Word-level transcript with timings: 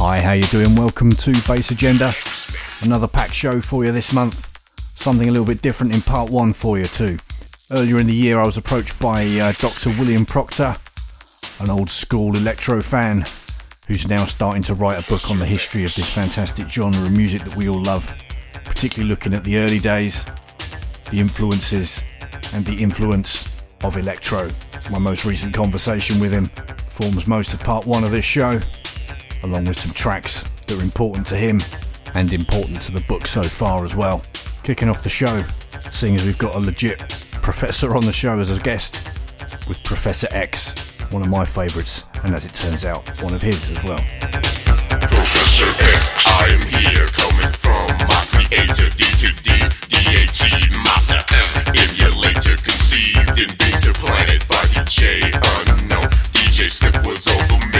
Hi, 0.00 0.20
how 0.20 0.30
you 0.30 0.44
doing? 0.44 0.76
Welcome 0.76 1.10
to 1.10 1.32
Bass 1.48 1.72
Agenda. 1.72 2.14
Another 2.82 3.08
packed 3.08 3.34
show 3.34 3.60
for 3.60 3.84
you 3.84 3.90
this 3.90 4.12
month. 4.12 4.56
Something 4.96 5.28
a 5.28 5.32
little 5.32 5.44
bit 5.44 5.60
different 5.60 5.92
in 5.92 6.02
part 6.02 6.30
one 6.30 6.52
for 6.52 6.78
you 6.78 6.84
too. 6.84 7.16
Earlier 7.72 7.98
in 7.98 8.06
the 8.06 8.14
year, 8.14 8.38
I 8.38 8.46
was 8.46 8.56
approached 8.56 8.96
by 9.00 9.26
uh, 9.26 9.50
Dr. 9.58 9.90
William 9.98 10.24
Proctor, 10.24 10.76
an 11.58 11.68
old 11.68 11.90
school 11.90 12.36
electro 12.36 12.80
fan 12.80 13.24
who's 13.88 14.08
now 14.08 14.24
starting 14.24 14.62
to 14.62 14.74
write 14.74 15.04
a 15.04 15.08
book 15.08 15.32
on 15.32 15.40
the 15.40 15.46
history 15.46 15.82
of 15.82 15.92
this 15.96 16.08
fantastic 16.08 16.68
genre 16.68 17.04
of 17.04 17.10
music 17.10 17.42
that 17.42 17.56
we 17.56 17.68
all 17.68 17.82
love, 17.82 18.14
particularly 18.62 19.10
looking 19.10 19.34
at 19.34 19.42
the 19.42 19.56
early 19.58 19.80
days, 19.80 20.26
the 21.10 21.18
influences, 21.18 22.04
and 22.54 22.64
the 22.64 22.80
influence 22.80 23.48
of 23.82 23.96
electro. 23.96 24.48
My 24.92 25.00
most 25.00 25.24
recent 25.24 25.52
conversation 25.54 26.20
with 26.20 26.30
him 26.30 26.44
forms 26.44 27.26
most 27.26 27.52
of 27.52 27.58
part 27.58 27.84
one 27.84 28.04
of 28.04 28.12
this 28.12 28.24
show 28.24 28.60
along 29.42 29.64
with 29.64 29.78
some 29.78 29.92
tracks 29.92 30.42
that 30.42 30.78
are 30.78 30.82
important 30.82 31.26
to 31.28 31.36
him 31.36 31.60
and 32.14 32.32
important 32.32 32.80
to 32.82 32.92
the 32.92 33.00
book 33.02 33.26
so 33.26 33.42
far 33.42 33.84
as 33.84 33.94
well. 33.94 34.22
Kicking 34.62 34.88
off 34.88 35.02
the 35.02 35.08
show, 35.08 35.42
seeing 35.90 36.16
as 36.16 36.24
we've 36.24 36.38
got 36.38 36.54
a 36.54 36.58
legit 36.58 36.98
professor 37.42 37.96
on 37.96 38.04
the 38.04 38.12
show 38.12 38.32
as 38.32 38.50
a 38.50 38.60
guest 38.60 39.06
with 39.68 39.82
Professor 39.84 40.28
X, 40.30 40.72
one 41.12 41.22
of 41.22 41.28
my 41.28 41.44
favourites, 41.44 42.04
and 42.24 42.34
as 42.34 42.44
it 42.44 42.54
turns 42.54 42.84
out, 42.84 43.06
one 43.22 43.34
of 43.34 43.42
his 43.42 43.70
as 43.70 43.82
well. 43.84 43.98
Professor 44.88 45.68
X, 45.94 46.10
I 46.26 46.48
am 46.52 46.62
here 46.80 47.06
coming 47.16 47.52
from 47.52 47.88
my 48.08 48.24
creator, 48.28 48.88
D 48.96 49.04
to 49.22 49.30
D, 49.42 49.48
master, 50.84 51.20
emulator, 51.72 52.56
conceived 52.62 53.34
beamed 53.36 53.82
to 53.82 53.92
planet 53.94 54.46
by 54.48 54.62
DJ 54.72 55.20
Unknown. 55.58 56.08
DJ 56.32 56.68
Slip 56.70 57.06
was 57.06 57.26
over 57.26 57.58
the 57.72 57.77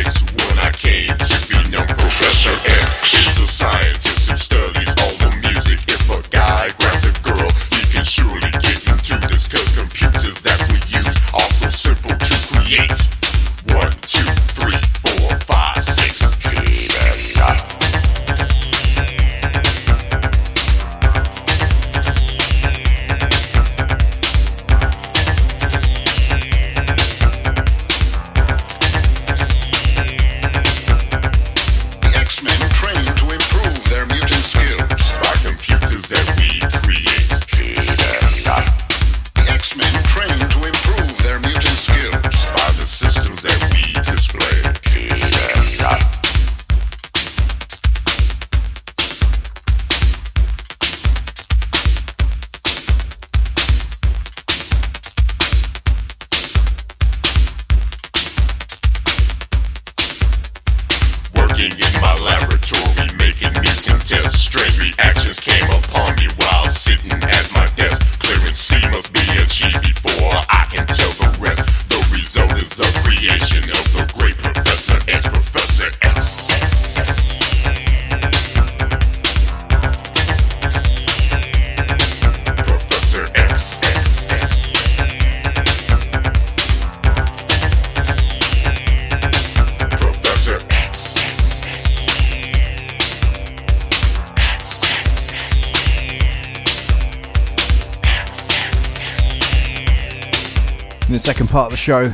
part 101.59 101.67
of 101.67 101.71
the 101.73 101.77
show, 101.77 102.09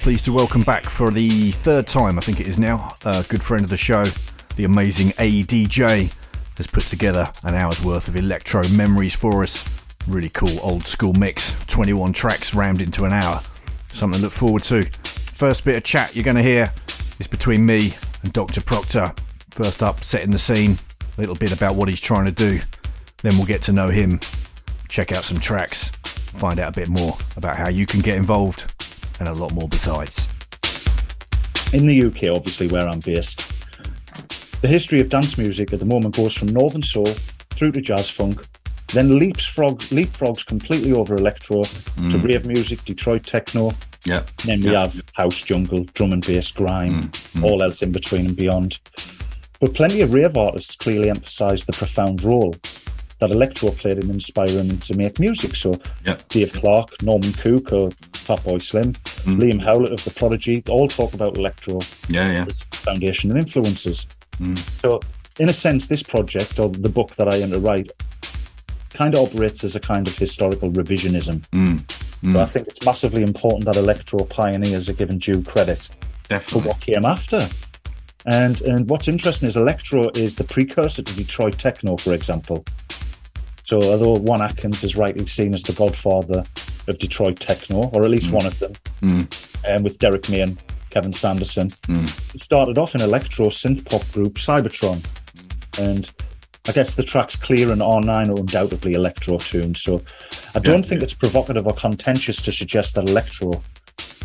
pleased 0.00 0.24
to 0.24 0.32
welcome 0.32 0.62
back 0.62 0.84
for 0.84 1.10
the 1.10 1.50
third 1.50 1.86
time, 1.86 2.16
I 2.16 2.22
think 2.22 2.40
it 2.40 2.48
is 2.48 2.58
now, 2.58 2.96
a 3.04 3.22
good 3.28 3.42
friend 3.42 3.62
of 3.62 3.68
the 3.68 3.76
show, 3.76 4.06
the 4.56 4.64
amazing 4.64 5.08
ADJ, 5.08 6.10
has 6.56 6.66
put 6.66 6.84
together 6.84 7.30
an 7.42 7.54
hour's 7.54 7.84
worth 7.84 8.08
of 8.08 8.16
electro 8.16 8.66
memories 8.68 9.14
for 9.14 9.42
us. 9.42 9.62
Really 10.06 10.30
cool 10.30 10.58
old 10.62 10.84
school 10.84 11.12
mix, 11.12 11.54
21 11.66 12.14
tracks 12.14 12.54
rammed 12.54 12.80
into 12.80 13.04
an 13.04 13.12
hour. 13.12 13.42
Something 13.88 14.20
to 14.20 14.24
look 14.24 14.32
forward 14.32 14.62
to. 14.62 14.84
First 14.84 15.66
bit 15.66 15.76
of 15.76 15.84
chat 15.84 16.16
you're 16.16 16.24
going 16.24 16.38
to 16.38 16.42
hear 16.42 16.72
is 17.20 17.26
between 17.26 17.66
me 17.66 17.92
and 18.22 18.32
Dr. 18.32 18.62
Proctor. 18.62 19.12
First 19.50 19.82
up, 19.82 20.00
setting 20.00 20.30
the 20.30 20.38
scene, 20.38 20.78
a 21.18 21.20
little 21.20 21.36
bit 21.36 21.52
about 21.52 21.76
what 21.76 21.90
he's 21.90 22.00
trying 22.00 22.24
to 22.24 22.32
do. 22.32 22.58
Then 23.20 23.36
we'll 23.36 23.44
get 23.44 23.60
to 23.64 23.72
know 23.72 23.88
him, 23.88 24.18
check 24.88 25.12
out 25.12 25.24
some 25.24 25.38
tracks, 25.38 25.90
find 25.90 26.58
out 26.58 26.74
a 26.74 26.80
bit 26.80 26.88
more 26.88 27.18
about 27.36 27.58
how 27.58 27.68
you 27.68 27.84
can 27.84 28.00
get 28.00 28.16
involved, 28.16 28.74
and 29.20 29.28
a 29.28 29.32
lot 29.32 29.52
more 29.54 29.68
besides. 29.68 30.28
in 31.72 31.86
the 31.86 32.02
UK, 32.04 32.34
obviously, 32.34 32.68
where 32.68 32.88
I'm 32.88 33.00
based, 33.00 33.40
the 34.62 34.68
history 34.68 35.00
of 35.00 35.08
dance 35.08 35.36
music 35.38 35.72
at 35.72 35.78
the 35.78 35.84
moment 35.84 36.16
goes 36.16 36.34
from 36.34 36.48
Northern 36.48 36.82
Soul 36.82 37.06
through 37.50 37.72
to 37.72 37.80
jazz 37.80 38.08
funk, 38.08 38.40
then 38.88 39.10
leapfrogs, 39.10 39.92
leapfrogs 39.92 40.46
completely 40.46 40.92
over 40.92 41.14
electro 41.14 41.62
to 41.64 41.70
mm. 42.00 42.24
rave 42.24 42.46
music, 42.46 42.82
Detroit 42.84 43.22
techno. 43.24 43.72
Yeah. 44.06 44.22
Then 44.44 44.62
we 44.62 44.70
Yeah. 44.70 44.86
have 44.86 45.02
house, 45.12 45.42
jungle, 45.42 45.84
drum 45.94 46.12
and 46.12 46.26
bass, 46.26 46.50
grime, 46.50 47.02
mm. 47.02 47.40
Mm. 47.40 47.44
all 47.44 47.62
else 47.62 47.82
in 47.82 47.92
between 47.92 48.26
and 48.26 48.36
beyond. 48.36 48.78
But 49.60 49.74
plenty 49.74 50.00
of 50.00 50.14
rave 50.14 50.36
artists 50.36 50.76
clearly 50.76 51.10
emphasise 51.10 51.64
the 51.64 51.72
profound 51.72 52.22
role 52.22 52.54
that 53.20 53.30
electro 53.30 53.70
played 53.70 53.98
in 54.02 54.10
inspiring 54.10 54.68
them 54.68 54.78
to 54.78 54.96
make 54.96 55.18
music. 55.18 55.56
So 55.56 55.74
Yeah. 56.04 56.16
Dave 56.28 56.52
Clarke, 56.52 57.02
Norman 57.02 57.32
Cook, 57.32 57.72
or 57.72 57.88
Fatboy 58.12 58.62
Slim, 58.62 58.92
mm. 58.92 59.38
Liam 59.38 59.60
Howlett 59.62 59.92
of 59.92 60.04
The 60.04 60.10
Prodigy, 60.10 60.62
all 60.68 60.88
talk 60.88 61.14
about 61.14 61.36
electro 61.36 61.80
Yeah, 62.08 62.30
yeah. 62.30 62.44
as 62.46 62.60
foundation 62.72 63.30
and 63.30 63.38
influences. 63.38 64.06
Mm. 64.40 64.58
So, 64.80 65.00
in 65.38 65.48
a 65.48 65.52
sense, 65.52 65.86
this 65.86 66.02
project 66.02 66.58
or 66.58 66.68
the 66.68 66.88
book 66.88 67.10
that 67.16 67.32
I 67.32 67.36
am 67.38 67.50
to 67.50 67.58
write 67.60 67.90
kind 68.90 69.14
of 69.14 69.28
operates 69.28 69.62
as 69.64 69.76
a 69.76 69.80
kind 69.80 70.06
of 70.08 70.16
historical 70.16 70.70
revisionism. 70.70 71.40
Mm. 71.50 72.32
But 72.32 72.42
I 72.42 72.46
think 72.46 72.66
it's 72.66 72.84
massively 72.84 73.22
important 73.22 73.64
that 73.66 73.76
electro 73.76 74.24
pioneers 74.24 74.88
are 74.88 74.92
given 74.94 75.18
due 75.18 75.42
credit 75.42 75.82
for 75.82 76.28
Definitely. 76.28 76.68
what 76.68 76.80
came 76.80 77.04
after. 77.04 77.48
And 78.26 78.60
and 78.62 78.88
what's 78.90 79.06
interesting 79.08 79.48
is 79.48 79.56
electro 79.56 80.10
is 80.14 80.34
the 80.36 80.44
precursor 80.44 81.02
to 81.02 81.14
Detroit 81.14 81.56
techno, 81.58 81.96
for 81.96 82.12
example. 82.12 82.64
So 83.68 83.82
although 83.82 84.14
Juan 84.14 84.40
Atkins 84.40 84.82
is 84.82 84.96
rightly 84.96 85.26
seen 85.26 85.52
as 85.52 85.62
the 85.62 85.74
godfather 85.74 86.42
of 86.88 86.98
Detroit 86.98 87.38
techno, 87.38 87.90
or 87.90 88.02
at 88.02 88.10
least 88.10 88.30
mm. 88.30 88.32
one 88.32 88.46
of 88.46 88.58
them, 88.58 88.72
mm. 89.02 89.76
um, 89.76 89.82
with 89.82 89.98
Derrick 89.98 90.30
May 90.30 90.40
and 90.40 90.64
Kevin 90.88 91.12
Saunderson. 91.12 91.68
Mm. 91.82 92.34
It 92.34 92.40
started 92.40 92.78
off 92.78 92.94
in 92.94 93.02
electro 93.02 93.48
synth 93.48 93.84
pop 93.84 94.10
group 94.10 94.36
Cybertron, 94.36 95.04
and 95.78 96.10
I 96.66 96.72
guess 96.72 96.94
the 96.94 97.02
tracks 97.02 97.36
Clear 97.36 97.70
and 97.70 97.82
R9 97.82 98.28
are 98.30 98.40
undoubtedly 98.40 98.94
electro 98.94 99.36
tunes. 99.36 99.82
So 99.82 100.02
I 100.54 100.60
don't 100.60 100.86
think 100.86 101.02
it's 101.02 101.12
provocative 101.12 101.66
or 101.66 101.74
contentious 101.74 102.40
to 102.40 102.52
suggest 102.52 102.94
that 102.94 103.06
electro 103.06 103.62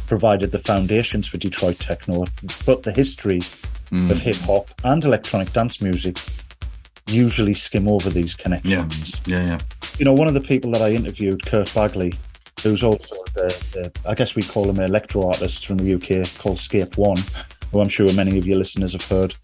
provided 0.08 0.54
the 0.54 0.60
foundations 0.60 1.28
for 1.28 1.38
Detroit 1.38 1.80
techno, 1.80 2.24
but 2.66 2.84
the 2.84 2.94
history 2.94 3.42
of 3.92 4.22
hip 4.22 4.38
hop 4.38 4.70
and 4.86 5.04
electronic 5.04 5.52
dance 5.52 5.82
music 5.82 6.18
usually 7.08 7.54
skim 7.54 7.88
over 7.88 8.10
these 8.10 8.36
connections. 8.36 9.22
yeah, 9.26 9.38
yeah. 9.38 9.46
yeah. 9.46 9.60
You 9.98 10.06
know, 10.06 10.14
one 10.14 10.28
of 10.28 10.34
the 10.34 10.42
people 10.42 10.72
that 10.72 10.82
I 10.82 10.92
interviewed, 10.92 11.46
Kurt 11.46 11.74
Bagley, 11.74 12.14
who's 12.64 12.84
also 12.84 13.16
the, 13.36 13.48
the 13.74 14.10
I 14.10 14.16
guess 14.16 14.36
we 14.36 14.42
call 14.42 14.70
him 14.70 14.78
an 14.78 14.86
electro 14.86 15.28
artist 15.28 15.68
from 15.68 15.78
the 15.78 15.94
UK 15.94 16.28
called 16.40 16.58
Scape 16.58 16.98
One, 16.98 17.18
who 17.72 17.82
I'm 17.82 17.90
sure 17.90 18.12
many 18.14 18.38
of 18.38 18.48
your 18.48 18.58
listeners 18.58 18.94
have 18.94 19.06
heard. 19.06 19.36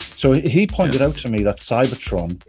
So 0.00 0.32
he- 0.32 0.66
pointed 0.66 1.02
out 1.02 1.16
to 1.16 1.28
me 1.28 1.42
that 1.42 1.58
Cybertron 1.58 2.40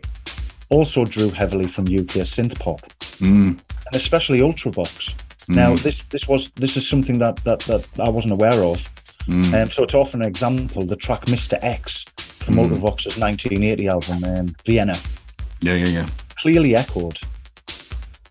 also 0.69 1.06
drew 1.06 1.30
heavily 1.30 1.68
from 1.68 1.86
UK 1.86 2.25
synth 2.25 2.60
pop, 2.60 2.81
mm. 3.19 3.48
and 3.48 3.62
especially 3.94 4.39
Ultravox. 4.39 5.13
Mm. 5.48 5.56
Now, 5.56 5.75
this 5.75 6.04
this 6.06 6.27
was 6.27 6.51
this 6.51 6.77
is 6.77 6.88
something 6.88 7.19
that 7.19 7.38
that, 7.44 7.60
that 7.62 7.88
I 8.00 8.10
wasn't 8.10 8.33
aware 8.33 8.63
of. 8.63 8.77
Mm. 9.25 9.54
Um, 9.54 9.71
so 9.71 9.86
to 9.86 9.98
offer 9.98 10.18
an 10.18 10.24
example, 10.24 10.86
the 10.86 10.95
track 10.95 11.25
"Mr. 11.25 11.57
X" 11.63 12.06
from 12.44 12.56
Ultravox's 12.56 13.18
1980 13.18 13.88
album 13.88 14.24
um, 14.24 14.48
Vienna 14.66 14.95
Yeah, 15.62 15.75
yeah, 15.75 15.88
yeah. 15.88 16.07
clearly 16.38 16.75
echoed, 16.75 17.18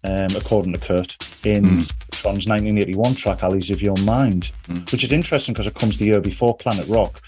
um, 0.05 0.29
according 0.37 0.73
to 0.75 0.81
Kurt, 0.81 1.17
in 1.44 1.64
Tron's 2.11 2.47
1981 2.47 3.14
track 3.14 3.43
"Alleys 3.43 3.70
of 3.70 3.81
Your 3.82 3.97
Mind," 4.05 4.53
which 4.93 5.03
is 5.05 5.12
interesting 5.12 5.55
because 5.55 5.67
it 5.67 5.75
comes 5.75 5.97
the 5.99 6.05
year 6.06 6.20
before 6.20 6.56
Planet 6.56 6.87
Rock. 6.88 7.20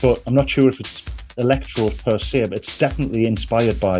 But 0.00 0.22
I'm 0.26 0.34
not 0.34 0.48
sure 0.50 0.68
if 0.68 0.80
it's 0.80 1.02
electro 1.38 1.90
per 1.90 2.18
se, 2.18 2.44
but 2.48 2.58
it's 2.58 2.76
definitely 2.78 3.26
inspired 3.26 3.78
by 3.80 3.98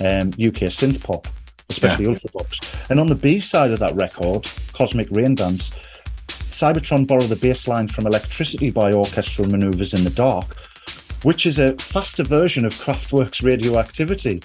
um, 0.00 0.28
UK 0.36 0.68
synth 0.68 1.02
pop, 1.04 1.26
especially 1.70 2.04
Yeah. 2.06 2.10
Ultravox. 2.12 2.90
And 2.90 2.98
on 3.00 3.06
the 3.06 3.14
B 3.14 3.40
side 3.40 3.70
of 3.70 3.78
that 3.78 3.94
record, 3.94 4.50
Cosmic 4.72 5.08
Rain 5.10 5.34
Dance, 5.34 5.78
Cybertron 6.50 7.06
borrowed 7.06 7.28
the 7.28 7.36
bass 7.36 7.68
line 7.68 7.88
from 7.88 8.06
Electricity 8.06 8.70
by 8.70 8.92
Orchestral 8.92 9.48
Maneuvers 9.48 9.94
in 9.94 10.04
the 10.04 10.10
Dark, 10.10 10.56
which 11.22 11.46
is 11.46 11.58
a 11.58 11.74
faster 11.74 12.22
version 12.22 12.64
of 12.64 12.72
Kraftwerk's 12.74 13.42
Radioactivity. 13.42 14.40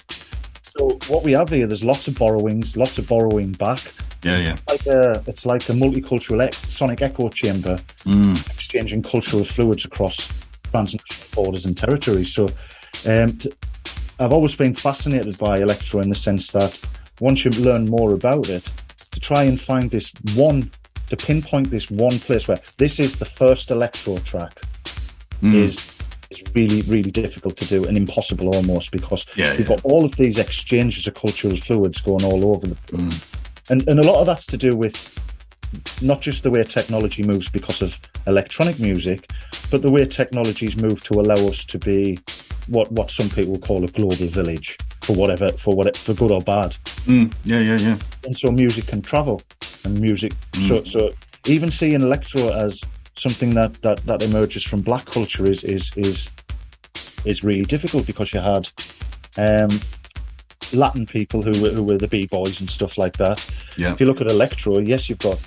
So 0.76 0.98
what 1.08 1.22
we 1.22 1.32
have 1.32 1.50
here, 1.50 1.66
there's 1.66 1.84
lots 1.84 2.08
of 2.08 2.16
borrowings, 2.16 2.76
lots 2.76 2.98
of 2.98 3.06
borrowing 3.06 3.52
back. 3.52 3.80
Yeah, 4.22 4.38
yeah. 4.38 4.56
Like 4.68 4.86
a, 4.86 5.22
it's 5.26 5.46
like 5.46 5.68
a 5.68 5.72
multicultural 5.72 6.42
ec- 6.42 6.54
sonic 6.54 7.02
echo 7.02 7.28
chamber, 7.28 7.78
exchanging 8.50 9.02
cultural 9.02 9.44
fluids 9.44 9.84
across 9.84 10.28
transnational 10.70 11.28
borders 11.34 11.66
and 11.66 11.76
territories. 11.76 12.34
So 12.34 12.48
um, 13.06 13.28
t- 13.28 13.52
I've 14.18 14.32
always 14.32 14.56
been 14.56 14.74
fascinated 14.74 15.38
by 15.38 15.58
electro 15.58 16.00
in 16.00 16.08
the 16.08 16.14
sense 16.14 16.50
that 16.52 16.80
once 17.20 17.44
you 17.44 17.50
learn 17.52 17.84
more 17.84 18.14
about 18.14 18.48
it, 18.48 18.64
to 19.12 19.20
try 19.20 19.44
and 19.44 19.60
find 19.60 19.90
this 19.90 20.12
one, 20.34 20.68
to 21.08 21.16
pinpoint 21.16 21.70
this 21.70 21.90
one 21.90 22.18
place 22.18 22.48
where 22.48 22.58
this 22.78 22.98
is 22.98 23.16
the 23.16 23.24
first 23.24 23.70
electro 23.70 24.16
track 24.18 24.60
is 25.42 25.76
is 26.40 26.54
really 26.54 26.82
really 26.82 27.10
difficult 27.10 27.56
to 27.56 27.66
do 27.66 27.84
and 27.84 27.96
impossible 27.96 28.54
almost 28.54 28.90
because 28.92 29.26
Yeah, 29.36 29.50
you've 29.52 29.60
yeah. 29.60 29.76
got 29.76 29.84
all 29.84 30.04
of 30.04 30.16
these 30.16 30.38
exchanges 30.38 31.06
of 31.06 31.14
cultural 31.14 31.56
fluids 31.56 32.00
going 32.00 32.24
all 32.24 32.44
over 32.54 32.66
the 32.66 32.74
place, 32.86 33.26
and 33.70 33.86
and 33.88 34.00
a 34.00 34.02
lot 34.02 34.20
of 34.20 34.26
that's 34.26 34.46
to 34.46 34.56
do 34.56 34.76
with 34.76 34.96
not 36.00 36.20
just 36.20 36.42
the 36.42 36.50
way 36.50 36.62
technology 36.62 37.22
moves 37.22 37.48
because 37.50 37.82
of 37.82 37.98
electronic 38.26 38.78
music, 38.78 39.28
but 39.70 39.82
the 39.82 39.90
way 39.90 40.04
technologies 40.06 40.80
move 40.80 41.02
to 41.04 41.14
allow 41.20 41.48
us 41.48 41.64
to 41.64 41.78
be 41.78 42.18
what 42.68 42.90
what 42.92 43.10
some 43.10 43.28
people 43.30 43.58
call 43.58 43.84
a 43.84 43.88
global 43.88 44.26
village 44.26 44.78
for 45.02 45.14
whatever 45.14 45.48
for 45.50 45.74
what 45.74 45.96
for 45.96 46.14
good 46.14 46.30
or 46.30 46.40
bad. 46.40 46.76
Mm, 47.06 47.34
yeah, 47.44 47.58
yeah, 47.60 47.78
yeah. 47.78 47.98
And 48.24 48.36
so 48.36 48.50
music 48.50 48.86
can 48.86 49.02
travel, 49.02 49.42
and 49.84 50.00
music. 50.00 50.32
So 50.68 50.84
so 50.84 51.10
even 51.46 51.70
seeing 51.70 52.00
electro 52.00 52.52
as 52.52 52.80
something 53.16 53.50
that 53.54 53.74
that 53.82 53.98
that 54.06 54.22
emerges 54.22 54.62
from 54.62 54.80
black 54.80 55.06
culture 55.06 55.44
is 55.44 55.64
is 55.64 55.96
is 55.96 56.32
is 57.24 57.44
really 57.44 57.62
difficult 57.62 58.06
because 58.06 58.32
you 58.34 58.40
had 58.40 58.68
um, 59.36 59.70
Latin 60.72 61.06
people 61.06 61.42
who 61.42 61.62
were, 61.62 61.70
who 61.70 61.82
were 61.82 61.98
the 61.98 62.08
b 62.08 62.26
boys 62.26 62.60
and 62.60 62.68
stuff 62.68 62.98
like 62.98 63.16
that. 63.16 63.44
Yeah. 63.76 63.92
If 63.92 64.00
you 64.00 64.06
look 64.06 64.20
at 64.20 64.30
electro, 64.30 64.78
yes, 64.78 65.08
you've 65.08 65.18
got 65.18 65.38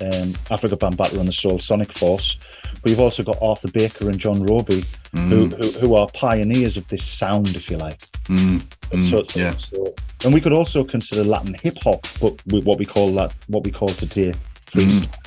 um, 0.00 0.32
Afrika 0.50 0.76
Bambaataa 0.78 1.18
and 1.18 1.28
the 1.28 1.32
Soul 1.32 1.58
Sonic 1.58 1.92
Force, 1.92 2.38
but 2.82 2.90
you've 2.90 3.00
also 3.00 3.22
got 3.22 3.38
Arthur 3.40 3.70
Baker 3.72 4.08
and 4.08 4.18
John 4.18 4.44
Robie, 4.44 4.82
mm. 5.14 5.28
who, 5.28 5.46
who 5.48 5.70
who 5.78 5.94
are 5.96 6.06
pioneers 6.14 6.76
of 6.76 6.86
this 6.88 7.04
sound, 7.04 7.54
if 7.54 7.70
you 7.70 7.76
like. 7.76 7.98
Mm. 8.24 8.64
And 8.92 9.02
mm. 9.02 9.10
so, 9.10 9.22
so- 9.24 9.40
yeah. 9.40 9.52
so- 9.52 9.94
and 10.24 10.32
we 10.32 10.40
could 10.40 10.54
also 10.54 10.82
consider 10.84 11.22
Latin 11.22 11.54
hip 11.62 11.76
hop, 11.82 12.06
but 12.18 12.42
with 12.46 12.64
what 12.64 12.78
we 12.78 12.86
call 12.86 13.12
that, 13.12 13.36
what 13.48 13.62
we 13.64 13.70
call 13.70 13.88
today 13.88 14.32
freestyle. 14.66 15.20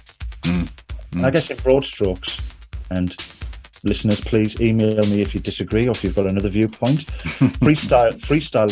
And 1.18 1.26
I 1.26 1.32
guess 1.32 1.50
in 1.50 1.58
broad 1.58 1.84
strokes, 1.84 2.40
and 2.92 3.16
listeners, 3.84 4.22
please 4.22 4.60
email 4.62 4.96
me 5.08 5.22
if 5.22 5.34
you 5.34 5.40
disagree 5.42 5.88
or 5.88 5.92
if 5.92 6.04
you've 6.04 6.16
got 6.16 6.30
another 6.30 6.50
viewpoint. 6.50 7.06
freestyle, 7.60 8.14
freestyle 8.14 8.70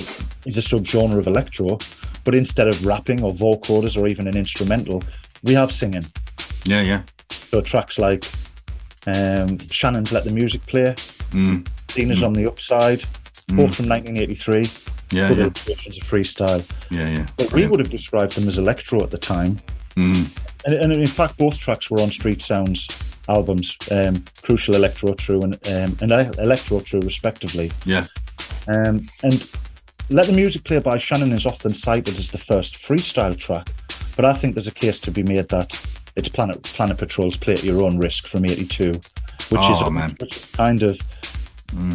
is 0.47 0.57
a 0.57 0.61
subgenre 0.61 1.17
of 1.17 1.27
electro, 1.27 1.77
but 2.23 2.35
instead 2.35 2.67
of 2.67 2.85
rapping 2.85 3.23
or 3.23 3.33
vocoders 3.33 3.99
or 4.01 4.07
even 4.07 4.27
an 4.27 4.37
instrumental, 4.37 5.01
we 5.43 5.53
have 5.53 5.71
singing. 5.71 6.05
Yeah, 6.65 6.81
yeah. 6.81 7.01
So 7.29 7.61
tracks 7.61 7.99
like 7.99 8.25
um, 9.07 9.57
Shannon's 9.69 10.11
"Let 10.11 10.23
the 10.23 10.33
Music 10.33 10.65
Play," 10.65 10.95
Mm. 11.31 11.63
Xena's 11.87 12.23
on 12.23 12.33
the 12.33 12.47
Upside, 12.47 13.01
both 13.49 13.75
from 13.75 13.89
1983. 13.89 14.65
Yeah, 15.11 15.29
yeah. 15.29 15.35
illustrations 15.43 15.97
of 15.97 16.03
freestyle. 16.03 16.63
Yeah, 16.89 17.09
yeah. 17.09 17.25
But 17.37 17.51
we 17.53 17.67
would 17.67 17.79
have 17.79 17.89
described 17.89 18.33
them 18.33 18.47
as 18.47 18.57
electro 18.57 19.03
at 19.03 19.11
the 19.11 19.17
time. 19.17 19.57
Mm. 19.95 20.65
And, 20.65 20.75
and 20.75 20.93
in 20.93 21.07
fact, 21.07 21.37
both 21.37 21.57
tracks 21.57 21.89
were 21.89 22.01
on 22.01 22.11
Street 22.11 22.41
Sounds 22.41 22.87
albums, 23.29 23.77
um, 23.91 24.15
Crucial 24.43 24.75
Electro 24.75 25.13
2 25.13 25.41
and, 25.41 25.53
um, 25.67 25.97
and 26.01 26.11
Electro 26.39 26.79
2, 26.79 26.99
respectively. 27.01 27.71
Yeah. 27.85 28.05
Um, 28.67 29.07
and 29.23 29.49
Let 30.09 30.27
the 30.27 30.33
Music 30.33 30.63
Play 30.63 30.79
by 30.79 30.97
Shannon 30.97 31.31
is 31.31 31.45
often 31.45 31.73
cited 31.73 32.17
as 32.17 32.31
the 32.31 32.37
first 32.37 32.75
freestyle 32.75 33.37
track, 33.37 33.67
but 34.15 34.25
I 34.25 34.33
think 34.33 34.55
there's 34.55 34.67
a 34.67 34.73
case 34.73 34.99
to 35.01 35.11
be 35.11 35.23
made 35.23 35.49
that 35.49 35.73
it's 36.15 36.29
Planet 36.29 36.61
Planet 36.63 36.97
Patrol's 36.97 37.37
Play 37.37 37.53
at 37.53 37.63
Your 37.63 37.83
Own 37.83 37.97
Risk 37.97 38.27
from 38.27 38.45
82, 38.45 38.91
which, 38.91 39.01
Oh, 39.51 39.85
is, 39.85 39.91
man. 39.91 40.15
which 40.19 40.51
kind 40.53 40.83
of. 40.83 40.99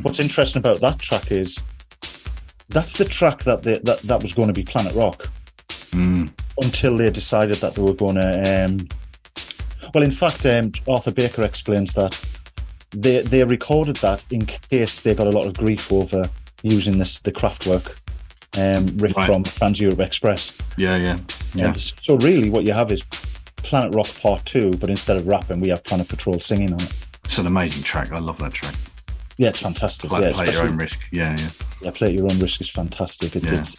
What's 0.03 0.21
interesting 0.21 0.61
about 0.61 0.81
that 0.81 0.99
track 0.99 1.31
is 1.33 1.59
that's 2.69 2.99
the 2.99 3.05
track 3.05 3.45
that 3.45 3.63
they, 3.63 3.79
that, 3.79 4.01
that 4.03 4.23
was 4.23 4.33
going 4.35 4.49
to 4.49 4.55
be 4.55 4.63
Planet 4.63 4.95
Rock 4.95 5.27
until 5.93 6.97
they 6.97 7.11
decided 7.11 7.57
that 7.57 7.75
they 7.75 7.83
were 7.83 7.95
going 7.95 8.17
to. 8.17 8.65
Um, 8.67 8.89
well, 9.95 10.05
in 10.05 10.13
fact, 10.13 10.47
um, 10.47 10.73
Arthur 10.89 11.13
Baker 11.13 11.43
explains 11.43 11.95
that 11.95 12.19
they 12.93 13.23
they 13.23 13.45
recorded 13.45 13.97
that 13.97 14.25
in 14.33 14.47
case 14.47 15.01
they 15.01 15.15
got 15.15 15.27
a 15.27 15.31
lot 15.31 15.47
of 15.47 15.55
grief 15.57 15.93
over 15.93 16.25
using 16.63 16.99
this 16.99 17.21
the 17.21 17.33
Kraftwerk 17.33 17.97
um, 18.59 18.87
riff 18.99 19.17
Right. 19.17 19.27
from 19.27 19.45
Trans 19.45 19.81
Europe 19.81 20.01
Express. 20.01 20.57
Yeah, 20.77 20.97
yeah. 20.97 21.19
Yeah. 21.55 21.67
And 21.69 21.77
so 21.77 22.17
really, 22.19 22.51
what 22.51 22.65
you 22.65 22.73
have 22.73 22.93
is 22.93 23.03
Planet 23.57 23.95
Rock 23.95 24.09
Part 24.21 24.45
Two, 24.45 24.71
but 24.81 24.91
instead 24.91 25.17
of 25.17 25.27
rapping, 25.27 25.61
we 25.61 25.69
have 25.71 25.83
Planet 25.85 26.09
Patrol 26.09 26.39
singing 26.41 26.73
on 26.73 26.81
it. 26.81 26.93
It's 27.25 27.39
an 27.39 27.47
amazing 27.47 27.83
track. 27.83 28.13
I 28.13 28.19
love 28.19 28.39
that 28.39 28.53
track. 28.53 28.75
Yeah, 29.39 29.49
it's 29.49 29.61
fantastic. 29.61 30.11
Play, 30.11 30.21
yeah, 30.21 30.33
play 30.33 30.47
at 30.49 30.53
your 30.55 30.65
own 30.65 30.77
risk. 30.77 31.01
Yeah, 31.13 31.37
yeah. 31.39 31.49
yeah, 31.81 31.91
play 31.93 32.09
at 32.09 32.15
your 32.15 32.31
own 32.31 32.39
risk 32.39 32.61
is 32.61 32.69
fantastic. 32.71 33.37
It, 33.37 33.45
Yeah. 33.45 33.61
It's 33.61 33.77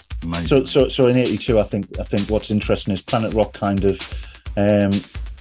So 0.47 0.65
so 0.65 0.87
so 0.87 1.07
in 1.07 1.17
'82, 1.17 1.59
I 1.59 1.63
think 1.63 1.99
I 1.99 2.03
think 2.03 2.29
what's 2.29 2.51
interesting 2.51 2.93
is 2.93 3.01
Planet 3.01 3.33
Rock 3.33 3.53
kind 3.53 3.83
of 3.85 3.99
um, 4.57 4.91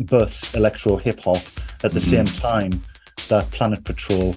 births 0.06 0.54
electro 0.54 0.96
hip 0.96 1.20
hop 1.20 1.42
at 1.84 1.92
the 1.92 2.00
same 2.00 2.24
time 2.26 2.82
that 3.28 3.50
Planet 3.50 3.84
Patrol 3.84 4.34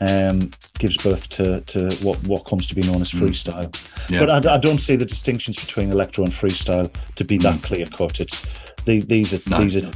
um, 0.00 0.50
gives 0.78 0.96
birth 0.96 1.28
to 1.30 1.60
to 1.62 1.88
what 2.02 2.18
what 2.26 2.44
comes 2.44 2.66
to 2.66 2.74
be 2.74 2.82
known 2.82 3.00
as 3.00 3.10
freestyle. 3.10 3.70
Yeah. 4.10 4.20
But 4.26 4.46
I, 4.46 4.54
I 4.54 4.58
don't 4.58 4.78
see 4.80 4.96
the 4.96 5.06
distinctions 5.06 5.56
between 5.56 5.90
electro 5.90 6.24
and 6.24 6.32
freestyle 6.32 6.92
to 7.14 7.24
be 7.24 7.38
that 7.38 7.62
clear 7.62 7.86
cut. 7.86 8.20
It's 8.20 8.44
the, 8.84 9.00
these 9.00 9.34
are 9.34 9.50
No. 9.50 9.60
these 9.60 9.76
are. 9.76 9.90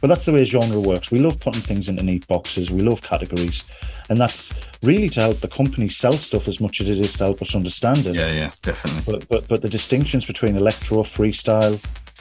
But 0.00 0.08
that's 0.08 0.24
the 0.24 0.32
way 0.32 0.44
genre 0.44 0.80
works. 0.80 1.10
We 1.10 1.18
love 1.18 1.38
putting 1.40 1.60
things 1.60 1.88
into 1.88 2.02
neat 2.02 2.26
boxes. 2.26 2.70
We 2.70 2.80
love 2.80 3.02
categories, 3.02 3.64
and 4.08 4.18
that's 4.18 4.52
really 4.82 5.08
to 5.10 5.20
help 5.20 5.40
the 5.40 5.48
company 5.48 5.88
sell 5.88 6.12
stuff 6.12 6.48
as 6.48 6.60
much 6.60 6.80
as 6.80 6.88
it 6.88 6.98
is 6.98 7.12
to 7.14 7.24
help 7.24 7.42
us 7.42 7.54
understand 7.54 8.06
it 8.06 8.16
yeah, 8.16 8.32
yeah. 8.32 8.50
Definitely. 8.62 9.02
but 9.06 9.28
but 9.28 9.48
but 9.48 9.62
the 9.62 9.68
distinctions 9.68 10.24
between 10.24 10.56
electro, 10.56 10.98
freestyle, 11.02 11.74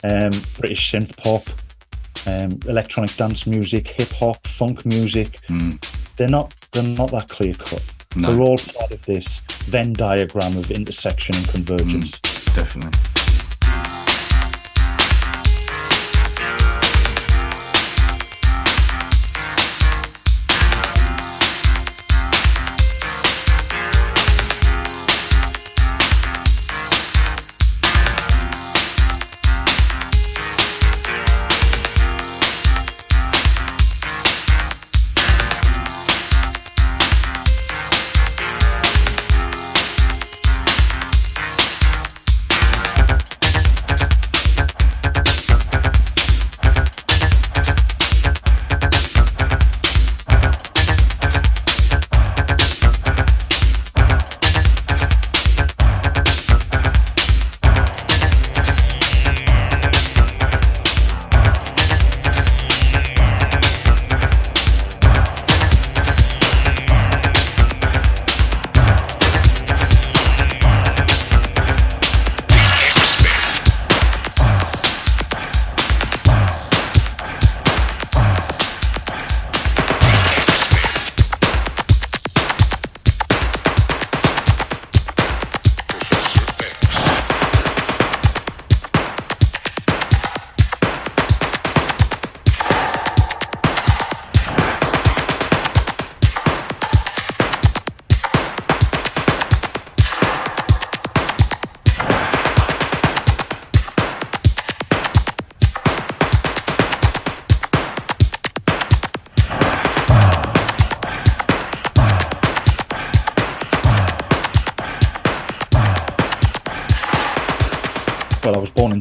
um, 0.04 0.32
British 0.60 0.92
synth 0.92 1.16
pop, 1.18 1.48
um, 2.28 2.60
electronic 2.70 3.16
dance 3.16 3.48
music, 3.48 3.88
hip 3.88 4.12
hop, 4.12 4.46
funk 4.46 4.86
music, 4.86 5.40
they're 6.18 6.28
not 6.28 6.54
they're 6.72 6.84
not 6.84 7.12
that 7.12 7.30
clear 7.30 7.54
cut. 7.54 7.82
No. 8.16 8.34
They're 8.34 8.42
all 8.42 8.58
part 8.58 8.92
of 8.92 9.06
this 9.06 9.40
Venn 9.70 9.94
diagram 9.94 10.58
of 10.58 10.72
intersection 10.72 11.36
and 11.36 11.48
convergence. 11.48 12.20
Definitely. 12.20 13.19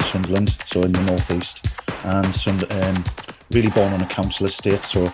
Sunderland, 0.08 0.56
so 0.66 0.82
in 0.82 0.92
the 0.92 1.02
northeast, 1.02 1.64
and 2.04 2.26
Sund- 2.26 2.70
um, 2.82 3.04
really 3.50 3.70
born 3.70 3.92
on 3.92 4.00
a 4.02 4.06
council 4.06 4.46
estate. 4.46 4.84
So 4.84 5.12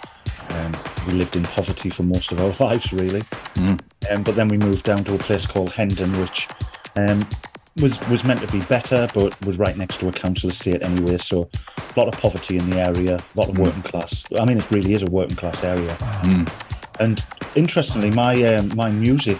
um, 0.51 0.77
we 1.07 1.15
lived 1.15 1.37
in 1.37 1.45
poverty 1.45 1.91
for 1.91 2.03
most 2.03 2.33
of 2.33 2.41
our 2.41 2.55
lives, 2.69 2.93
really. 2.93 3.23
Um, 4.11 4.23
but 4.23 4.35
then 4.37 4.49
we 4.49 4.59
moved 4.59 4.85
down 4.85 5.05
to 5.05 5.15
a 5.15 5.19
place 5.19 5.47
called 5.47 5.73
Hendon, 5.73 6.19
which 6.21 6.49
um, 6.97 7.27
was 7.81 7.99
was 8.09 8.23
meant 8.25 8.41
to 8.41 8.47
be 8.53 8.61
better, 8.67 9.09
but 9.15 9.39
was 9.45 9.59
right 9.59 9.77
next 9.77 9.99
to 10.01 10.09
a 10.09 10.13
council 10.13 10.51
estate 10.51 10.83
anyway. 10.83 11.19
So 11.19 11.49
a 11.79 12.01
lot 12.01 12.13
of 12.13 12.21
poverty 12.21 12.57
in 12.57 12.71
the 12.71 12.81
area, 12.81 13.17
a 13.17 13.39
lot 13.41 13.49
of 13.49 13.59
working 13.59 13.83
class. 13.83 14.25
I 14.39 14.45
mean, 14.45 14.59
it 14.59 14.71
really 14.71 14.95
is 14.95 15.03
a 15.03 15.07
working 15.07 15.37
class 15.37 15.65
area. 15.65 15.97
And 17.01 17.25
interestingly, 17.57 18.11
my 18.11 18.41
um, 18.55 18.71
my 18.77 18.91
music, 18.91 19.39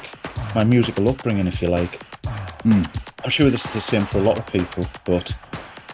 my 0.55 0.65
musical 0.65 1.09
upbringing, 1.09 1.47
if 1.47 1.63
you 1.63 1.69
like, 1.69 2.01
I'm 3.25 3.31
sure 3.31 3.51
this 3.51 3.65
is 3.65 3.71
the 3.71 3.81
same 3.81 4.07
for 4.07 4.19
a 4.19 4.23
lot 4.23 4.39
of 4.39 4.47
people, 4.47 4.87
but 5.05 5.35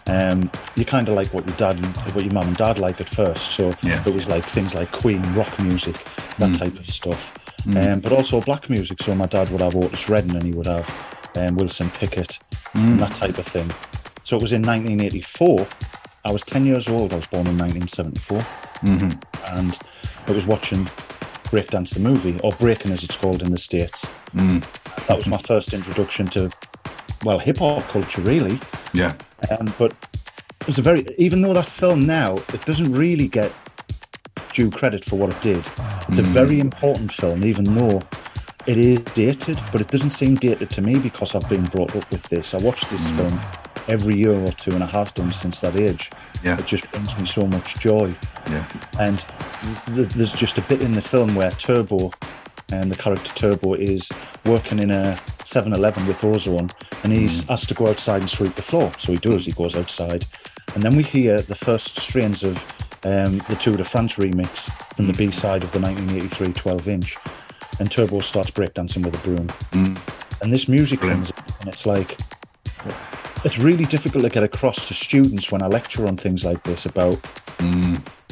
um, 0.07 0.51
you 0.75 0.83
kind 0.85 1.07
of 1.07 1.15
like 1.15 1.33
what 1.33 1.47
your 1.47 1.55
dad 1.55 1.77
and 1.77 1.95
what 2.13 2.23
your 2.25 2.33
mum 2.33 2.47
and 2.47 2.57
dad 2.57 2.77
like 2.77 2.99
at 2.99 3.07
first. 3.09 3.51
So 3.51 3.73
Yeah. 3.83 4.03
it 4.05 4.13
was 4.13 4.27
like 4.27 4.43
things 4.45 4.75
like 4.75 4.91
Queen, 4.91 5.21
rock 5.33 5.57
music, 5.59 5.95
that 6.39 6.55
type 6.55 6.77
of 6.77 6.87
stuff. 6.89 7.33
Um, 7.75 7.99
but 7.99 8.11
also 8.11 8.41
black 8.41 8.69
music. 8.69 9.01
So 9.03 9.13
my 9.15 9.27
dad 9.27 9.49
would 9.49 9.61
have 9.61 9.75
Otis 9.75 10.09
Redding 10.09 10.35
and 10.35 10.43
he 10.43 10.51
would 10.51 10.65
have 10.65 10.89
um, 11.35 11.55
Wilson 11.55 11.89
Pickett 11.91 12.39
and 12.73 12.99
that 12.99 13.13
type 13.13 13.37
of 13.37 13.45
thing. 13.45 13.71
So 14.23 14.35
it 14.37 14.41
was 14.41 14.51
in 14.51 14.61
1984. 14.63 15.67
I 16.25 16.31
was 16.31 16.43
10 16.43 16.65
years 16.65 16.87
old. 16.89 17.13
I 17.13 17.17
was 17.17 17.27
born 17.27 17.47
in 17.47 17.57
1974. 17.57 18.45
And 19.53 19.79
I 20.27 20.31
was 20.31 20.45
watching 20.45 20.85
Breakdance 21.45 21.93
the 21.93 21.99
movie, 21.99 22.39
or 22.43 22.51
Breaking 22.53 22.91
as 22.91 23.03
it's 23.03 23.15
called 23.15 23.41
in 23.41 23.51
the 23.51 23.57
States. 23.57 24.07
That 24.33 25.17
was 25.17 25.27
my 25.27 25.37
first 25.37 25.73
introduction 25.73 26.27
to, 26.29 26.49
well, 27.23 27.39
hip 27.39 27.57
hop 27.57 27.87
culture, 27.89 28.21
really. 28.21 28.59
Yeah. 28.93 29.15
Um, 29.49 29.73
but 29.77 29.93
it 30.61 30.67
was 30.67 30.77
a 30.77 30.81
very, 30.81 31.05
even 31.17 31.41
though 31.41 31.53
that 31.53 31.67
film 31.69 32.05
now, 32.05 32.35
it 32.53 32.65
doesn't 32.65 32.91
really 32.91 33.27
get 33.27 33.51
due 34.53 34.69
credit 34.69 35.03
for 35.05 35.17
what 35.17 35.29
it 35.29 35.41
did. 35.41 35.65
It's 36.09 36.19
a 36.19 36.23
very 36.23 36.59
important 36.59 37.11
film, 37.11 37.43
even 37.43 37.73
though 37.73 38.01
it 38.67 38.77
is 38.77 38.99
dated, 39.15 39.59
but 39.71 39.81
it 39.81 39.87
doesn't 39.87 40.11
seem 40.11 40.35
dated 40.35 40.69
to 40.71 40.81
me 40.81 40.99
because 40.99 41.33
I've 41.35 41.47
been 41.49 41.63
brought 41.65 41.95
up 41.95 42.09
with 42.11 42.23
this. 42.23 42.53
I 42.53 42.57
watch 42.57 42.87
this 42.89 43.09
film 43.11 43.39
every 43.87 44.15
year 44.15 44.33
or 44.33 44.51
two, 44.51 44.71
and 44.71 44.83
I 44.83 44.87
have 44.87 45.13
done 45.13 45.31
since 45.31 45.61
that 45.61 45.75
age. 45.75 46.11
Yeah. 46.43 46.59
It 46.59 46.65
just 46.65 46.89
brings 46.91 47.17
me 47.17 47.25
so 47.25 47.47
much 47.47 47.77
joy. 47.79 48.13
Yeah. 48.47 48.67
And 48.99 49.25
th- 49.95 50.09
there's 50.09 50.33
just 50.33 50.57
a 50.57 50.61
bit 50.61 50.81
in 50.81 50.93
the 50.93 51.01
film 51.01 51.35
where 51.35 51.51
Turbo, 51.51 52.11
and 52.69 52.91
the 52.91 52.95
character 52.95 53.31
Turbo, 53.33 53.73
is 53.73 54.09
working 54.45 54.79
in 54.79 54.91
a 54.91 55.19
7 55.43 55.73
Eleven 55.73 56.05
with 56.07 56.23
Ozone 56.23 56.71
and 57.03 57.13
he's 57.13 57.43
hmm. 57.43 57.51
asked 57.51 57.69
to 57.69 57.75
go 57.75 57.87
outside 57.87 58.21
and 58.21 58.29
sweep 58.29 58.55
the 58.55 58.61
floor. 58.61 58.91
So 58.97 59.11
he 59.13 59.17
does, 59.17 59.45
he 59.45 59.51
goes 59.51 59.75
outside. 59.75 60.25
And 60.73 60.83
then 60.83 60.95
we 60.95 61.03
hear 61.03 61.41
the 61.41 61.55
first 61.55 61.97
strains 61.97 62.43
of 62.43 62.57
um, 63.03 63.43
the 63.49 63.55
Tour 63.55 63.77
de 63.77 63.83
France 63.83 64.15
remix 64.15 64.71
from 64.95 65.07
the 65.07 65.13
hmm. 65.13 65.17
B 65.17 65.31
side 65.31 65.63
of 65.63 65.71
the 65.71 65.79
1983 65.79 66.53
12 66.53 66.87
inch. 66.87 67.17
And 67.79 67.89
Turbo 67.89 68.19
starts 68.19 68.51
breakdancing 68.51 69.03
with 69.03 69.15
a 69.15 69.19
broom. 69.19 69.49
Hmm. 69.73 69.95
And 70.41 70.51
this 70.51 70.67
music 70.67 71.01
comes 71.01 71.31
and 71.59 71.69
it's 71.69 71.85
like, 71.85 72.19
it's 73.43 73.57
really 73.57 73.85
difficult 73.85 74.23
to 74.23 74.29
get 74.29 74.43
across 74.43 74.87
to 74.87 74.93
students 74.93 75.51
when 75.51 75.61
I 75.61 75.67
lecture 75.67 76.07
on 76.07 76.17
things 76.17 76.43
like 76.43 76.63
this 76.63 76.85
about 76.85 77.19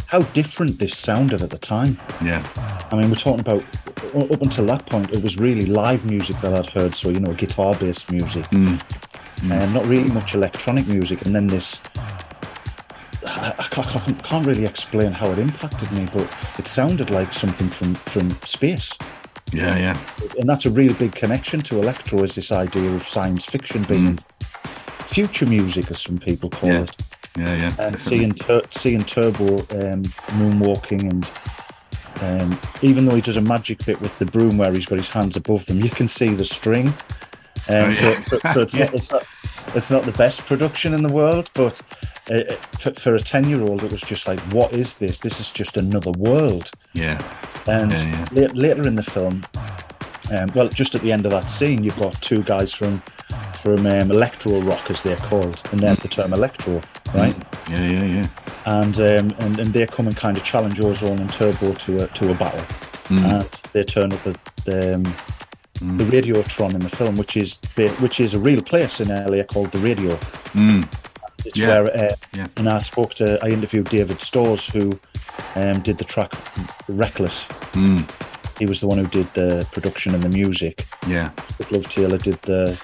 how 0.10 0.24
different 0.34 0.80
this 0.80 0.98
sounded 0.98 1.39
at 1.44 1.51
the 1.51 1.58
time. 1.60 2.00
Yeah. 2.24 2.44
I 2.92 2.96
mean, 2.96 3.12
we're 3.12 3.16
talking 3.16 3.42
about 3.42 3.63
up 4.16 4.42
until 4.42 4.66
that 4.66 4.88
point, 4.88 5.12
it 5.12 5.22
was 5.22 5.38
really 5.38 5.68
live 5.68 6.04
music 6.04 6.42
that 6.42 6.51
I'd 6.51 6.66
heard. 6.66 6.96
So 6.96 7.10
you 7.10 7.20
know, 7.20 7.32
guitar-based 7.34 8.12
music, 8.12 8.48
and 8.51 8.82
not 9.44 9.86
really 9.86 10.10
much 10.10 10.34
electronic 10.34 10.88
music. 10.88 11.25
And 11.25 11.36
then 11.36 11.46
this, 11.46 11.80
I, 13.24 13.54
I 13.56 13.56
I 13.60 13.63
can't, 13.68 14.24
can't 14.24 14.48
really 14.48 14.66
explain 14.66 15.12
how 15.12 15.30
it 15.30 15.38
impacted 15.38 15.92
me, 15.92 16.08
but 16.12 16.28
it 16.58 16.66
sounded 16.66 17.12
like 17.12 17.32
something 17.32 17.70
from 17.70 17.94
from 17.94 18.36
space. 18.46 18.98
Yeah. 19.54 19.78
Yeah. 19.78 19.98
And 20.39 20.50
that's 20.50 20.66
a 20.66 20.72
real 20.72 20.96
big 20.96 21.13
connection 21.13 21.62
to 21.62 21.78
electro. 21.78 22.24
Is 22.24 22.34
this 22.34 22.51
idea 22.51 22.89
of 22.92 23.04
science 23.08 23.46
fiction 23.46 23.84
being 23.84 24.16
mm. 24.16 24.24
future 25.06 25.46
music, 25.46 25.92
as 25.92 26.01
some 26.01 26.18
people 26.18 26.50
call 26.50 26.72
Yeah. 26.72 26.82
it 26.82 26.98
Yeah. 27.38 27.55
Yeah. 27.55 27.75
and 27.79 28.00
seeing 28.01 28.33
tur- 28.33 28.62
seeing 28.71 29.03
Turbo 29.05 29.59
um, 29.71 30.03
moonwalking 30.38 31.09
and 31.09 31.29
um, 32.21 32.59
even 32.81 33.05
though 33.05 33.15
he 33.15 33.21
does 33.21 33.38
a 33.38 33.41
magic 33.41 33.86
bit 33.86 34.01
with 34.01 34.19
the 34.19 34.25
broom 34.25 34.57
where 34.57 34.74
he's 34.74 34.86
got 34.86 34.98
his 34.98 35.07
hands 35.09 35.38
above 35.38 35.65
them, 35.67 35.79
you 35.81 35.89
can 35.89 36.07
see 36.07 36.33
the 36.33 36.43
string. 36.43 36.88
Um, 36.88 36.95
Oh, 37.69 37.89
yeah. 37.89 38.21
so, 38.21 38.39
so, 38.39 38.39
so 38.53 38.62
it's 38.62 38.74
not 38.79 38.93
it's 38.93 39.12
not 39.12 39.24
it's 39.75 39.91
not 39.91 40.03
the 40.05 40.12
best 40.13 40.45
production 40.48 40.93
in 40.93 41.03
the 41.03 41.13
world, 41.13 41.51
but 41.53 41.79
uh, 42.31 42.33
uh, 42.36 42.55
for, 42.79 42.91
for 42.93 43.15
a 43.15 43.19
ten 43.19 43.48
year 43.48 43.62
old, 43.62 43.83
it 43.83 43.91
was 43.91 44.01
just 44.01 44.27
like, 44.27 44.39
what 44.51 44.74
is 44.74 44.95
this? 44.95 45.19
This 45.19 45.39
is 45.39 45.51
just 45.51 45.77
another 45.77 46.12
world. 46.12 46.71
Yeah. 46.93 47.21
And 47.67 47.91
Yeah, 47.91 48.27
yeah. 48.33 48.48
la- 48.48 48.53
later 48.53 48.88
in 48.88 48.95
the 48.95 49.03
film, 49.03 49.45
um, 50.31 50.51
well, 50.55 50.67
just 50.69 50.95
at 50.95 51.01
the 51.01 51.12
end 51.12 51.25
of 51.25 51.31
that 51.31 51.50
scene, 51.50 51.83
you've 51.83 51.98
got 52.00 52.19
two 52.21 52.43
guys 52.43 52.74
from 52.74 53.01
from 53.62 53.86
um, 53.86 54.09
electro 54.12 54.62
rock, 54.62 54.89
as 54.89 55.03
they're 55.03 55.17
called, 55.17 55.62
and 55.71 55.81
there's 55.81 56.00
the 56.00 56.07
term 56.07 56.33
electro, 56.33 56.81
right? 57.13 57.36
Yeah. 57.69 57.88
Yeah. 57.88 58.05
Yeah. 58.05 58.27
and 58.65 58.95
um, 59.00 59.36
and 59.39 59.59
and 59.59 59.74
they 59.74 59.86
come 59.86 60.07
and 60.07 60.15
kind 60.17 60.38
of 60.38 60.43
challenge 60.43 60.79
Ozone 60.79 61.19
and 61.19 61.31
Turbo 61.31 61.74
to 61.74 62.03
a 62.03 62.07
to 62.07 62.31
a 62.31 62.33
battle, 62.36 62.63
and 63.09 63.50
they 63.74 63.83
turn 63.83 64.13
up 64.13 64.25
at 64.25 64.38
the 64.65 64.95
um, 64.95 65.03
the 65.98 66.03
Radiotron 66.05 66.74
in 66.74 66.79
the 66.79 66.89
film, 66.89 67.15
which 67.17 67.38
is 67.38 67.59
which 68.00 68.19
is 68.19 68.33
a 68.33 68.39
real 68.39 68.62
place 68.62 69.00
in 69.00 69.09
LA 69.09 69.43
called 69.43 69.71
the 69.71 69.79
Radio. 69.79 70.17
It's 71.45 71.55
Yeah. 71.57 71.67
where, 71.81 72.12
uh, 72.12 72.15
Yeah. 72.33 72.48
and 72.57 72.67
I 72.67 72.79
spoke 72.79 73.13
to, 73.15 73.39
I 73.41 73.48
interviewed 73.48 73.88
David 73.88 74.19
Storrs, 74.21 74.67
who 74.67 75.00
um, 75.55 75.79
did 75.79 75.98
the 75.98 76.03
track 76.03 76.33
Reckless. 76.89 77.45
He 78.60 78.66
was 78.66 78.82
the 78.82 78.88
one 78.88 78.98
who 78.98 79.08
did 79.08 79.34
the 79.34 79.66
production 79.72 80.13
and 80.13 80.22
the 80.22 80.30
music. 80.30 80.86
Yeah. 81.08 81.32
Glove 81.70 81.89
Taylor 81.89 82.18
did 82.18 82.42
the 82.44 82.78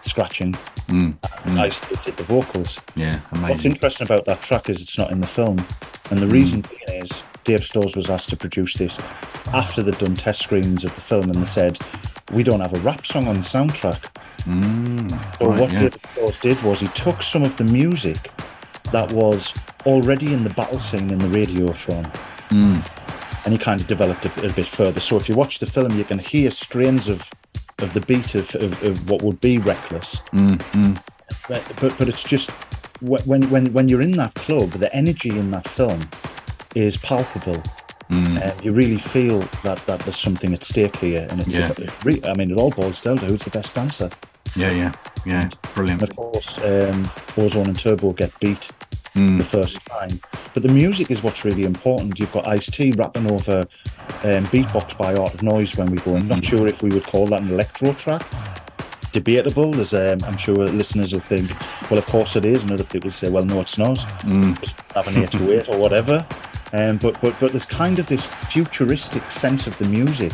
scratching. 0.00 0.54
Mm. 0.88 1.16
And 1.44 1.54
mm. 1.54 1.60
Ice 1.60 1.80
T 1.80 1.94
did 2.04 2.16
the 2.16 2.22
vocals. 2.24 2.80
Yeah. 2.96 3.20
What's 3.30 3.64
interesting 3.64 4.06
about 4.06 4.24
that 4.24 4.42
track 4.42 4.68
is 4.68 4.80
it's 4.80 4.96
not 4.96 5.10
in 5.10 5.20
the 5.20 5.26
film, 5.26 5.64
and 6.10 6.20
the 6.20 6.26
mm. 6.26 6.32
reason 6.32 6.62
being 6.62 7.02
is 7.02 7.24
Dave 7.44 7.64
Storrs 7.64 7.94
was 7.94 8.08
asked 8.10 8.30
to 8.30 8.36
produce 8.36 8.74
this 8.74 8.98
after 9.48 9.82
they'd 9.82 9.98
done 9.98 10.16
test 10.16 10.42
screens 10.42 10.84
of 10.84 10.94
the 10.94 11.00
film, 11.00 11.30
and 11.30 11.42
they 11.42 11.46
said 11.46 11.78
we 12.32 12.42
don't 12.42 12.60
have 12.60 12.74
a 12.74 12.80
rap 12.80 13.06
song 13.06 13.28
on 13.28 13.36
the 13.36 13.42
soundtrack. 13.42 14.06
so 15.38 15.46
right, 15.46 15.60
what 15.60 15.72
yeah. 15.72 15.80
Dave 15.80 15.96
Storrs 16.12 16.38
did 16.40 16.62
was 16.62 16.80
he 16.80 16.88
took 16.88 17.22
some 17.22 17.42
of 17.42 17.56
the 17.56 17.64
music 17.64 18.30
that 18.92 19.12
was 19.12 19.52
already 19.84 20.32
in 20.32 20.44
the 20.44 20.50
battle 20.50 20.78
scene 20.78 21.10
in 21.10 21.18
the 21.18 21.28
Radiotron. 21.28 22.14
And 23.48 23.52
he 23.54 23.58
kind 23.58 23.80
of 23.80 23.86
developed 23.86 24.26
it 24.26 24.36
a 24.44 24.52
bit 24.52 24.66
further. 24.66 25.00
So 25.00 25.16
if 25.16 25.26
you 25.26 25.34
watch 25.34 25.58
the 25.58 25.66
film, 25.66 25.96
you 25.96 26.04
can 26.04 26.18
hear 26.18 26.50
strains 26.50 27.08
of, 27.08 27.30
of 27.78 27.94
the 27.94 28.00
beat 28.02 28.34
of, 28.34 28.54
of, 28.56 28.82
of 28.82 29.08
what 29.08 29.22
would 29.22 29.40
be 29.40 29.56
reckless 29.56 30.20
but 31.48 31.62
but, 31.80 31.96
but 31.98 32.08
it's 32.08 32.24
just 32.24 32.50
when 33.00 33.48
when 33.50 33.72
when 33.72 33.88
you're 33.88 34.00
in 34.00 34.12
that 34.12 34.34
club, 34.34 34.72
the 34.72 34.94
energy 34.94 35.30
in 35.30 35.50
that 35.52 35.68
film 35.68 36.08
is 36.74 36.96
palpable. 36.96 37.62
And 38.10 38.64
you 38.64 38.72
really 38.72 38.96
feel 38.96 39.40
that, 39.64 39.84
that 39.86 40.00
there's 40.00 40.18
something 40.18 40.54
at 40.54 40.64
stake 40.64 40.96
here, 40.96 41.26
and 41.28 41.40
it's. 41.40 41.56
Yeah. 41.56 41.72
it 41.76 42.26
I 42.26 42.32
mean, 42.32 42.50
it 42.50 42.56
all 42.56 42.70
boils 42.70 43.02
down 43.02 43.18
to 43.18 43.26
who's 43.26 43.44
the 43.44 43.50
best 43.50 43.74
dancer. 43.74 44.10
Yeah. 44.56 44.70
Yeah. 44.70 44.94
Yeah. 45.26 45.42
And 45.42 45.58
Brilliant. 45.74 46.02
of 46.02 46.16
course, 46.16 46.56
um, 46.58 47.10
Ozone 47.36 47.66
and 47.66 47.78
Turbo 47.78 48.14
get 48.14 48.38
beat 48.40 48.70
Hmm. 49.18 49.38
the 49.38 49.44
first 49.44 49.84
time, 49.86 50.20
but 50.54 50.62
the 50.62 50.68
music 50.68 51.10
is 51.10 51.22
what's 51.22 51.44
really 51.44 51.64
important. 51.64 52.18
You've 52.20 52.32
got 52.32 52.46
Ice 52.46 52.70
T 52.70 52.92
rapping 52.92 53.30
over 53.30 53.60
um, 54.22 54.46
beatbox 54.46 54.96
by 54.96 55.14
Art 55.14 55.34
of 55.34 55.42
Noise 55.42 55.76
when 55.76 55.90
we 55.90 55.98
go. 55.98 56.14
I'm 56.16 56.22
Hmm. 56.22 56.28
not 56.28 56.44
sure 56.44 56.66
if 56.68 56.82
we 56.82 56.90
would 56.90 57.04
call 57.04 57.26
that 57.26 57.40
an 57.42 57.48
electro 57.50 57.92
track 57.94 58.24
debatable. 59.12 59.72
There's, 59.72 59.94
um, 59.94 60.18
I'm 60.24 60.36
sure 60.36 60.54
listeners 60.68 61.12
will 61.12 61.20
think, 61.20 61.50
well, 61.90 61.98
of 61.98 62.06
course 62.06 62.36
it 62.36 62.44
is, 62.44 62.62
and 62.62 62.72
other 62.72 62.84
people 62.84 63.10
say, 63.10 63.28
well, 63.30 63.44
no, 63.44 63.60
it's 63.60 63.78
not. 63.78 63.96
Just 64.60 64.76
Have 64.94 65.08
an 65.08 65.22
eight 65.22 65.30
to 65.32 65.58
eight 65.60 65.68
or 65.68 65.78
whatever. 65.78 66.24
Um, 66.72 66.98
but 66.98 67.18
but 67.22 67.34
but 67.40 67.52
there's 67.52 67.64
kind 67.64 67.98
of 67.98 68.06
this 68.08 68.26
futuristic 68.26 69.30
sense 69.30 69.66
of 69.66 69.76
the 69.78 69.86
music. 69.88 70.32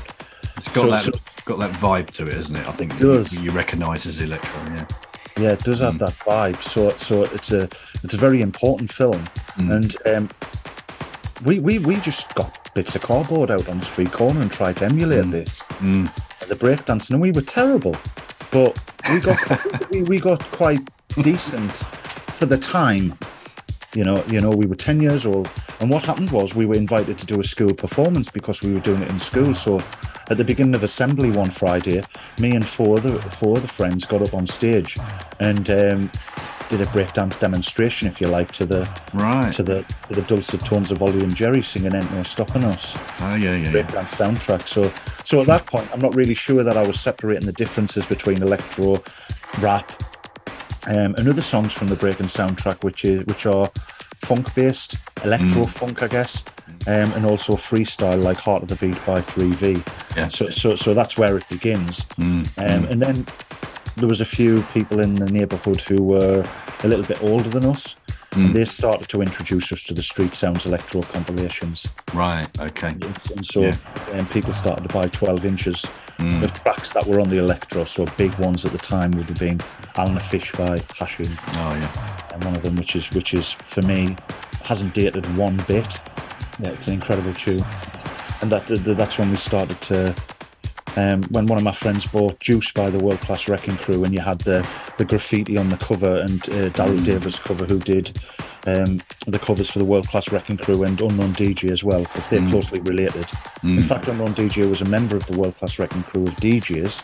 It's 0.56 0.68
got 0.68 0.82
So- 0.82 0.90
that 0.90 1.02
so- 1.04 1.42
got 1.46 1.58
that 1.60 1.72
vibe 1.72 2.10
to 2.12 2.26
it, 2.26 2.34
isn't 2.34 2.56
it? 2.56 2.68
I 2.68 2.72
think 2.72 2.94
It 2.94 2.98
does. 3.00 3.32
You, 3.32 3.40
you 3.42 3.50
recognise 3.52 4.04
as 4.06 4.20
electro. 4.20 4.60
Yeah. 4.74 4.84
Yeah, 5.38 5.50
it 5.50 5.64
does 5.64 5.80
have 5.80 5.94
hmm. 5.94 5.98
that 5.98 6.14
vibe. 6.18 6.62
So 6.62 6.96
so 6.96 7.24
it's 7.24 7.52
a 7.52 7.68
it's 8.02 8.14
a 8.14 8.16
very 8.16 8.40
important 8.40 8.92
film, 8.92 9.24
hmm. 9.56 9.70
and 9.70 9.96
um, 10.06 10.28
we 11.44 11.58
we 11.58 11.78
we 11.78 11.96
just 11.96 12.32
got 12.34 12.72
bits 12.74 12.94
of 12.94 13.02
cardboard 13.02 13.50
out 13.50 13.68
on 13.68 13.80
the 13.80 13.86
street 13.86 14.12
corner 14.12 14.40
and 14.40 14.50
tried 14.50 14.76
to 14.76 14.84
emulate 14.84 15.24
hmm. 15.24 15.30
this. 15.30 15.62
The 16.48 16.56
breakdancing, 16.56 17.10
and 17.12 17.20
we 17.20 17.32
were 17.32 17.40
terrible, 17.40 17.96
but 18.50 18.78
we 19.10 19.20
got 19.20 19.90
we, 19.90 20.02
we 20.02 20.20
got 20.20 20.42
quite 20.52 20.88
decent 21.20 21.76
for 22.34 22.46
the 22.46 22.58
time. 22.58 23.18
You 23.94 24.04
know, 24.04 24.24
you 24.26 24.40
know, 24.40 24.50
we 24.50 24.66
were 24.66 24.76
ten 24.76 25.00
years 25.00 25.26
old, 25.26 25.50
and 25.80 25.90
what 25.90 26.04
happened 26.04 26.30
was 26.30 26.54
we 26.54 26.66
were 26.66 26.74
invited 26.74 27.18
to 27.18 27.26
do 27.26 27.40
a 27.40 27.44
school 27.44 27.74
performance 27.74 28.30
because 28.30 28.62
we 28.62 28.72
were 28.72 28.80
doing 28.80 29.02
it 29.02 29.10
in 29.10 29.18
school. 29.18 29.54
So, 29.54 29.82
at 30.30 30.36
the 30.38 30.44
beginning 30.44 30.74
of 30.74 30.82
assembly 30.82 31.30
one 31.30 31.50
Friday, 31.50 32.02
me 32.38 32.54
and 32.54 32.66
four 32.66 32.98
other 32.98 33.18
four 33.18 33.56
other 33.58 33.68
friends 33.68 34.04
got 34.04 34.22
up 34.22 34.34
on 34.34 34.46
stage, 34.46 34.98
and 35.40 35.68
um, 35.70 36.10
did 36.70 36.80
a 36.80 36.86
breakdance 36.86 37.38
demonstration, 37.38 38.08
if 38.08 38.20
you 38.20 38.26
like, 38.28 38.50
to 38.52 38.64
the 38.64 38.88
Right. 39.12 39.52
to 39.52 39.62
the 39.62 39.84
to 40.08 40.14
the 40.14 40.22
dulcet 40.22 40.64
tones 40.64 40.90
of 40.90 41.02
Ollie 41.02 41.22
and 41.22 41.34
Jerry 41.34 41.62
singing 41.62 41.94
"Ain't 41.94 42.10
No 42.12 42.22
Stopping 42.22 42.64
Us." 42.64 42.96
Oh 43.20 43.34
yeah, 43.34 43.54
yeah, 43.54 43.56
yeah. 43.56 43.72
breakdance 43.72 44.14
soundtrack. 44.14 44.66
So, 44.66 44.90
so 45.24 45.40
at 45.40 45.46
that 45.46 45.66
point, 45.66 45.88
I'm 45.92 46.00
not 46.00 46.14
really 46.14 46.34
sure 46.34 46.62
that 46.64 46.76
I 46.76 46.86
was 46.86 46.98
separating 46.98 47.46
the 47.46 47.52
differences 47.52 48.06
between 48.06 48.42
electro, 48.42 49.02
rap, 49.60 49.92
um, 50.86 51.14
and 51.16 51.28
other 51.28 51.42
songs 51.42 51.72
from 51.72 51.88
the 51.88 51.96
breaking 51.96 52.26
soundtrack, 52.26 52.82
which 52.82 53.04
is 53.04 53.24
which 53.26 53.44
are 53.46 53.70
funk 54.24 54.54
based, 54.54 54.96
electro 55.22 55.66
funk, 55.66 56.02
I 56.02 56.08
guess, 56.08 56.42
um, 56.86 57.12
and 57.12 57.24
also 57.26 57.54
freestyle 57.56 58.22
like 58.22 58.38
"Heart 58.38 58.62
of 58.64 58.68
the 58.68 58.76
Beat" 58.76 58.94
by 59.06 59.20
3V. 59.20 59.86
Yeah. 60.16 60.28
So, 60.28 60.50
so, 60.50 60.74
so 60.74 60.94
that's 60.94 61.16
where 61.18 61.36
it 61.36 61.48
begins. 61.48 62.06
Um, 62.18 62.46
and 62.56 63.00
then 63.02 63.26
there 63.96 64.08
was 64.08 64.20
a 64.20 64.24
few 64.26 64.62
people 64.74 65.00
in 65.00 65.14
the 65.16 65.26
neighbourhood 65.30 65.80
who 65.80 66.02
were 66.02 66.44
a 66.82 66.88
little 66.88 67.04
bit 67.04 67.22
older 67.22 67.48
than 67.48 67.64
us. 67.64 67.96
And 68.32 68.52
they 68.52 68.64
started 68.64 69.08
to 69.10 69.22
introduce 69.22 69.70
us 69.70 69.84
to 69.84 69.94
the 69.94 70.02
Street 70.02 70.34
Sounds 70.34 70.66
Electro 70.66 71.02
compilations. 71.02 71.86
Right. 72.12 72.48
Okay. 72.58 72.96
And 73.36 73.46
so 73.46 73.60
Yeah. 73.62 73.76
um, 74.12 74.26
people 74.26 74.52
started 74.52 74.82
to 74.88 74.92
buy 74.92 75.06
12 75.06 75.44
inches 75.44 75.86
of 76.18 76.52
tracks 76.64 76.90
that 76.94 77.06
were 77.06 77.20
on 77.20 77.28
the 77.28 77.38
Electro. 77.38 77.84
So 77.84 78.06
big 78.16 78.34
ones 78.34 78.64
at 78.64 78.72
the 78.72 78.78
time 78.78 79.12
would 79.12 79.26
have 79.26 79.38
been 79.38 79.60
Al-Naafiysh 79.96 80.56
by 80.58 80.80
Hashim, 80.96 81.30
Oh 81.54 81.74
yeah. 81.76 82.32
and 82.34 82.42
one 82.44 82.56
of 82.56 82.62
them, 82.62 82.74
which 82.74 82.96
is 82.96 83.08
which 83.12 83.34
is 83.34 83.52
for 83.52 83.82
me 83.82 84.16
hasn't 84.64 84.94
dated 84.94 85.24
one 85.36 85.56
bit. 85.68 86.00
Yeah, 86.60 86.70
it's 86.70 86.86
an 86.88 86.94
incredible 86.94 87.34
tune, 87.34 87.64
and 88.40 88.50
that 88.52 88.66
that- 88.68 88.96
that's 88.96 89.18
when 89.18 89.30
we 89.30 89.36
started 89.36 89.80
to. 89.82 90.14
Um, 90.96 91.24
when 91.24 91.46
one 91.46 91.58
of 91.58 91.64
my 91.64 91.72
friends 91.72 92.06
bought 92.06 92.38
Juice 92.40 92.70
by 92.72 92.88
the 92.88 92.98
World 92.98 93.20
Class 93.20 93.48
Wrecking 93.48 93.76
Crew, 93.78 94.04
and 94.04 94.14
you 94.14 94.20
had 94.20 94.38
the, 94.40 94.66
the 94.96 95.04
graffiti 95.04 95.56
on 95.56 95.68
the 95.68 95.76
cover, 95.76 96.20
and 96.20 96.42
uh, 96.50 96.70
Daryl 96.70 97.04
Davis 97.04 97.38
cover, 97.38 97.64
who 97.64 97.78
did 97.80 98.16
um, 98.66 99.00
the 99.26 99.38
covers 99.38 99.68
for 99.68 99.78
the 99.80 99.84
World 99.84 100.08
Class 100.08 100.30
Wrecking 100.30 100.56
Crew 100.56 100.84
and 100.84 101.00
Unknown 101.00 101.34
DJ 101.34 101.70
as 101.70 101.82
well, 101.82 102.02
because 102.04 102.28
they're 102.28 102.48
closely 102.48 102.80
related. 102.80 103.26
In 103.62 103.82
fact, 103.82 104.06
Unknown 104.08 104.34
DJ 104.34 104.68
was 104.68 104.82
a 104.82 104.84
member 104.86 105.16
of 105.16 105.26
the 105.26 105.36
World 105.36 105.56
Class 105.56 105.78
Wrecking 105.78 106.02
Crew 106.04 106.26
of 106.28 106.34
DJs. 106.36 107.02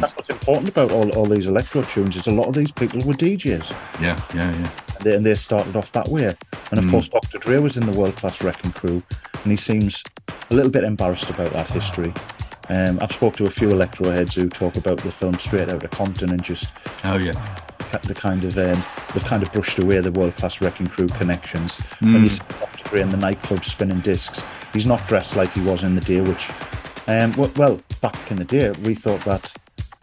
That's 0.00 0.14
what's 0.16 0.30
important 0.30 0.68
about 0.68 0.90
all, 0.92 1.10
all 1.10 1.26
these 1.26 1.48
electro 1.48 1.82
tunes 1.82 2.16
is 2.16 2.26
a 2.28 2.32
lot 2.32 2.46
of 2.46 2.54
these 2.54 2.70
people 2.72 3.02
were 3.02 3.14
DJs 3.14 3.70
Yeah. 4.00 4.20
Yeah. 4.34 4.50
Yeah. 4.52 4.70
and 4.96 5.04
they, 5.04 5.14
and 5.16 5.26
they 5.26 5.34
started 5.34 5.74
off 5.76 5.90
that 5.92 6.08
way. 6.08 6.36
And 6.70 6.78
of 6.78 6.88
course, 6.90 7.08
Dr. 7.08 7.38
Dre 7.38 7.58
was 7.58 7.76
in 7.76 7.86
the 7.86 7.92
World 7.92 8.14
Class 8.16 8.40
Wrecking 8.42 8.72
Crew, 8.72 9.02
and 9.42 9.50
he 9.50 9.56
seems 9.56 10.04
a 10.50 10.54
little 10.54 10.70
bit 10.70 10.84
embarrassed 10.84 11.28
about 11.30 11.52
that 11.52 11.68
history. 11.70 12.14
Um, 12.70 12.98
I've 13.02 13.12
spoke 13.12 13.36
to 13.36 13.46
a 13.46 13.50
few 13.50 13.70
electro 13.70 14.10
heads 14.10 14.34
who 14.36 14.48
talk 14.48 14.76
about 14.76 14.98
the 15.02 15.10
film 15.10 15.34
Straight 15.38 15.68
out 15.68 15.82
of 15.82 15.90
Compton 15.90 16.30
and 16.30 16.42
just 16.42 16.70
Oh 17.04 17.16
yeah. 17.16 17.32
the 18.04 18.14
kind 18.14 18.44
of 18.44 18.56
um, 18.56 18.84
they've 19.12 19.24
kind 19.24 19.42
of 19.42 19.50
brushed 19.52 19.78
away 19.80 20.00
the 20.00 20.12
World 20.12 20.36
Class 20.36 20.60
Wrecking 20.60 20.86
Crew 20.86 21.08
connections. 21.08 21.78
When 22.00 22.22
you 22.22 22.28
see 22.30 22.42
Dr. 22.60 22.88
Dre 22.88 23.00
in 23.02 23.08
the 23.10 23.16
nightclub 23.16 23.64
spinning 23.64 24.00
discs, 24.00 24.44
he's 24.72 24.86
not 24.86 25.04
dressed 25.08 25.34
like 25.34 25.50
he 25.52 25.60
was 25.62 25.82
in 25.82 25.96
the 25.96 26.00
day. 26.00 26.20
Which, 26.20 26.48
um, 27.08 27.32
well, 27.32 27.80
back 28.00 28.30
in 28.30 28.36
the 28.36 28.44
day, 28.44 28.70
we 28.70 28.94
thought 28.94 29.24
that. 29.24 29.52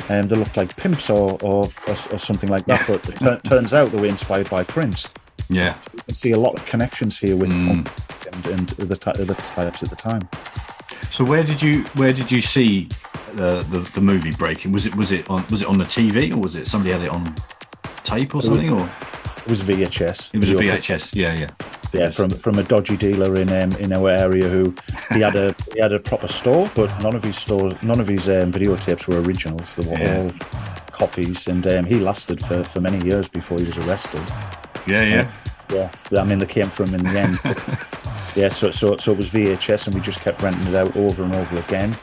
Um, 0.10 0.30
they 0.30 0.38
looked 0.38 0.56
like 0.56 0.74
pimps 0.78 1.10
or, 1.10 1.38
or, 1.42 1.70
or, 1.86 1.96
or 2.12 2.18
something 2.18 2.48
like 2.50 2.66
that, 2.68 2.88
but 2.88 3.10
it 3.10 3.20
tur- 3.20 3.42
turns 3.44 3.74
out 3.74 3.92
they 3.92 4.00
were 4.00 4.06
inspired 4.06 4.50
by 4.50 4.64
Prince 4.64 5.10
Yeah. 5.50 5.76
you 5.94 6.02
can 6.04 6.16
see 6.16 6.32
a 6.32 6.38
lot 6.40 6.58
of 6.58 6.66
connections 6.66 7.18
here 7.18 7.36
with 7.36 7.50
funk 7.66 7.90
and, 8.32 8.46
and 8.48 8.80
other, 8.80 8.96
ty- 8.96 9.12
other 9.12 9.34
types 9.34 9.84
at 9.84 9.90
the 9.90 9.98
time. 9.98 10.22
So 11.12 11.24
where 11.24 11.44
did 11.44 11.62
you 11.62 11.84
where 11.96 12.14
did 12.14 12.32
you 12.32 12.42
see 12.42 12.90
the, 13.34 13.66
the 13.70 13.80
the 13.94 14.02
movie 14.02 14.32
breaking? 14.32 14.72
Was 14.72 14.86
it 14.86 14.96
was 14.96 15.12
it 15.12 15.30
on 15.30 15.46
was 15.50 15.62
it 15.62 15.68
on 15.68 15.78
the 15.78 15.86
TV 15.86 16.32
or 16.34 16.38
was 16.38 16.56
it 16.56 16.68
somebody 16.68 16.92
had 16.94 17.02
it 17.02 17.10
on 17.10 17.36
tape 18.04 18.36
or 18.36 18.42
something 18.42 18.72
or 18.72 18.90
It 19.46 19.48
was 19.50 19.62
VHS. 19.62 20.30
it 20.34 20.40
was 20.40 20.52
a 20.52 20.56
VHS? 20.56 21.16
Yeah, 21.16 21.34
yeah. 21.34 21.50
Yeah, 21.94 22.10
from 22.10 22.30
from 22.32 22.60
a 22.60 22.64
dodgy 22.64 22.98
dealer 22.98 23.36
in 23.36 23.50
um, 23.50 23.72
in 23.80 23.94
our 23.94 24.10
area 24.10 24.50
who 24.50 24.76
he 25.14 25.22
had 25.22 25.36
a 25.38 25.56
he 25.74 25.80
had 25.80 25.94
a 25.94 26.00
proper 26.00 26.28
store, 26.28 26.70
but 26.76 26.90
none 27.02 27.16
of 27.16 27.24
his 27.24 27.38
stores, 27.38 27.74
none 27.82 28.02
of 28.02 28.08
his 28.10 28.28
um, 28.28 28.52
videotapes 28.52 29.08
were 29.08 29.22
originals. 29.22 29.74
They 29.76 29.88
were 29.88 29.98
Yeah. 29.98 30.18
all 30.24 30.30
copies, 30.92 31.48
and 31.48 31.66
um, 31.66 31.86
he 31.86 32.00
lasted 32.00 32.46
for, 32.46 32.64
for 32.66 32.82
many 32.82 33.04
years 33.06 33.30
before 33.30 33.58
he 33.60 33.66
was 33.66 33.78
arrested. 33.78 34.22
Yeah, 34.86 35.04
yeah. 35.04 35.32
Yeah, 35.72 35.92
I 36.18 36.24
mean 36.24 36.40
they 36.40 36.46
came 36.46 36.70
from 36.70 36.94
in 36.96 37.04
the 37.04 37.20
end. 37.20 37.40
yeah, 38.36 38.50
so 38.50 38.72
so 38.72 38.98
so 38.98 39.12
it 39.12 39.18
was 39.18 39.30
VHS, 39.30 39.88
and 39.88 39.96
we 39.96 40.02
just 40.02 40.22
kept 40.22 40.42
renting 40.42 40.68
it 40.68 40.76
out 40.76 40.96
over 40.96 41.24
and 41.24 41.34
over 41.36 41.58
again, 41.60 41.96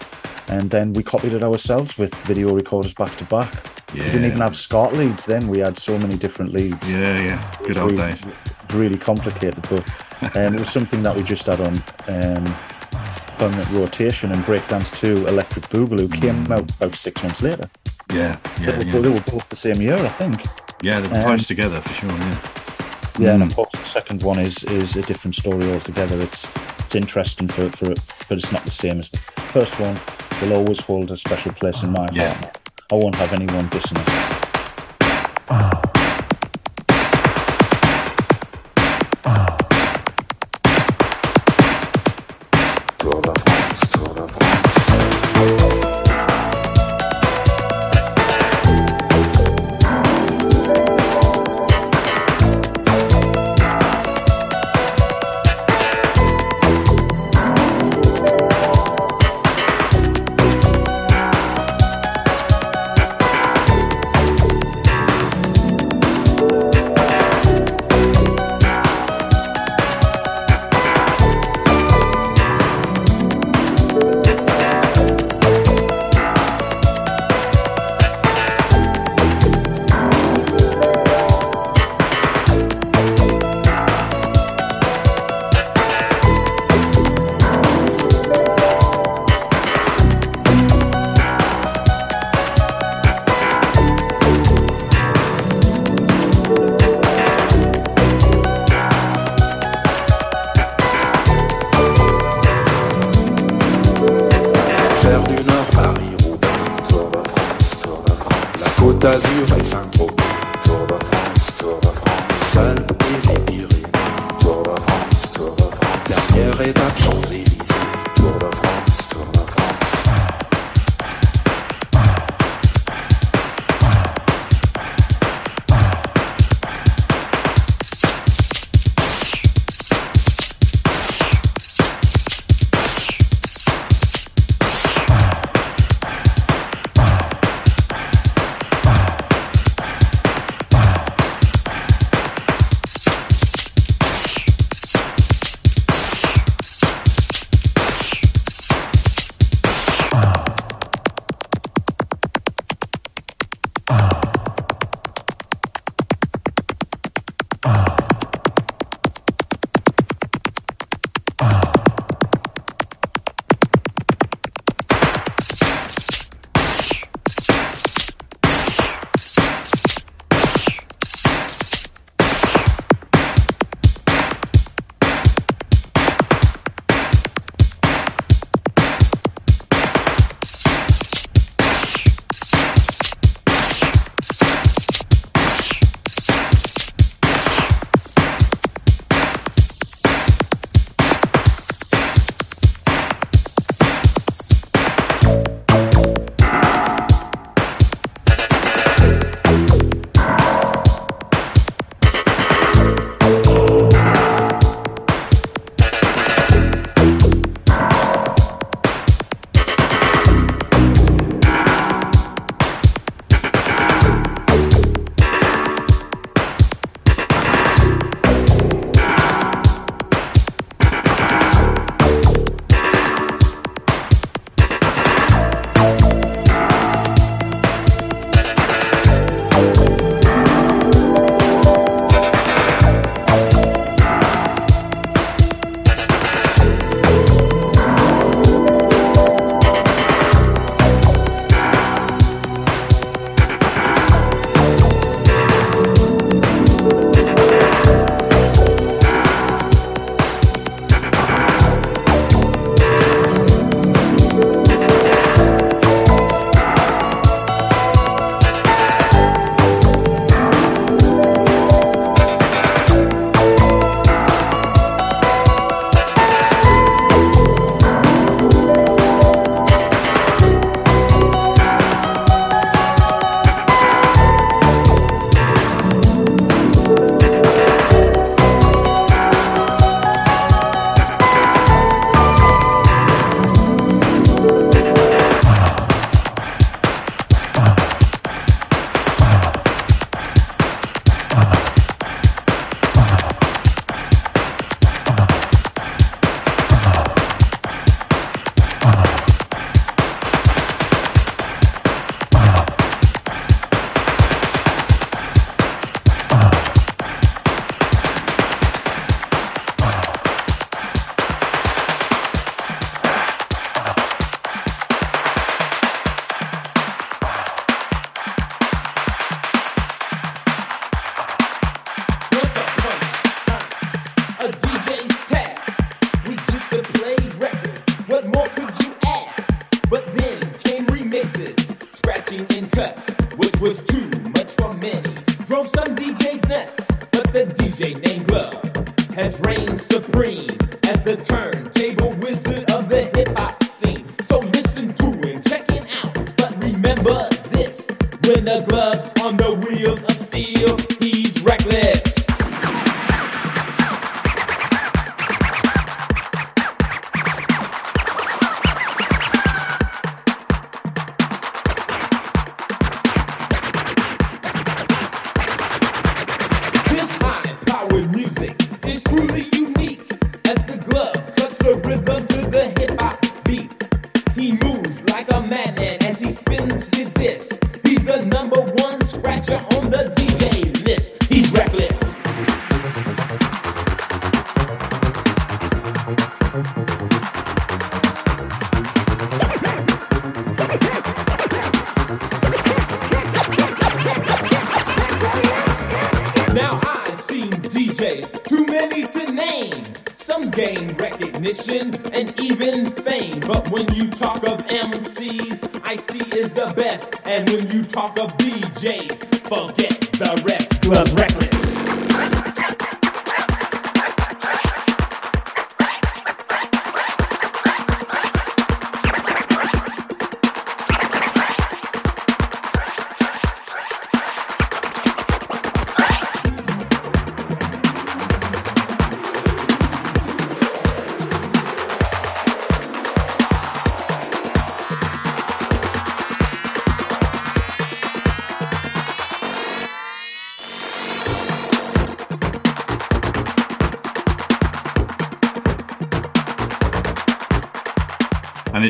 and 0.48 0.70
then 0.70 0.92
we 0.92 1.02
copied 1.02 1.32
it 1.32 1.42
ourselves 1.42 1.96
with 1.98 2.14
video 2.26 2.54
recorders 2.54 2.92
back 2.94 3.16
to 3.16 3.24
back. 3.24 3.52
We 3.94 4.00
didn't 4.00 4.24
even 4.24 4.40
have 4.40 4.56
SCART 4.56 4.92
leads 4.94 5.24
then. 5.24 5.46
We 5.48 5.60
had 5.60 5.78
so 5.78 5.96
many 5.96 6.16
different 6.16 6.52
leads. 6.52 6.90
Yeah, 6.90 7.20
yeah. 7.22 7.56
Good 7.64 7.78
old 7.78 7.92
was 7.92 8.00
days. 8.00 8.24
really, 8.70 8.88
really 8.88 8.98
complicated, 8.98 9.62
but 9.70 10.36
um, 10.36 10.54
it 10.54 10.58
was 10.58 10.68
something 10.68 11.02
that 11.04 11.14
we 11.14 11.22
just 11.22 11.46
had 11.46 11.60
on 11.60 11.76
um, 12.08 12.44
permanent 13.38 13.70
rotation. 13.70 14.32
And 14.32 14.42
Breakdance 14.44 14.94
2 14.96 15.28
Electric 15.28 15.68
Boogaloo 15.68 16.12
came 16.12 16.50
out 16.50 16.68
about 16.72 16.96
six 16.96 17.22
months 17.22 17.40
later. 17.40 17.70
Yeah, 18.12 18.36
yeah, 18.60 18.72
They, 18.72 18.78
were, 18.78 18.84
yeah. 18.84 19.00
they 19.00 19.08
were 19.10 19.20
both 19.20 19.48
the 19.48 19.56
same 19.56 19.80
year, 19.80 19.94
I 19.96 20.08
think. 20.08 20.44
Yeah, 20.82 20.98
they're 20.98 21.14
Um, 21.14 21.22
close 21.22 21.46
together 21.46 21.80
for 21.80 21.94
sure. 21.94 22.10
Yeah. 22.10 22.38
Yeah, 23.18 23.28
mm. 23.30 23.34
and 23.34 23.42
of 23.44 23.54
course 23.54 23.70
the 23.72 23.84
second 23.84 24.22
one 24.22 24.38
is 24.38 24.64
is 24.64 24.96
a 24.96 25.02
different 25.02 25.34
story 25.36 25.72
altogether. 25.72 26.20
It's 26.20 26.48
it's 26.80 26.94
interesting 26.94 27.48
for, 27.48 27.70
for 27.70 27.90
it, 27.92 28.00
but 28.28 28.38
it's 28.38 28.52
not 28.52 28.64
the 28.64 28.70
same 28.70 28.98
as 28.98 29.10
the 29.10 29.18
first 29.52 29.78
one. 29.78 29.98
Will 30.42 30.52
always 30.52 30.80
hold 30.80 31.10
a 31.12 31.16
special 31.16 31.52
place 31.52 31.82
in 31.82 31.90
my 31.92 32.08
Yeah. 32.12 32.34
heart. 32.34 32.58
I 32.90 32.94
won't 32.96 33.14
have 33.14 33.32
anyone 33.32 33.68
dissing 33.70 33.98
it. 34.00 34.08
Ah. 35.48 35.93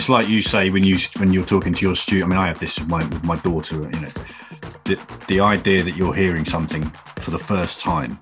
It's 0.05 0.11
like 0.11 0.29
you 0.29 0.43
say 0.43 0.69
when 0.69 0.85
you 0.85 0.99
when 1.17 1.33
you're 1.33 1.47
talking 1.47 1.73
to 1.73 1.87
your 1.87 1.97
student. 1.97 2.25
I 2.25 2.29
mean, 2.29 2.39
I 2.39 2.47
have 2.49 2.59
this 2.59 2.79
with 2.79 2.89
my, 2.89 2.99
with 2.99 3.25
my 3.25 3.37
daughter. 3.37 3.77
You 3.77 4.01
know, 4.01 4.09
the 4.85 5.01
the 5.29 5.41
idea 5.41 5.83
that 5.83 5.97
you're 5.97 6.13
hearing 6.13 6.45
something 6.45 6.83
for 7.21 7.31
the 7.31 7.39
first 7.39 7.81
time, 7.81 8.19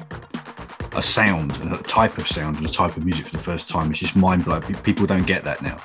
a 0.95 1.03
sound, 1.03 1.51
a 1.73 1.79
type 1.79 2.19
of 2.19 2.29
sound, 2.29 2.59
and 2.59 2.65
a 2.65 2.69
type 2.69 2.97
of 2.97 3.05
music 3.05 3.27
for 3.27 3.37
the 3.37 3.43
first 3.43 3.69
time, 3.69 3.91
is 3.91 3.99
just 3.99 4.15
mind 4.15 4.45
blowing. 4.45 4.63
People 4.85 5.07
don't 5.07 5.27
get 5.27 5.43
that 5.43 5.61
now 5.61 5.77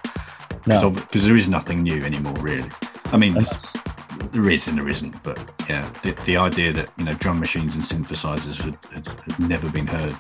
No. 0.68 0.92
because 0.92 1.26
there 1.26 1.36
is 1.36 1.50
nothing 1.50 1.82
new 1.82 2.04
anymore, 2.04 2.36
really. 2.42 2.70
I 3.06 3.18
mean, 3.18 3.34
there 3.34 4.52
is 4.52 4.68
and 4.68 4.78
there 4.78 4.90
isn't, 4.90 5.24
but 5.24 5.40
yeah, 5.68 5.90
the, 6.04 6.12
the 6.26 6.38
idea 6.38 6.74
that 6.74 6.92
you 7.00 7.06
know 7.06 7.16
drum 7.16 7.40
machines 7.40 7.74
and 7.74 7.84
synthesizers 7.84 8.62
had, 8.62 8.78
had, 8.94 9.08
had 9.08 9.40
never 9.40 9.68
been 9.72 9.88
heard 9.88 10.16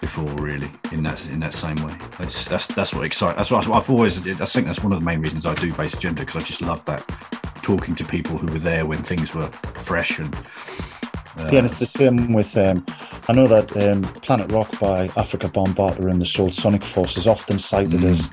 before, 0.00 0.34
really, 0.34 0.72
in 0.90 1.04
that 1.04 1.24
in 1.26 1.38
that 1.38 1.54
same 1.54 1.76
way. 1.76 1.94
That's 2.18 2.44
that's 2.46 2.66
that's 2.68 2.94
what 2.94 3.04
excites. 3.04 3.36
That's 3.36 3.50
what 3.50 3.68
I've 3.68 3.90
always. 3.90 4.18
I 4.26 4.44
think 4.44 4.66
that's 4.66 4.82
one 4.82 4.92
of 4.92 5.00
the 5.00 5.04
main 5.04 5.20
reasons 5.20 5.46
I 5.46 5.54
do 5.54 5.72
Bass 5.72 5.94
Agenda 5.94 6.20
because 6.20 6.42
I 6.42 6.44
just 6.44 6.62
love 6.62 6.84
that 6.84 7.04
talking 7.62 7.94
to 7.94 8.04
people 8.04 8.36
who 8.36 8.46
were 8.52 8.58
there 8.58 8.86
when 8.86 9.02
things 9.02 9.34
were 9.34 9.48
fresh 9.48 10.18
and 10.18 10.34
Yeah, 11.38 11.58
and 11.58 11.66
it's 11.66 11.78
the 11.78 11.86
same 11.86 12.32
with. 12.32 12.56
Um, 12.56 12.84
I 13.28 13.32
know 13.32 13.46
that 13.46 13.76
um, 13.82 14.02
Planet 14.02 14.52
Rock 14.52 14.78
by 14.78 15.08
Afrika 15.08 15.50
Bambaataa 15.50 16.10
and 16.10 16.20
the 16.20 16.26
Soul 16.26 16.50
Sonic 16.50 16.84
Force 16.84 17.16
is 17.16 17.26
often 17.26 17.58
cited 17.58 18.04
as 18.04 18.30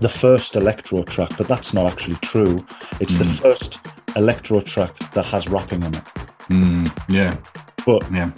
the 0.00 0.08
first 0.08 0.56
electro 0.56 1.02
track, 1.04 1.30
but 1.38 1.48
that's 1.48 1.72
not 1.72 1.90
actually 1.90 2.16
true. 2.16 2.64
It's 3.00 3.16
the 3.16 3.24
first 3.24 3.78
electro 4.16 4.60
track 4.60 4.98
that 5.12 5.24
has 5.26 5.48
rapping 5.48 5.84
on 5.84 5.94
it. 5.94 6.02
yeah, 7.08 7.36
But 7.86 8.10
yeah, 8.12 8.30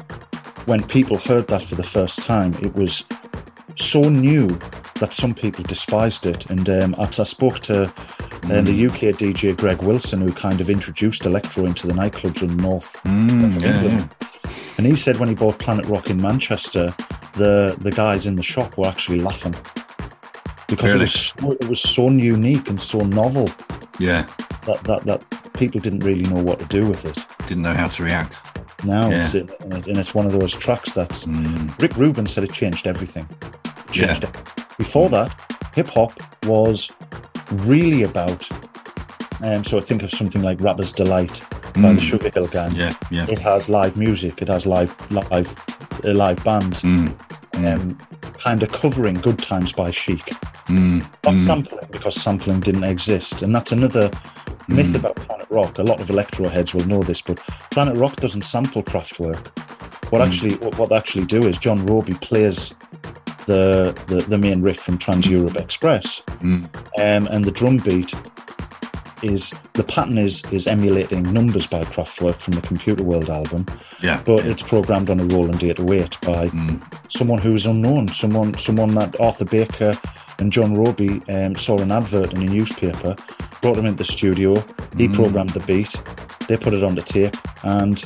when 0.67 0.83
people 0.85 1.17
heard 1.17 1.49
that 1.49 1.63
for 1.63 1.75
the 1.75 1.83
first 1.83 2.21
time, 2.23 2.55
it 2.63 2.75
was 2.75 3.05
so 3.79 4.03
new 4.03 4.47
that 5.01 5.13
some 5.13 5.35
people 5.35 5.65
despised 5.65 6.27
it. 6.27 6.47
And 6.51 6.69
um, 6.69 6.95
as 6.99 7.21
I 7.21 7.25
spoke 7.25 7.61
to 7.61 7.85
uh, 7.85 8.61
the 8.63 8.87
UK 8.87 9.15
DJ 9.17 9.57
Greg 9.57 9.83
Wilson, 9.83 10.21
who 10.21 10.33
kind 10.33 10.61
of 10.61 10.69
introduced 10.71 11.25
electro 11.27 11.65
into 11.67 11.87
the 11.87 11.93
nightclubs 11.95 12.43
in 12.43 12.57
North, 12.57 13.03
North 13.05 13.63
yeah, 13.63 13.81
England, 13.83 14.11
and 14.77 14.87
he 14.87 14.97
said 14.97 15.17
when 15.19 15.29
he 15.29 15.35
bought 15.35 15.59
Planet 15.59 15.87
Rock 15.87 16.11
in 16.11 16.21
Manchester, 16.21 16.95
the 17.35 17.77
the 17.81 17.91
guys 17.91 18.27
in 18.27 18.37
the 18.37 18.43
shop 18.43 18.77
were 18.77 18.87
actually 18.87 19.21
laughing 19.21 19.55
because 20.67 20.93
Really? 20.93 20.97
it 20.97 21.01
was 21.01 21.15
so, 21.15 21.53
it 21.53 21.69
was 21.69 21.81
so 21.81 22.11
unique 22.11 22.69
and 22.69 22.81
so 22.81 22.99
novel 23.01 23.49
yeah. 23.99 24.27
that, 24.67 24.83
that 24.85 25.05
that 25.05 25.53
people 25.55 25.81
didn't 25.81 26.01
really 26.01 26.23
know 26.25 26.43
what 26.43 26.59
to 26.61 26.67
do 26.67 26.87
with 26.87 27.05
it. 27.05 27.19
Didn't 27.49 27.63
know 27.63 27.75
how 27.75 27.89
to 27.89 28.03
react. 28.05 28.37
Now 28.85 29.11
Yeah. 29.11 29.21
it's 29.21 29.35
and 29.35 29.87
it's 29.99 30.15
one 30.15 30.27
of 30.27 30.33
those 30.33 30.55
tracks 30.55 30.93
that's 30.93 31.27
Rick 31.81 31.97
Rubin 31.97 32.27
said 32.27 32.45
it 32.45 32.53
changed 32.53 32.87
everything. 32.87 33.27
Changed 33.93 34.23
Yeah. 34.23 34.29
it. 34.29 34.37
Before 34.79 35.09
that, 35.11 35.35
hip 35.75 35.89
hop 35.89 36.13
was 36.47 36.91
really 37.53 38.03
about. 38.03 38.49
Um, 39.43 39.65
so 39.65 39.79
I 39.79 39.81
think 39.81 40.03
of 40.03 40.11
something 40.11 40.43
like 40.43 40.61
Rapper's 40.61 40.93
Delight 40.93 41.43
by 41.81 41.93
the 41.93 42.01
Sugar 42.01 42.31
Hill 42.31 42.49
Gang. 42.49 42.75
Yeah, 42.75 42.93
yeah. 43.11 43.27
It 43.29 43.39
has 43.39 43.69
live 43.69 43.97
music. 43.97 44.43
It 44.43 44.49
has 44.49 44.67
live 44.67 44.95
live 45.11 45.49
uh, 46.05 46.13
live 46.13 46.43
bands. 46.45 46.83
Mm. 46.83 47.15
Um, 47.57 47.99
kind 48.39 48.63
of 48.63 48.71
covering 48.73 49.15
"Good 49.15 49.39
Times" 49.39 49.73
by 49.73 49.91
Chic. 49.91 50.25
Mm. 50.67 51.05
Not 51.25 51.39
sampling 51.39 51.87
because 51.91 52.15
sampling 52.21 52.61
didn't 52.61 52.85
exist, 52.85 53.43
and 53.43 53.55
that's 53.55 53.73
another 53.73 54.11
myth 54.69 54.87
Mm. 54.89 54.97
about 54.97 55.17
Planet 55.17 55.47
Rock. 55.51 55.79
A 55.79 55.83
lot 55.83 56.01
of 56.01 56.11
electro 56.11 56.49
heads 56.49 56.75
will 56.75 56.87
know 56.87 57.03
this, 57.03 57.23
but 57.23 57.39
Planet 57.71 57.97
Rock 57.97 58.17
doesn't 58.17 58.43
sample 58.45 58.83
Kraftwerk. 58.83 59.47
What 60.11 60.21
Mm. 60.21 60.27
actually, 60.27 60.55
what, 60.57 60.77
what 60.79 60.89
they 60.91 60.97
actually 60.97 61.27
do 61.27 61.39
is 61.49 61.59
John 61.59 61.85
Robie 61.87 62.15
plays 62.15 62.75
the 63.49 63.93
the, 64.07 64.19
the 64.33 64.39
main 64.39 64.63
riff 64.63 64.79
from 64.87 64.97
Trans 64.99 65.27
Europe 65.27 65.57
Express, 65.57 66.23
Mm. 66.41 66.65
um, 67.05 67.27
and 67.35 67.45
the 67.45 67.51
drum 67.61 67.79
beat 67.79 68.15
is 69.23 69.53
the 69.73 69.83
pattern 69.83 70.17
is 70.19 70.45
is 70.53 70.67
emulating 70.67 71.23
numbers 71.33 71.67
by 71.67 71.83
Kraftwerk 71.83 72.37
from 72.41 72.53
the 72.55 72.61
Computer 72.63 73.03
World 73.03 73.29
album, 73.31 73.67
Yeah, 74.01 74.23
but 74.25 74.47
it's 74.47 74.63
programmed 74.63 75.11
on 75.11 75.19
a 75.21 75.25
Roland 75.25 75.63
808 75.65 76.19
by 76.23 76.51
someone 77.09 77.41
who 77.41 77.55
is 77.55 77.67
unknown, 77.67 78.09
someone 78.09 78.55
someone 78.59 78.95
that 78.95 79.19
Arthur 79.21 79.45
Baker 79.57 79.93
and 80.39 80.53
John 80.53 80.77
Robie 80.77 81.21
um, 81.29 81.57
saw 81.57 81.77
an 81.79 81.91
advert 81.91 82.33
in 82.33 82.43
a 82.43 82.51
newspaper, 82.59 83.17
brought 83.61 83.77
him 83.77 83.87
into 83.87 84.05
the 84.05 84.13
studio, 84.13 84.55
he 84.97 85.09
programmed 85.09 85.51
the 85.51 85.65
beat, 85.67 85.93
they 86.47 86.57
put 86.57 86.73
it 86.75 86.85
on 86.85 86.95
the 86.95 87.03
tape, 87.03 87.37
and 87.65 88.05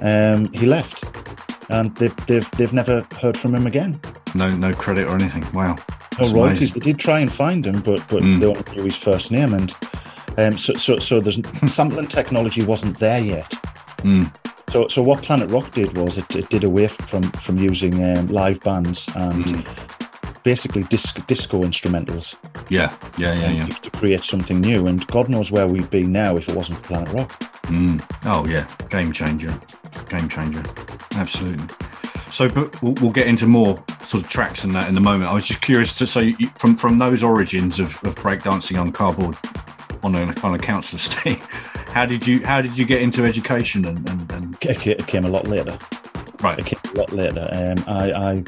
um, 0.00 0.50
he 0.54 0.64
left. 0.66 1.04
And 1.68 1.94
they've, 1.96 2.14
they've, 2.26 2.48
they've 2.52 2.72
never 2.72 3.06
heard 3.20 3.36
from 3.36 3.54
him 3.54 3.66
again. 3.66 4.00
no 4.34 4.50
no 4.50 4.72
credit 4.72 5.08
or 5.08 5.14
anything. 5.14 5.44
Wow. 5.52 5.76
No 6.20 6.30
royalties. 6.32 6.72
They 6.74 6.80
did 6.80 6.98
try 6.98 7.20
and 7.20 7.32
find 7.32 7.66
him, 7.66 7.80
but 7.80 8.06
but 8.08 8.20
they 8.22 8.46
only 8.46 8.62
knew 8.74 8.84
his 8.84 8.96
first 8.96 9.30
name, 9.30 9.52
and 9.52 9.74
um, 10.38 10.56
so 10.58 10.72
so 10.74 10.96
so 10.98 11.20
there's 11.20 11.40
sampling 11.66 12.06
technology 12.08 12.62
wasn't 12.64 12.98
there 12.98 13.20
yet. 13.20 13.52
So 14.70 14.88
so 14.88 15.02
what 15.02 15.22
Planet 15.22 15.50
Rock 15.50 15.72
did 15.72 15.96
was 15.96 16.18
it, 16.18 16.34
it 16.36 16.48
did 16.48 16.64
away 16.64 16.86
from 16.88 17.22
from 17.32 17.58
using 17.58 18.02
um, 18.02 18.28
live 18.28 18.60
bands 18.60 19.08
and 19.14 19.66
basically 20.42 20.84
disc, 20.84 21.24
disco 21.26 21.62
instrumentals 21.62 22.36
Yeah, 22.70 22.94
yeah, 23.18 23.34
yeah, 23.34 23.50
yeah. 23.50 23.66
to, 23.66 23.80
to 23.82 23.90
create 23.90 24.22
something 24.24 24.60
new. 24.60 24.86
And 24.86 25.04
God 25.08 25.28
knows 25.28 25.50
where 25.50 25.66
we'd 25.66 25.90
be 25.90 26.04
now 26.04 26.36
if 26.36 26.48
it 26.48 26.54
wasn't 26.54 26.78
for 26.78 26.84
Planet 26.84 27.12
Rock. 27.12 27.42
Oh 28.24 28.46
yeah, 28.46 28.66
game 28.90 29.12
changer, 29.12 29.52
game 30.08 30.28
changer, 30.28 30.62
absolutely. 31.14 31.66
So, 32.30 32.48
but 32.48 32.82
we'll, 32.82 32.94
we'll 32.94 33.12
get 33.12 33.26
into 33.26 33.46
more 33.46 33.82
sort 34.04 34.24
of 34.24 34.28
tracks 34.28 34.64
and 34.64 34.74
that 34.74 34.88
in 34.88 34.94
the 34.94 35.00
moment. 35.00 35.30
I 35.30 35.34
was 35.34 35.46
just 35.46 35.62
curious 35.62 35.94
to 35.98 36.06
say 36.06 36.32
from 36.56 36.76
from 36.76 36.98
those 36.98 37.22
origins 37.22 37.78
of, 37.78 38.02
of 38.04 38.14
breakdancing 38.16 38.80
on 38.80 38.92
cardboard 38.92 39.36
on 40.02 40.14
a 40.14 40.34
on 40.42 40.54
a 40.54 40.58
council 40.58 40.96
estate, 40.98 41.38
How 41.88 42.06
did 42.06 42.26
you 42.26 42.44
How 42.44 42.60
did 42.60 42.76
you 42.76 42.84
get 42.84 43.02
into 43.02 43.24
education? 43.24 43.84
And, 43.86 44.08
and, 44.08 44.32
and... 44.32 44.56
It 44.60 45.06
came 45.06 45.24
a 45.24 45.30
lot 45.30 45.46
later. 45.46 45.78
right, 46.40 46.58
It 46.58 46.66
came 46.66 46.94
a 46.94 46.98
lot 46.98 47.12
later. 47.12 47.48
Um, 47.52 47.84
I, 47.86 48.12
I 48.12 48.44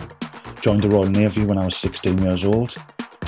joined 0.61 0.83
the 0.83 0.91
Royal 0.91 1.09
Navy 1.09 1.45
when 1.45 1.59
I 1.59 1.65
was 1.65 1.77
16 1.77 2.19
years 2.19 2.45
old. 2.45 2.77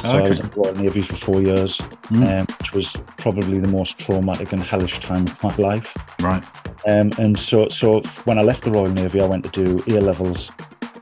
So 0.04 0.18
I 0.18 0.22
was 0.22 0.40
in 0.40 0.48
the 0.50 0.56
Royal 0.56 0.74
Navy 0.74 1.02
for 1.02 1.16
four 1.16 1.42
years, 1.42 1.80
um, 2.10 2.46
which 2.58 2.72
was 2.72 2.96
probably 3.18 3.58
the 3.58 3.68
most 3.68 3.98
traumatic 3.98 4.52
and 4.52 4.62
hellish 4.62 4.98
time 5.00 5.24
of 5.24 5.42
my 5.42 5.54
life. 5.56 5.94
right, 6.20 6.42
Um, 6.86 7.10
and 7.18 7.38
so, 7.38 7.68
so 7.68 8.00
when 8.24 8.38
I 8.38 8.42
left 8.42 8.64
the 8.64 8.70
Royal 8.70 8.90
Navy, 8.90 9.20
I 9.20 9.26
went 9.26 9.44
to 9.52 9.64
do 9.64 9.84
A 9.96 10.00
levels, 10.00 10.50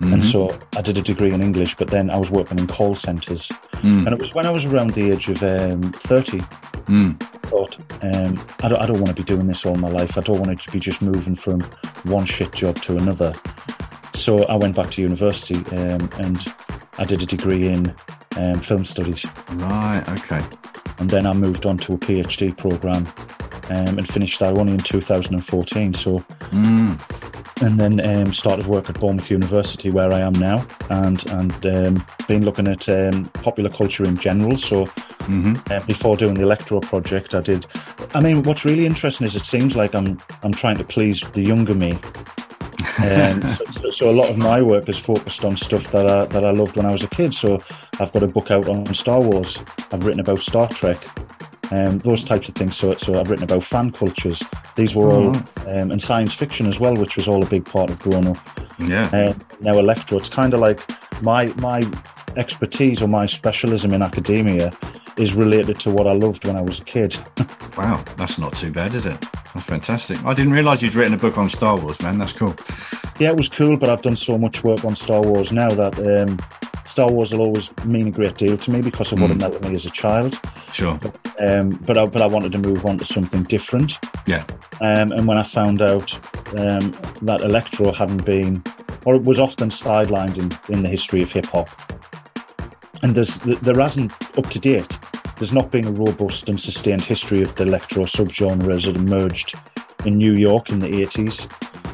and 0.01 0.23
so 0.23 0.57
I 0.77 0.81
did 0.83 0.97
a 0.99 1.03
degree 1.03 1.33
in 1.33 1.43
English. 1.43 1.75
But 1.77 1.89
then 1.89 2.11
I 2.11 2.17
was 2.17 2.31
working 2.31 2.59
in 2.59 2.67
call 2.67 2.95
centres, 2.95 3.51
and 3.83 4.09
it 4.09 4.19
was 4.19 4.35
when 4.35 4.47
I 4.47 4.51
was 4.51 4.65
around 4.65 4.91
the 4.95 5.11
age 5.13 5.29
of 5.29 5.43
um, 5.43 5.93
thirty. 5.93 6.41
I 7.21 7.47
thought, 7.49 7.77
um, 8.03 8.45
I 8.63 8.69
don't, 8.69 8.81
I 8.83 8.87
don't 8.87 9.01
want 9.01 9.09
to 9.09 9.15
be 9.15 9.23
doing 9.23 9.47
this 9.47 9.65
all 9.67 9.75
my 9.77 9.89
life. 9.89 10.17
I 10.19 10.21
don't 10.23 10.39
want 10.41 10.61
to 10.61 10.71
be 10.71 10.81
just 10.81 11.01
moving 11.03 11.35
from 11.37 11.61
one 12.05 12.25
shit 12.27 12.53
job 12.53 12.81
to 12.83 12.97
another. 12.97 13.33
So 14.15 14.45
I 14.45 14.57
went 14.57 14.75
back 14.77 14.91
to 14.93 15.03
university 15.03 15.57
um, 15.77 16.09
and 16.19 16.47
I 16.99 17.05
did 17.05 17.23
a 17.23 17.27
degree 17.27 17.69
in 17.69 17.95
um, 18.37 18.61
film 18.61 18.85
studies 18.85 19.25
right. 19.55 20.05
Okay. 20.21 20.43
and 20.99 21.09
then 21.11 21.27
I 21.27 21.33
moved 21.33 21.67
on 21.67 21.79
to 21.79 21.95
a 21.95 21.99
PhD 21.99 22.57
program 22.57 23.07
um, 23.71 23.99
and 23.99 24.09
finished 24.09 24.41
that 24.41 24.57
only 24.57 24.73
in 24.73 24.79
2014. 24.79 25.95
So, 25.95 26.25
and 27.61 27.79
then 27.79 28.01
um, 28.07 28.33
started 28.33 28.67
work 28.67 28.89
at 28.89 28.99
Bournemouth 29.01 29.31
University, 29.31 29.91
where 29.91 30.13
I 30.13 30.21
am 30.21 30.33
now, 30.35 30.65
and 30.91 31.29
and 31.31 31.67
um, 31.67 32.07
been 32.29 32.45
looking 32.45 32.69
at 32.69 32.89
um, 32.89 33.27
popular 33.31 33.69
culture 33.71 34.05
in 34.05 34.17
general. 34.17 34.57
So, 34.57 34.89
uh, 35.71 35.81
before 35.87 36.17
doing 36.17 36.35
the 36.35 36.43
Electro 36.43 36.81
project, 36.81 37.35
I 37.35 37.41
did. 37.41 37.67
I 38.15 38.21
mean, 38.21 38.43
what's 38.45 38.65
really 38.65 38.87
interesting 38.87 39.27
is 39.27 39.35
it 39.37 39.45
seems 39.45 39.77
like 39.77 39.95
I'm 39.95 40.21
I'm 40.43 40.53
trying 40.53 40.77
to 40.77 40.85
please 40.85 41.23
the 41.33 41.43
younger 41.43 41.75
me. 41.75 41.99
Um, 42.99 43.43
so, 43.73 43.91
so, 43.91 44.11
a 44.11 44.13
lot 44.13 44.31
of 44.31 44.37
my 44.37 44.61
work 44.63 44.89
is 44.89 44.99
focused 44.99 45.45
on 45.45 45.57
stuff 45.57 45.91
that 45.93 46.11
I 46.11 46.27
that 46.27 46.45
I 46.45 46.51
loved 46.51 46.77
when 46.77 46.87
I 46.87 46.93
was 46.93 47.03
a 47.03 47.09
kid. 47.09 47.33
So 47.35 47.63
I've 48.01 48.13
got 48.13 48.23
a 48.23 48.27
book 48.27 48.51
out 48.51 48.69
on 48.69 48.87
Star 48.95 49.21
Wars. 49.21 49.59
I've 49.93 50.05
written 50.05 50.21
about 50.21 50.41
Star 50.41 50.69
Trek, 50.69 50.99
um, 51.71 51.99
those 52.01 52.25
types 52.25 52.49
of 52.49 52.55
things. 52.55 52.77
So 52.77 52.95
so 52.95 53.19
I've 53.19 53.31
written 53.31 53.45
about 53.45 53.63
fan 53.63 53.91
cultures. 53.91 54.43
These 54.75 54.95
were 54.95 55.11
all 55.11 55.37
um, 55.67 55.91
and 55.91 56.01
science 56.01 56.33
fiction 56.33 56.67
as 56.67 56.81
well, 56.81 56.95
which 56.95 57.17
was 57.17 57.29
all 57.29 57.43
a 57.43 57.47
big 57.47 57.65
part 57.65 57.91
of 57.91 57.99
growing 57.99 58.29
up. 58.29 58.39
Yeah. 58.79 59.09
Um, 59.11 59.41
now 59.61 59.79
Electro, 59.79 60.19
it's 60.19 60.29
kind 60.29 60.55
of 60.55 60.61
like 60.61 60.81
my 61.23 61.47
my 61.57 61.83
expertise 62.37 63.03
or 63.03 63.09
my 63.09 63.27
specialism 63.27 63.93
in 63.93 64.03
academia 64.03 64.73
is 65.19 65.35
related 65.35 65.79
to 65.81 65.91
what 65.91 66.07
I 66.07 66.13
loved 66.13 66.47
when 66.47 66.57
I 66.57 66.63
was 66.63 66.79
a 66.79 66.85
kid. 66.85 67.17
Wow, 67.77 68.03
that's 68.17 68.39
not 68.39 68.57
too 68.57 68.73
bad, 68.73 68.93
is 68.93 69.07
it? 69.07 69.21
That's 69.55 69.65
fantastic. 69.65 70.25
I 70.25 70.35
didn't 70.35 70.53
realise 70.53 70.83
you'd 70.83 70.97
written 70.97 71.15
a 71.15 71.17
book 71.17 71.39
on 71.39 71.49
Star 71.49 71.79
Wars, 71.79 72.03
man. 72.03 72.19
That's 72.19 72.33
cool. 72.33 72.57
yeah, 73.21 73.29
it 73.29 73.37
was 73.37 73.49
cool, 73.49 73.77
but 73.77 73.89
I've 73.89 74.03
done 74.03 74.17
so 74.17 74.37
much 74.37 74.65
work 74.65 74.85
on 74.85 74.97
Star 74.97 75.23
Wars 75.23 75.53
now 75.53 75.69
that 75.69 75.97
um, 76.01 76.41
Star 76.85 77.09
Wars 77.09 77.33
will 77.33 77.43
always 77.43 77.71
mean 77.85 78.09
a 78.09 78.11
great 78.11 78.37
deal 78.37 78.57
to 78.57 78.71
me 78.73 78.81
because 78.81 79.13
of 79.13 79.21
what 79.21 79.31
it 79.31 79.37
meant 79.37 79.63
to 79.63 79.69
me 79.69 79.77
as 79.77 79.87
a 79.87 79.91
child. 79.91 80.41
Sure. 80.73 80.99
Um, 81.39 81.71
but 81.87 81.97
I, 81.97 82.07
but 82.07 82.21
I 82.21 82.27
wanted 82.27 82.51
to 82.53 82.59
move 82.59 82.85
on 82.85 82.99
to 82.99 83.05
something 83.05 83.45
different. 83.45 83.99
Yeah. 84.27 84.45
Um, 84.81 85.13
and 85.13 85.29
when 85.29 85.39
I 85.39 85.45
found 85.45 85.81
out 85.81 86.13
um, 86.59 86.97
that 87.23 87.43
electro 87.43 87.93
hadn't 87.93 88.25
been, 88.25 88.65
or 89.05 89.15
it 89.15 89.23
was 89.23 89.39
often 89.39 89.69
sidelined 89.69 90.37
in, 90.37 90.75
in 90.75 90.83
the 90.83 90.89
history 90.89 91.23
of 91.23 91.31
hip 91.31 91.47
hop, 91.47 91.69
and 93.03 93.15
there's 93.15 93.37
there 93.39 93.81
hasn't 93.81 94.13
up 94.39 94.49
to 94.51 94.59
date. 94.59 94.99
There's 95.37 95.53
not 95.53 95.71
been 95.71 95.87
a 95.87 95.93
robust 95.93 96.49
and 96.49 96.61
sustained 96.61 97.03
history 97.03 97.43
of 97.43 97.55
the 97.55 97.65
electro 97.65 98.05
subgenre 98.05 98.75
as 98.75 98.87
it 98.87 98.97
emerged 98.97 99.55
in 100.05 100.17
New 100.17 100.33
York 100.33 100.71
in 100.71 100.81
the 100.81 100.89
80s, 100.89 101.49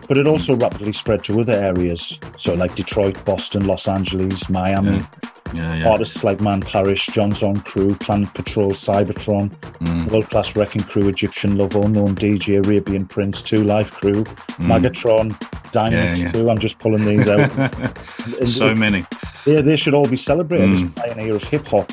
but 0.09 0.17
it 0.17 0.27
also 0.27 0.57
rapidly 0.57 0.93
spread 0.93 1.25
to 1.25 1.41
other 1.41 1.53
areas, 1.53 2.19
so 2.39 2.55
like 2.55 2.75
Detroit, 2.75 3.23
Boston, 3.25 3.67
Los 3.67 3.87
Angeles, 3.87 4.49
Miami. 4.49 4.97
Yeah, 4.97 5.07
yeah. 5.53 5.89
Artists 5.89 6.25
like 6.25 6.41
Man 6.41 6.61
Parrish, 6.61 7.07
John's 7.07 7.43
On 7.43 7.61
Crew, 7.61 7.95
Planet 7.97 8.33
Patrol, 8.35 8.71
Cybotron, 8.73 9.51
mm. 9.51 10.11
World 10.11 10.31
Class 10.31 10.57
Wrecking 10.57 10.83
Crew, 10.83 11.09
Egyptian 11.09 11.57
Love, 11.57 11.75
Unknown 11.77 12.15
DJ, 12.15 12.65
Arabian 12.65 13.07
Prince, 13.07 13.43
Two 13.43 13.63
Live 13.65 13.91
Crew, 13.91 14.25
mm. 14.25 14.67
Magatron, 14.67 15.31
Dynamix 15.71 16.19
Yeah, 16.19 16.25
yeah. 16.25 16.33
2. 16.33 16.51
I'm 16.51 16.59
just 16.59 16.79
pulling 16.79 17.05
these 17.05 17.29
out. 17.29 17.51
And 18.41 18.49
So 18.49 18.75
many. 18.75 19.05
yeah, 19.47 19.61
they 19.61 19.77
should 19.77 19.95
all 19.95 20.09
be 20.09 20.17
celebrated 20.17 20.71
as 20.71 20.83
mm. 20.83 20.97
pioneer 20.97 21.37
of 21.37 21.45
hip 21.45 21.67
hop 21.69 21.93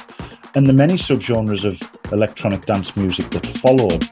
and 0.56 0.68
the 0.68 0.74
many 0.74 0.96
subgenres 0.96 1.66
of 1.66 1.80
electronic 2.12 2.66
dance 2.66 2.96
music 2.96 3.30
that 3.32 3.46
followed. 3.46 4.04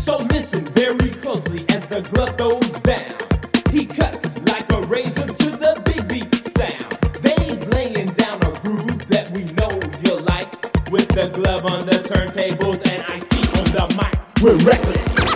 So 0.00 0.18
listen 0.18 0.64
very 0.66 1.10
closely 1.10 1.64
as 1.70 1.86
the 1.86 2.02
glove 2.02 2.36
the 11.16 11.28
glove 11.28 11.64
on 11.64 11.86
the 11.86 11.92
turntables 11.92 12.76
and 12.92 13.02
Ice 13.04 13.26
T 13.28 13.38
on 13.58 13.64
the 13.72 13.96
mic. 13.96 14.42
We're 14.42 14.54
reckless. 14.68 15.35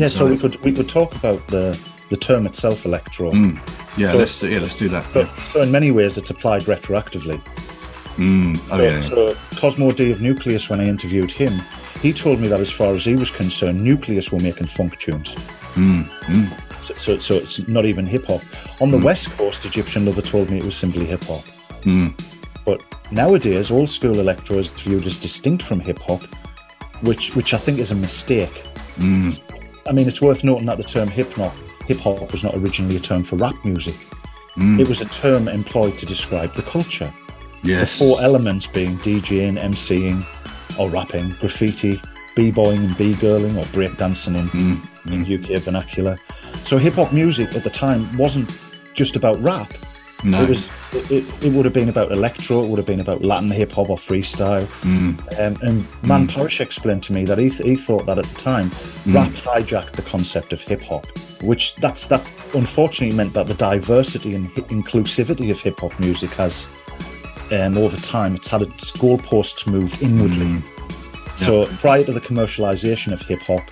Yeah, 0.00 0.08
so 0.08 0.26
we 0.26 0.38
could 0.38 0.56
we 0.64 0.72
could 0.72 0.88
talk 0.88 1.14
about 1.14 1.46
the 1.48 1.78
the 2.08 2.16
term 2.16 2.46
itself, 2.46 2.84
electro. 2.86 3.30
Hmm. 3.30 3.56
Yeah, 3.96 4.12
so- 4.12 4.18
let's 4.18 4.42
yeah, 4.42 4.58
let's 4.60 4.74
do 4.74 4.88
that. 4.88 5.06
But 5.12 5.28
so 5.52 5.62
in 5.62 5.70
many 5.70 5.90
ways, 5.90 6.16
it's 6.18 6.30
applied 6.30 6.62
retroactively. 6.62 7.40
Mm. 8.16 8.58
Oh 8.70 8.76
So, 8.76 8.82
yeah, 8.82 8.90
yeah. 8.90 9.00
so 9.00 9.36
Cosmo 9.56 9.92
D 9.92 10.10
of 10.10 10.18
Newcleus, 10.20 10.68
when 10.68 10.80
I 10.80 10.86
interviewed 10.86 11.30
him, 11.30 11.62
he 12.02 12.12
told 12.12 12.40
me 12.40 12.48
that 12.48 12.60
as 12.60 12.70
far 12.70 12.94
as 12.94 13.04
he 13.04 13.14
was 13.14 13.30
concerned, 13.30 13.80
Newcleus 13.80 14.30
were 14.32 14.40
making 14.40 14.66
funk 14.66 14.98
tunes. 14.98 15.34
Hmm, 15.74 16.02
hmm. 16.02 16.44
So, 16.82 16.94
so, 16.94 17.18
so 17.18 17.34
it's 17.36 17.66
not 17.68 17.84
even 17.84 18.04
hip 18.06 18.26
hop. 18.26 18.42
On 18.80 18.90
the 18.90 18.98
West 18.98 19.30
Coast, 19.36 19.64
Egyptian 19.64 20.04
Lover 20.06 20.22
told 20.22 20.50
me 20.50 20.58
it 20.58 20.64
was 20.64 20.74
simply 20.76 21.04
hip 21.06 21.22
hop. 21.24 21.44
But 22.64 22.82
nowadays, 23.10 23.70
old 23.70 23.88
school 23.88 24.18
electro 24.18 24.58
is 24.58 24.68
viewed 24.68 25.06
as 25.06 25.16
distinct 25.16 25.62
from 25.62 25.80
hip 25.80 25.98
hop, 26.00 26.22
which 27.02 27.34
which 27.36 27.54
I 27.54 27.58
think 27.58 27.78
is 27.78 27.90
a 27.90 27.94
mistake. 27.94 28.64
I 29.90 29.92
mean, 29.92 30.06
it's 30.06 30.22
worth 30.22 30.44
noting 30.44 30.66
that 30.66 30.76
the 30.76 30.84
term 30.84 31.08
hip 31.08 31.32
hop 31.32 31.52
hip 31.86 31.98
hop 31.98 32.30
was 32.30 32.44
not 32.44 32.54
originally 32.54 32.96
a 32.96 33.00
term 33.00 33.24
for 33.24 33.34
rap 33.34 33.56
music. 33.64 33.96
Mm. 34.54 34.78
It 34.78 34.86
was 34.86 35.00
a 35.00 35.06
term 35.06 35.48
employed 35.48 35.98
to 35.98 36.06
describe 36.06 36.54
the 36.54 36.62
culture. 36.62 37.12
yes. 37.64 37.98
The 37.98 38.04
Four 38.04 38.22
elements 38.22 38.68
being 38.68 38.96
DJing, 38.98 39.58
MCing, 39.58 40.24
or 40.78 40.88
rapping, 40.90 41.30
graffiti, 41.40 42.00
b-boying 42.36 42.84
and 42.84 42.96
b-girling, 42.96 43.56
or 43.56 43.64
breakdancing 43.74 44.36
in, 44.36 44.48
mm. 44.50 45.12
in 45.12 45.24
mm. 45.24 45.56
UK 45.56 45.60
vernacular. 45.60 46.16
So 46.62 46.78
hip 46.78 46.94
hop 46.94 47.12
music 47.12 47.52
at 47.56 47.64
the 47.64 47.70
time 47.70 48.16
wasn't 48.16 48.56
just 48.94 49.16
about 49.16 49.40
rap. 49.42 49.72
No. 50.22 50.42
It 50.42 50.48
was. 50.48 50.68
It, 51.10 51.24
it, 51.44 51.52
would 51.52 51.64
have 51.64 51.74
been 51.74 51.88
about 51.88 52.12
electro. 52.12 52.62
It 52.62 52.68
would 52.68 52.78
have 52.78 52.86
been 52.86 53.00
about 53.00 53.24
Latin 53.24 53.50
hip 53.50 53.72
hop 53.72 53.90
or 53.90 53.96
freestyle. 53.96 54.68
Um, 55.38 55.56
and 55.62 55.86
Man 56.06 56.28
Parrish 56.28 56.60
explained 56.60 57.02
to 57.04 57.12
me 57.12 57.24
that 57.24 57.38
he, 57.38 57.48
th- 57.48 57.62
he 57.62 57.76
thought 57.76 58.06
that 58.06 58.18
at 58.18 58.26
the 58.26 58.34
time, 58.38 58.70
Mm. 59.10 59.14
rap 59.14 59.30
hijacked 59.30 59.92
the 59.92 60.02
concept 60.02 60.52
of 60.52 60.60
hip 60.60 60.82
hop, 60.82 61.06
which 61.42 61.74
that's 61.76 62.06
that 62.08 62.22
unfortunately 62.54 63.16
meant 63.16 63.32
that 63.34 63.46
the 63.46 63.54
diversity 63.54 64.34
and 64.34 64.46
hi- 64.48 64.62
inclusivity 64.62 65.50
of 65.50 65.60
hip 65.60 65.80
hop 65.80 65.98
music 65.98 66.30
has, 66.30 66.68
um, 67.50 67.76
over 67.76 67.96
time, 67.96 68.34
it's 68.34 68.48
had 68.48 68.62
its 68.62 68.92
goalposts 68.92 69.66
moved 69.66 70.02
inwardly. 70.02 70.46
Mm. 70.46 71.36
So 71.36 71.66
prior 71.78 72.04
to 72.04 72.12
the 72.12 72.20
commercialization 72.20 73.12
of 73.12 73.22
hip 73.22 73.40
hop, 73.40 73.62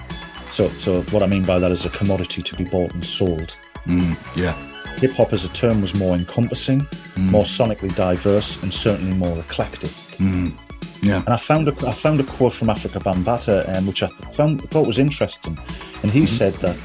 so 0.53 0.69
so 0.69 1.03
what 1.13 1.23
I 1.23 1.27
mean 1.27 1.45
by 1.45 1.59
that 1.59 1.71
is 1.71 1.85
a 1.85 1.91
commodity 1.91 2.43
to 2.43 2.57
be 2.57 2.65
bought 2.65 2.95
and 2.95 3.05
sold 3.05 3.57
mm, 3.87 4.17
yeah. 4.35 4.55
hip 4.99 5.13
hop 5.13 5.33
as 5.33 5.45
a 5.45 5.49
term 5.51 5.83
was 5.83 5.95
more 5.95 6.15
encompassing, 6.17 6.87
more 7.17 7.45
sonically 7.45 7.95
diverse, 7.95 8.63
and 8.63 8.73
certainly 8.73 9.17
more 9.17 9.39
eclectic. 9.39 9.91
Yeah. 11.03 11.23
And 11.25 11.29
I 11.29 11.37
found 11.37 11.69
a 11.69 11.89
I 11.89 11.93
found 11.93 12.21
a 12.21 12.25
quote 12.25 12.55
from 12.55 12.69
Afrika 12.69 13.01
Bambaataa, 13.03 13.77
um, 13.77 13.87
which 13.87 14.03
I 14.03 14.09
found 14.35 14.69
thought 14.71 14.87
was 14.87 14.99
interesting, 14.99 15.59
and 16.03 16.11
he 16.11 16.27
said 16.27 16.55
that 16.55 16.77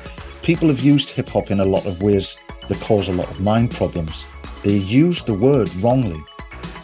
people 0.43 0.67
have 0.67 0.81
used 0.81 1.09
hip 1.09 1.29
hop 1.29 1.51
in 1.51 1.59
a 1.59 1.65
lot 1.65 1.85
of 1.85 2.01
ways 2.01 2.37
that 2.69 2.79
cause 2.81 3.07
a 3.09 3.13
lot 3.13 3.29
of 3.29 3.41
mind 3.41 3.71
problems. 3.71 4.25
They 4.63 4.77
use 4.77 5.23
the 5.23 5.33
word 5.33 5.73
wrongly. 5.75 6.21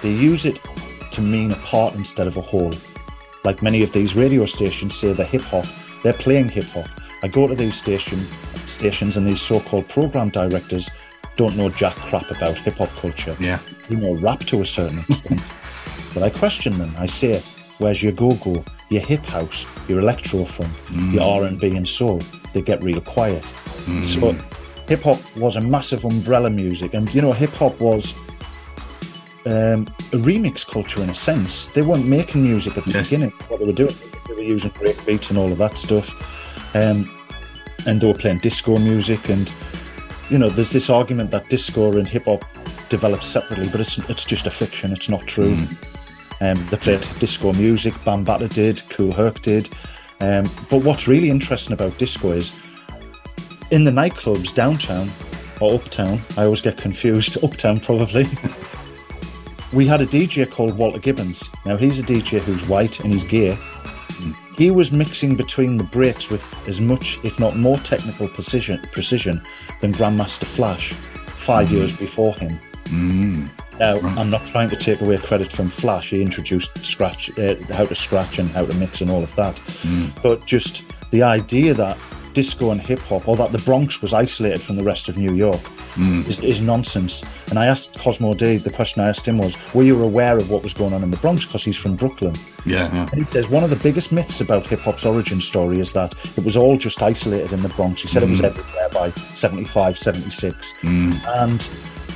They 0.02 0.12
use 0.12 0.46
it 0.46 0.60
to 1.12 1.22
mean 1.22 1.52
a 1.52 1.56
part 1.58 1.96
instead 1.96 2.28
of 2.28 2.38
a 2.38 2.42
whole. 2.42 2.74
Like 3.44 3.62
many 3.62 3.84
of 3.84 3.92
these 3.94 4.16
radio 4.16 4.46
stations 4.46 4.96
say 4.96 5.14
they're 5.14 5.26
hip 5.26 5.42
hop, 5.42 5.66
they're 6.04 6.14
playing 6.14 6.50
hip 6.50 6.66
hop. 6.66 6.88
I 7.24 7.28
go 7.28 7.48
to 7.48 7.56
these 7.56 7.78
station 7.78 8.20
stations 8.66 9.18
and 9.18 9.28
these 9.28 9.42
so-called 9.42 9.88
program 9.90 10.30
directors 10.30 10.90
don't 11.36 11.56
know 11.56 11.70
jack 11.70 11.96
crap 11.96 12.30
about 12.32 12.58
hip 12.58 12.76
hop 12.76 12.90
culture. 12.96 13.36
Yeah. 13.40 13.60
You 13.90 13.98
know 13.98 14.16
rap 14.16 14.42
to 14.42 14.62
a 14.62 14.66
certain 14.66 15.00
extent. 15.10 15.42
But 16.20 16.26
I 16.26 16.38
question 16.38 16.78
them. 16.78 16.94
I 16.98 17.06
say, 17.06 17.40
where's 17.78 18.04
your 18.04 18.12
go-go, 18.12 18.64
your 18.90 19.02
hip 19.02 19.26
house, 19.26 19.66
your 19.88 20.00
electro 20.00 20.44
funk, 20.44 20.72
your 21.14 21.24
R&B 21.24 21.76
and 21.78 21.88
soul? 21.88 22.20
They 22.54 22.62
get 22.62 22.84
real 22.84 23.00
quiet. 23.00 23.44
So 24.04 24.36
hip 24.88 25.04
hop 25.04 25.20
was 25.38 25.56
a 25.56 25.62
massive 25.62 26.04
umbrella 26.04 26.50
music, 26.50 26.94
and 26.94 27.14
you 27.14 27.22
know 27.22 27.32
hip 27.32 27.52
hop 27.52 27.80
was 27.80 28.14
um, 29.46 29.88
a 30.12 30.18
remix 30.18 30.66
culture 30.68 31.02
in 31.02 31.10
a 31.10 31.16
sense. 31.16 31.68
They 31.68 31.82
weren't 31.84 32.06
making 32.06 32.44
music 32.44 32.78
at 32.78 32.84
the 32.86 32.92
Yes. 32.92 33.06
beginning. 33.06 33.30
What 33.48 33.60
they 33.62 33.66
were 33.66 33.72
doing, 33.72 33.96
they 34.28 34.34
were 34.34 34.42
using 34.42 34.72
break 34.72 35.04
beats 35.06 35.30
and 35.30 35.40
all 35.40 35.52
of 35.52 35.58
that 35.60 35.78
stuff, 35.78 36.10
um, 36.76 37.10
and 37.86 38.02
they 38.02 38.08
were 38.08 38.14
playing 38.14 38.40
disco 38.40 38.78
music. 38.78 39.30
And 39.30 39.52
you 40.30 40.38
know, 40.38 40.50
there's 40.50 40.72
this 40.72 40.90
argument 40.90 41.32
that 41.32 41.50
disco 41.50 41.98
and 41.98 42.08
hip 42.08 42.26
hop 42.26 42.44
developed 42.90 43.24
separately, 43.24 43.70
but 43.70 43.80
it's 43.82 43.98
it's 44.10 44.26
just 44.26 44.46
a 44.48 44.52
fiction. 44.52 44.92
It's 44.92 45.08
not 45.10 45.26
true. 45.28 45.56
Um, 46.42 46.66
they 46.68 46.78
played 46.78 47.02
disco 47.20 47.54
music. 47.54 47.94
Bambaataa 48.06 48.54
did. 48.54 48.82
Kool 48.90 49.12
Herc 49.12 49.42
did. 49.42 49.70
Um, 50.22 50.46
but 50.70 50.84
what's 50.84 51.08
really 51.08 51.30
interesting 51.30 51.74
about 51.74 51.98
disco 51.98 52.32
is 52.32 52.54
in 53.72 53.84
the 53.84 53.92
nightclubs 53.92 54.54
downtown 54.54 55.10
or 55.62 55.76
uptown. 55.76 56.22
I 56.38 56.44
always 56.44 56.62
get 56.62 56.78
confused. 56.78 57.38
Uptown 57.44 57.80
probably. 57.80 58.26
we 59.74 59.86
had 59.86 60.02
a 60.02 60.06
DJ 60.06 60.50
called 60.50 60.78
Walter 60.78 61.00
Gibbons. 61.00 61.50
Now 61.66 61.78
he's 61.78 62.00
a 62.00 62.04
DJ 62.04 62.40
who's 62.40 62.68
white 62.68 63.00
and 63.02 63.14
he's 63.14 63.24
gay. 63.24 63.58
He 64.58 64.72
was 64.72 64.92
mixing 64.92 65.38
between 65.38 65.78
the 65.78 65.86
breaks 65.86 66.30
with 66.30 66.44
as 66.68 66.82
much, 66.82 67.18
if 67.24 67.40
not 67.40 67.56
more, 67.56 67.78
technical 67.78 68.28
precision, 68.28 68.82
precision 68.92 69.42
than 69.80 69.94
Grandmaster 69.94 70.44
Flash 70.44 70.92
five 70.92 71.72
years 71.72 71.96
before 71.96 72.36
him. 72.36 72.60
Now, 73.80 74.00
I'm 74.00 74.30
not 74.30 74.46
trying 74.48 74.70
to 74.70 74.76
take 74.76 75.02
away 75.02 75.18
credit 75.18 75.52
from 75.52 75.70
Flash. 75.70 76.10
He 76.10 76.22
introduced 76.22 76.86
scratch, 76.86 77.38
uh, 77.40 77.56
how 77.72 77.86
to 77.86 77.96
scratch 77.96 78.40
and 78.40 78.50
how 78.50 78.66
to 78.66 78.74
mix 78.76 79.02
and 79.02 79.10
all 79.10 79.24
of 79.24 79.34
that. 79.36 79.56
Mm. 79.56 80.22
But 80.22 80.46
just 80.46 80.84
the 81.12 81.24
idea 81.24 81.74
that 81.74 81.98
disco 82.34 82.72
and 82.72 82.82
hip 82.82 83.00
hop, 83.00 83.28
or 83.28 83.36
that 83.36 83.52
the 83.52 83.58
Bronx 83.60 84.02
was 84.02 84.14
isolated 84.14 84.62
from 84.62 84.76
the 84.76 84.84
rest 84.84 85.10
of 85.10 85.18
New 85.18 85.34
York, 85.34 85.62
mm. 85.96 86.28
is, 86.28 86.40
is 86.40 86.62
nonsense. 86.62 87.24
And 87.50 87.58
I 87.58 87.66
asked 87.66 87.98
Cosmo 87.98 88.34
D, 88.34 88.58
the 88.58 88.70
question 88.70 89.02
I 89.02 89.10
asked 89.10 89.28
him 89.28 89.38
was, 89.38 89.58
Were 89.74 89.84
you 89.84 90.02
aware 90.04 90.38
of 90.38 90.50
what 90.50 90.64
was 90.64 90.74
going 90.74 90.94
on 90.94 91.04
in 91.04 91.12
the 91.12 91.18
Bronx? 91.18 91.46
Because 91.46 91.64
he's 91.64 91.78
from 91.78 91.96
Brooklyn. 91.96 92.36
Yeah. 92.66 92.94
yeah. 92.94 93.10
And 93.12 93.20
he 93.20 93.26
says 93.26 93.50
one 93.50 93.64
of 93.64 93.70
the 93.70 93.76
biggest 93.78 94.12
myths 94.12 94.42
about 94.42 94.68
hip 94.68 94.80
hop's 94.82 95.06
origin 95.06 95.42
story 95.42 95.80
is 95.80 95.94
that 95.94 96.14
it 96.38 96.44
was 96.44 96.56
all 96.56 96.78
just 96.78 97.02
isolated 97.02 97.52
in 97.54 97.62
the 97.62 97.70
Bronx. 97.70 98.02
He 98.02 98.08
said 98.08 98.24
it 98.24 98.30
was 98.30 98.42
mm. 98.42 98.46
everywhere 98.46 98.90
by 98.90 99.12
75, 99.34 99.98
76. 99.98 100.74
And 100.84 101.68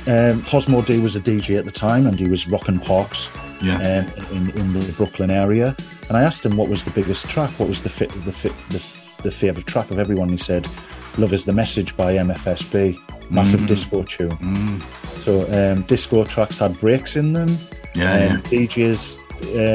um, 0.06 0.42
Cosmo 0.44 0.82
D 0.82 0.98
was 0.98 1.16
a 1.16 1.20
DJ 1.20 1.58
at 1.58 1.64
the 1.64 1.70
time 1.70 2.06
and 2.06 2.18
he 2.18 2.28
was 2.28 2.46
rocking 2.48 2.78
parks 2.78 3.28
Yeah. 3.62 3.76
um, 3.76 4.36
in, 4.36 4.50
in 4.58 4.72
the 4.72 4.92
Brooklyn 4.92 5.30
area. 5.30 5.74
And 6.08 6.16
I 6.16 6.22
asked 6.22 6.44
him 6.44 6.56
what 6.56 6.68
was 6.68 6.84
the 6.84 6.90
biggest 6.90 7.28
track, 7.30 7.50
what 7.58 7.68
was 7.68 7.80
the 7.80 7.88
fit, 7.90 8.10
the 8.24 8.32
fit, 8.32 8.52
the, 8.68 8.82
the 9.22 9.30
favourite 9.30 9.66
track 9.66 9.90
of 9.90 9.98
everyone. 9.98 10.28
He 10.28 10.36
said, 10.36 10.68
Love 11.16 11.32
is 11.32 11.44
the 11.44 11.52
Message 11.52 11.96
by 11.96 12.14
MFSB, 12.14 13.30
massive 13.30 13.66
disco 13.66 14.02
tune. 14.02 14.80
So 15.22 15.46
um, 15.72 15.82
disco 15.82 16.24
tracks 16.24 16.58
had 16.58 16.78
breaks 16.80 17.16
in 17.16 17.32
them. 17.32 17.56
Yeah, 17.94 18.34
Um, 18.34 18.42
DJs 18.42 19.18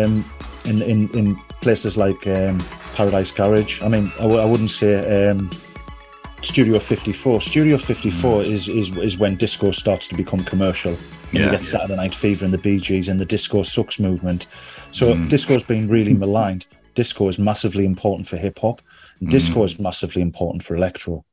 um, 0.06 0.26
in, 0.66 0.82
in 0.82 1.10
in 1.18 1.36
places 1.62 1.96
like 1.98 2.28
um, 2.28 2.60
Paradise 2.96 3.32
Garage. 3.32 3.82
I 3.82 3.88
mean, 3.88 4.12
I, 4.20 4.24
w- 4.24 4.42
I 4.42 4.46
wouldn't 4.46 4.72
say 4.72 5.30
um, 5.30 5.50
Studio 6.42 6.80
54. 6.80 7.42
Studio 7.42 7.78
54 7.78 8.44
hmm. 8.44 8.52
is, 8.52 8.68
is 8.70 8.90
is 8.98 9.18
when 9.18 9.36
disco 9.36 9.72
starts 9.72 10.08
to 10.08 10.16
become 10.16 10.44
commercial. 10.44 10.92
And 10.92 11.34
Yeah. 11.34 11.46
you 11.46 11.52
get 11.52 11.64
Saturday 11.64 11.96
Night 11.96 12.16
Fever 12.16 12.46
and 12.46 12.54
the 12.54 12.58
Bee 12.58 12.80
Gees 12.80 13.10
and 13.10 13.20
the 13.20 13.26
disco 13.26 13.64
sucks 13.64 14.00
movement. 14.00 14.48
So 14.92 15.16
hmm. 15.16 15.28
disco's 15.28 15.64
been 15.64 15.88
really 15.88 16.14
maligned. 16.26 16.66
Disco 16.96 17.28
is 17.28 17.40
massively 17.40 17.86
important 17.86 18.28
for 18.28 18.38
hip 18.38 18.60
hop. 18.60 18.82
and 19.20 19.30
hmm. 19.30 19.32
Disco 19.32 19.64
is 19.64 19.80
massively 19.80 20.22
important 20.22 20.64
for 20.64 20.76
electro. 20.76 21.26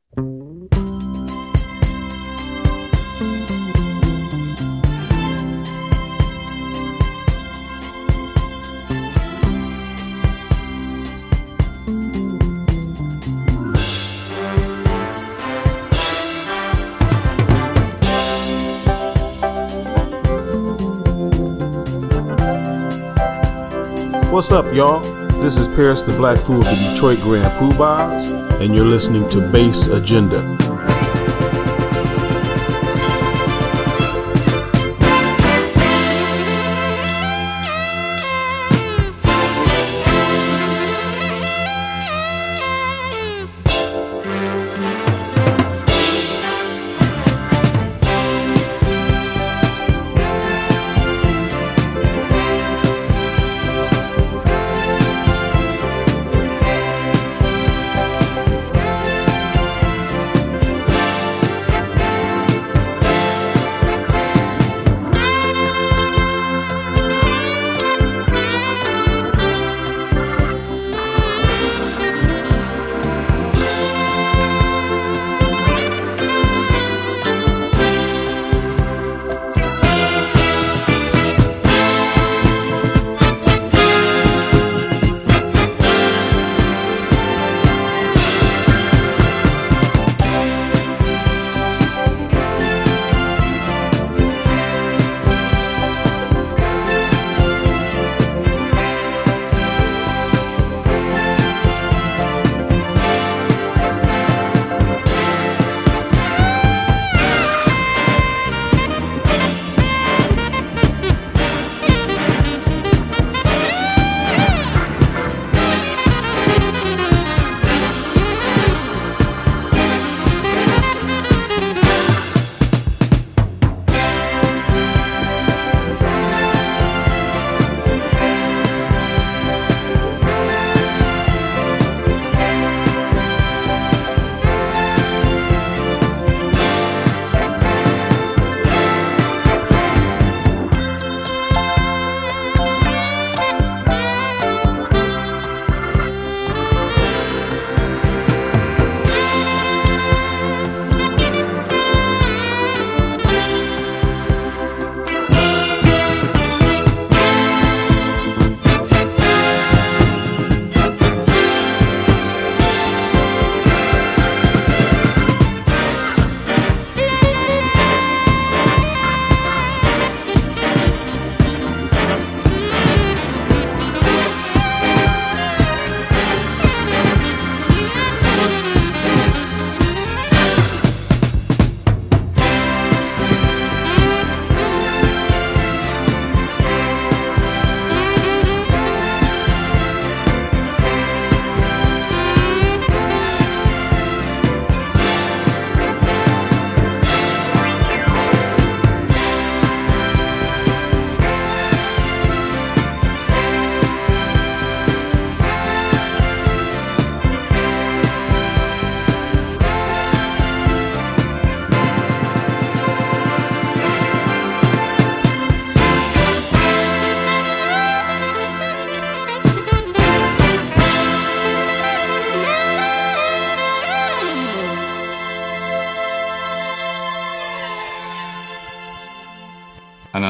What's 24.37 24.53
up, 24.53 24.71
y'all? 24.75 25.01
This 25.41 25.57
is 25.57 25.67
Paris 25.67 26.03
the 26.03 26.13
Black 26.13 26.39
Fu 26.39 26.59
of 26.59 26.65
the 26.65 26.91
Detroit 26.93 27.21
Grand 27.21 27.51
Pubahs, 27.59 28.61
and 28.61 28.75
you're 28.75 28.85
listening 28.85 29.27
to 29.31 29.41
Bass 29.51 29.87
Agenda. 29.87 30.66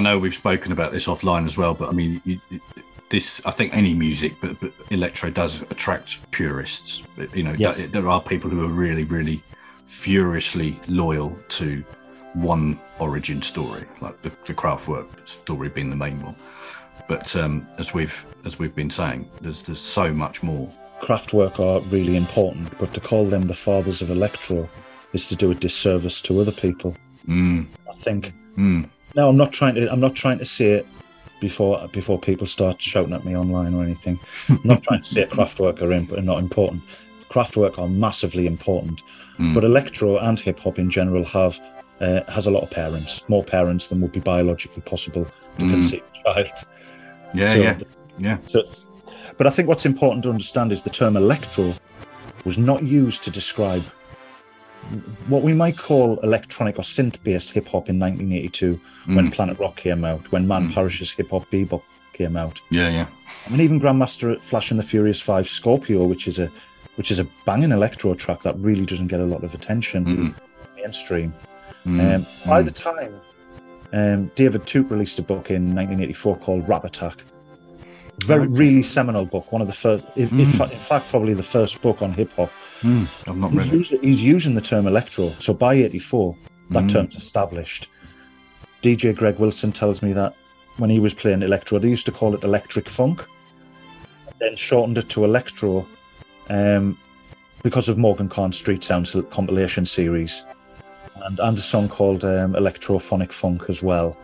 Know 0.06 0.18
we've 0.18 0.34
spoken 0.34 0.72
about 0.72 0.92
this 0.92 1.06
offline 1.06 1.46
as 1.46 1.56
well, 1.56 1.74
but 1.74 1.88
I 1.88 1.92
mean, 1.92 2.20
you, 2.24 2.40
this 3.08 3.40
I 3.44 3.50
think 3.50 3.74
any 3.74 3.94
music, 3.94 4.32
but, 4.40 4.58
but 4.60 4.72
electro 4.90 5.30
does 5.30 5.62
attract 5.74 6.08
purists. 6.30 7.02
You 7.34 7.42
know, 7.44 7.54
Yes. 7.58 7.76
there- 7.78 7.88
there 7.88 8.08
are 8.08 8.20
people 8.20 8.48
who 8.50 8.64
are 8.64 8.68
really, 8.84 9.04
really 9.04 9.42
furiously 9.86 10.78
loyal 10.88 11.36
to 11.48 11.82
one 12.34 12.78
origin 12.98 13.40
story, 13.42 13.84
like 14.00 14.20
the, 14.22 14.30
the 14.46 14.54
Kraftwerk 14.54 15.06
story 15.26 15.68
being 15.68 15.90
the 15.90 15.96
main 15.96 16.20
one. 16.22 16.36
But 17.08 17.34
um, 17.36 17.66
as 17.78 17.94
we've 17.94 18.24
as 18.44 18.58
we've 18.58 18.74
been 18.74 18.90
saying, 18.90 19.28
there's 19.40 19.62
there's 19.62 19.80
so 19.80 20.12
much 20.12 20.42
more. 20.42 20.68
Kraftwerk 21.00 21.60
are 21.60 21.80
really 21.90 22.16
important, 22.16 22.76
but 22.78 22.92
to 22.94 23.00
call 23.00 23.26
them 23.26 23.42
the 23.42 23.54
fathers 23.54 24.00
of 24.02 24.10
electro 24.10 24.68
is 25.12 25.28
to 25.28 25.36
do 25.36 25.50
a 25.50 25.54
disservice 25.54 26.20
to 26.22 26.40
other 26.40 26.52
people. 26.52 26.96
Mm, 27.28 27.66
I 27.90 27.94
think. 27.94 28.32
mm, 28.56 28.88
No, 29.16 29.28
I'm 29.28 29.36
not 29.36 29.52
trying 29.52 29.74
to. 29.76 29.90
I'm 29.90 30.00
not 30.00 30.14
trying 30.14 30.38
to 30.38 30.44
say 30.44 30.66
it 30.72 30.86
before 31.40 31.88
before 31.88 32.18
people 32.18 32.46
start 32.46 32.80
shouting 32.80 33.14
at 33.14 33.24
me 33.24 33.34
online 33.36 33.74
or 33.74 33.82
anything. 33.82 34.18
I'm 34.48 34.60
not 34.64 34.82
trying 34.82 35.02
to 35.02 35.08
say 35.08 35.24
Kraftwerk 35.24 35.80
are, 35.82 35.92
imp- 35.92 36.12
are 36.12 36.20
not 36.20 36.38
important. 36.38 36.82
Kraftwerk 37.30 37.78
are 37.78 37.88
massively 37.88 38.46
important, 38.46 39.02
Mm. 39.38 39.52
but 39.54 39.64
electro 39.64 40.16
and 40.18 40.38
hip 40.38 40.58
hop 40.60 40.78
in 40.78 40.88
general 40.90 41.24
have 41.24 41.58
uh, 42.00 42.20
has 42.28 42.46
a 42.46 42.50
lot 42.50 42.62
of 42.62 42.70
parents, 42.70 43.22
more 43.28 43.42
parents 43.44 43.86
than 43.88 44.00
would 44.02 44.12
be 44.12 44.20
biologically 44.20 44.82
possible 44.82 45.24
to 45.58 45.64
Mm. 45.64 45.70
conceive 45.70 46.02
a 46.26 46.32
child. 46.34 46.52
yeah, 47.34 47.52
So- 47.54 47.60
yeah, 47.60 47.78
yeah. 48.18 48.38
So, 48.40 48.64
but 49.38 49.46
I 49.46 49.50
think 49.50 49.66
what's 49.68 49.86
important 49.86 50.22
to 50.24 50.30
understand 50.30 50.72
is 50.72 50.82
the 50.82 50.90
term 50.90 51.16
electro 51.16 51.72
was 52.44 52.56
not 52.58 52.82
used 52.82 53.24
to 53.24 53.30
describe 53.30 53.82
what 55.28 55.42
we 55.42 55.52
might 55.52 55.76
call 55.76 56.18
electronic 56.20 56.78
or 56.78 56.82
synth-based 56.82 57.50
hip 57.50 57.66
hop 57.66 57.88
in 57.88 57.98
1982 57.98 58.80
when 59.06 59.28
Mm. 59.28 59.32
Planet 59.32 59.58
Rock 59.58 59.76
came 59.76 60.04
out, 60.04 60.30
when 60.32 60.46
Man 60.46 60.72
Parrish's 60.72 61.10
hip 61.12 61.30
hop 61.30 61.50
bebop 61.50 61.82
came 62.12 62.36
out. 62.36 62.60
Yeah, 62.70 62.88
yeah. 62.90 63.06
I 63.46 63.50
mean, 63.50 63.60
even 63.60 63.80
Grandmaster 63.80 64.40
Flash 64.40 64.70
and 64.70 64.78
the 64.80 64.84
Furious 64.84 65.20
Five 65.20 65.48
Scorpio, 65.48 66.04
which 66.04 66.26
is 66.28 66.38
a 66.38 66.50
which 66.96 67.10
is 67.10 67.18
a 67.18 67.26
banging 67.44 67.72
electro 67.72 68.14
track 68.14 68.42
that 68.42 68.56
really 68.58 68.86
doesn't 68.86 69.08
get 69.08 69.20
a 69.20 69.24
lot 69.26 69.44
of 69.44 69.54
attention 69.54 70.04
Mm. 70.06 70.34
mainstream. 70.76 71.34
Mm. 71.86 72.14
Um, 72.16 72.26
by 72.46 72.62
the 72.62 72.70
time 72.70 73.14
um, 73.92 74.30
David 74.34 74.62
Toop 74.62 74.90
released 74.90 75.18
a 75.18 75.22
book 75.22 75.50
in 75.50 75.74
1984 75.74 76.36
called 76.38 76.68
Rap 76.68 76.84
Attack, 76.84 77.18
very 78.24 78.46
really 78.48 78.82
seminal 78.82 79.24
book, 79.26 79.52
one 79.52 79.60
of 79.62 79.68
the 79.68 79.74
first, 79.74 80.04
if, 80.16 80.32
if, 80.32 80.48
Mm. 80.48 80.70
in 80.72 80.78
fact, 80.78 81.08
probably 81.10 81.34
the 81.34 81.42
first 81.42 81.80
book 81.82 82.02
on 82.02 82.12
hip 82.14 82.30
hop. 82.36 82.50
Mm, 82.82 83.28
I've 83.30 83.36
not 83.36 83.52
He's, 83.52 83.62
it. 83.66 83.72
used- 83.74 84.04
he's 84.04 84.22
using 84.22 84.54
the 84.54 84.60
term 84.60 84.86
electro. 84.86 85.30
So 85.40 85.54
by 85.54 85.74
84, 85.74 86.36
that 86.70 86.84
Mm. 86.84 86.88
term's 86.92 87.14
established. 87.16 87.88
DJ 88.82 89.12
Greg 89.14 89.38
Wilson 89.38 89.72
tells 89.72 90.02
me 90.02 90.12
that 90.12 90.34
when 90.78 90.90
he 90.90 91.00
was 91.00 91.14
playing 91.14 91.42
electro, 91.42 91.78
they 91.78 91.88
used 91.88 92.06
to 92.06 92.12
call 92.12 92.34
it 92.34 92.42
electric 92.44 92.88
funk, 92.88 93.24
then 94.38 94.54
shortened 94.56 94.98
it 94.98 95.08
to 95.10 95.24
electro 95.24 95.86
um, 96.50 96.96
because 97.62 97.88
of 97.88 97.98
Morgan 97.98 98.28
Khan's 98.28 98.56
Street 98.58 98.84
Sounds 98.84 99.16
compilation 99.30 99.86
series, 99.86 100.44
and, 101.24 101.40
and 101.40 101.58
a 101.58 101.60
song 101.60 101.88
called 101.88 102.24
um, 102.24 102.52
Electrophonic 102.52 103.32
Funk 103.32 103.64
as 103.68 103.82
well. 103.82 104.16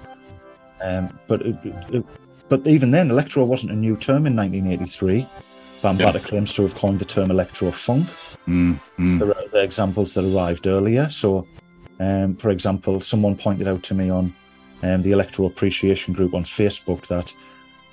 Um, 0.84 1.18
but 1.26 1.42
it, 1.42 1.56
it- 1.90 2.04
but 2.48 2.66
even 2.66 2.90
then, 2.90 3.10
electro 3.10 3.44
wasn't 3.44 3.72
a 3.72 3.74
new 3.74 3.96
term 3.96 4.26
in 4.26 4.36
1983. 4.36 5.26
Bambaataa 5.82 6.22
claims 6.22 6.52
to 6.54 6.62
have 6.62 6.74
coined 6.74 6.98
the 6.98 7.04
term 7.06 7.30
electro 7.30 7.70
funk. 7.72 8.06
Mm, 8.46 8.80
mm. 8.98 9.18
There 9.18 9.28
are 9.28 9.48
the 9.48 9.62
examples 9.62 10.14
that 10.14 10.24
arrived 10.24 10.66
earlier. 10.66 11.08
So, 11.08 11.46
um, 12.00 12.36
for 12.36 12.50
example, 12.50 13.00
someone 13.00 13.36
pointed 13.36 13.68
out 13.68 13.82
to 13.84 13.94
me 13.94 14.10
on 14.10 14.34
um, 14.82 15.02
the 15.02 15.12
Electro 15.12 15.46
Appreciation 15.46 16.12
Group 16.12 16.34
on 16.34 16.44
Facebook 16.44 17.06
that 17.06 17.34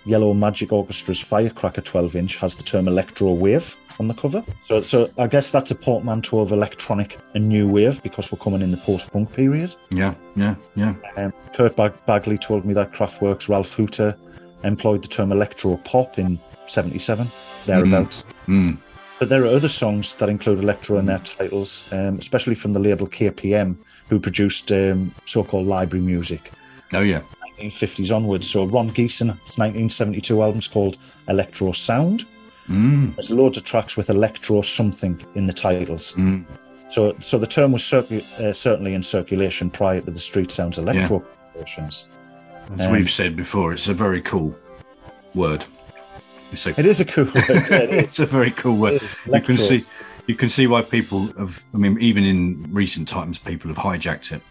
Yellow 0.05 0.33
Magic 0.33 0.69
Orchestra's 0.69 1.19
Firecracker 1.19 1.81
12 1.81 2.15
inch 2.15 2.37
has 2.37 2.55
the 2.55 2.63
term 2.63 2.87
electro 2.87 3.31
wave 3.33 3.75
on 3.99 4.07
the 4.07 4.13
cover. 4.13 4.43
So, 4.61 4.81
so 4.81 5.09
I 5.17 5.27
guess 5.27 5.51
that's 5.51 5.71
a 5.71 5.75
portmanteau 5.75 6.39
of 6.39 6.51
electronic 6.51 7.19
and 7.35 7.47
new 7.47 7.67
wave 7.67 8.01
because 8.01 8.31
we're 8.31 8.39
coming 8.39 8.61
in 8.61 8.71
the 8.71 8.77
post 8.77 9.11
punk 9.11 9.33
period. 9.33 9.75
Yeah, 9.91 10.15
yeah, 10.35 10.55
yeah. 10.75 10.95
Um, 11.17 11.33
Kurt 11.53 11.75
Bag- 11.75 12.05
Bagley 12.05 12.37
told 12.37 12.65
me 12.65 12.73
that 12.73 12.93
Kraftwerk's 12.93 13.49
Ralf 13.49 13.75
Hütter 13.75 14.17
employed 14.63 15.03
the 15.03 15.07
term 15.07 15.31
electro 15.31 15.77
pop 15.77 16.17
in 16.17 16.39
77, 16.67 17.27
thereabouts. 17.65 18.23
Mm. 18.47 18.77
But 19.19 19.27
there 19.27 19.43
are 19.43 19.47
other 19.47 19.69
songs 19.69 20.15
that 20.15 20.29
include 20.29 20.59
electro 20.59 20.97
in 20.97 21.05
their 21.05 21.19
titles, 21.19 21.91
um, 21.91 22.15
especially 22.17 22.55
from 22.55 22.71
the 22.71 22.79
label 22.79 23.05
KPM, 23.05 23.75
who 24.09 24.19
produced 24.19 24.71
um, 24.71 25.11
so 25.25 25.43
called 25.43 25.67
library 25.67 26.03
music. 26.03 26.51
Oh, 26.93 27.01
yeah. 27.01 27.21
1950s 27.59 28.15
onwards. 28.15 28.49
So 28.49 28.65
Ron 28.65 28.89
Geesin, 28.91 29.27
his 29.45 29.57
1972 29.57 30.41
album's 30.41 30.67
called 30.67 30.97
Electro 31.27 31.73
Sound. 31.73 32.25
Mm. 32.69 33.15
There's 33.15 33.29
loads 33.29 33.57
of 33.57 33.65
tracks 33.65 33.97
with 33.97 34.09
electro 34.09 34.61
something 34.61 35.19
in 35.35 35.47
the 35.47 35.53
titles. 35.53 36.13
Mm. 36.13 36.45
So, 36.89 37.15
so 37.19 37.37
the 37.37 37.47
term 37.47 37.73
was 37.73 37.83
circu- 37.83 38.23
uh, 38.39 38.53
certainly 38.53 38.93
in 38.93 39.03
circulation 39.03 39.69
prior 39.69 40.01
to 40.01 40.11
the 40.11 40.19
Street 40.19 40.49
Sounds 40.49 40.77
electro 40.77 41.23
versions. 41.55 42.07
As 42.77 42.87
Um, 42.87 42.93
we've 42.93 43.09
said 43.11 43.35
before, 43.35 43.73
it's 43.73 43.87
a 43.89 43.93
very 43.93 44.21
cool 44.21 44.55
word. 45.35 45.65
It's 46.51 46.65
a, 46.65 46.79
It 46.79 46.85
is 46.85 46.99
a 46.99 47.05
cool 47.05 47.25
word. 47.25 47.35
yeah, 47.49 47.77
it 47.77 47.93
is. 48.05 48.19
a 48.19 48.25
very 48.25 48.51
cool 48.51 48.75
word. 48.77 49.01
You 49.31 49.41
can 49.41 49.57
see, 49.57 49.83
you 50.27 50.35
can 50.35 50.49
see 50.49 50.67
why 50.67 50.81
people 50.81 51.27
have. 51.37 51.63
I 51.73 51.77
mean, 51.77 51.97
even 51.99 52.25
in 52.25 52.67
recent 52.71 53.07
times, 53.07 53.37
people 53.39 53.73
have 53.73 53.77
hijacked 53.77 54.31
it. 54.31 54.41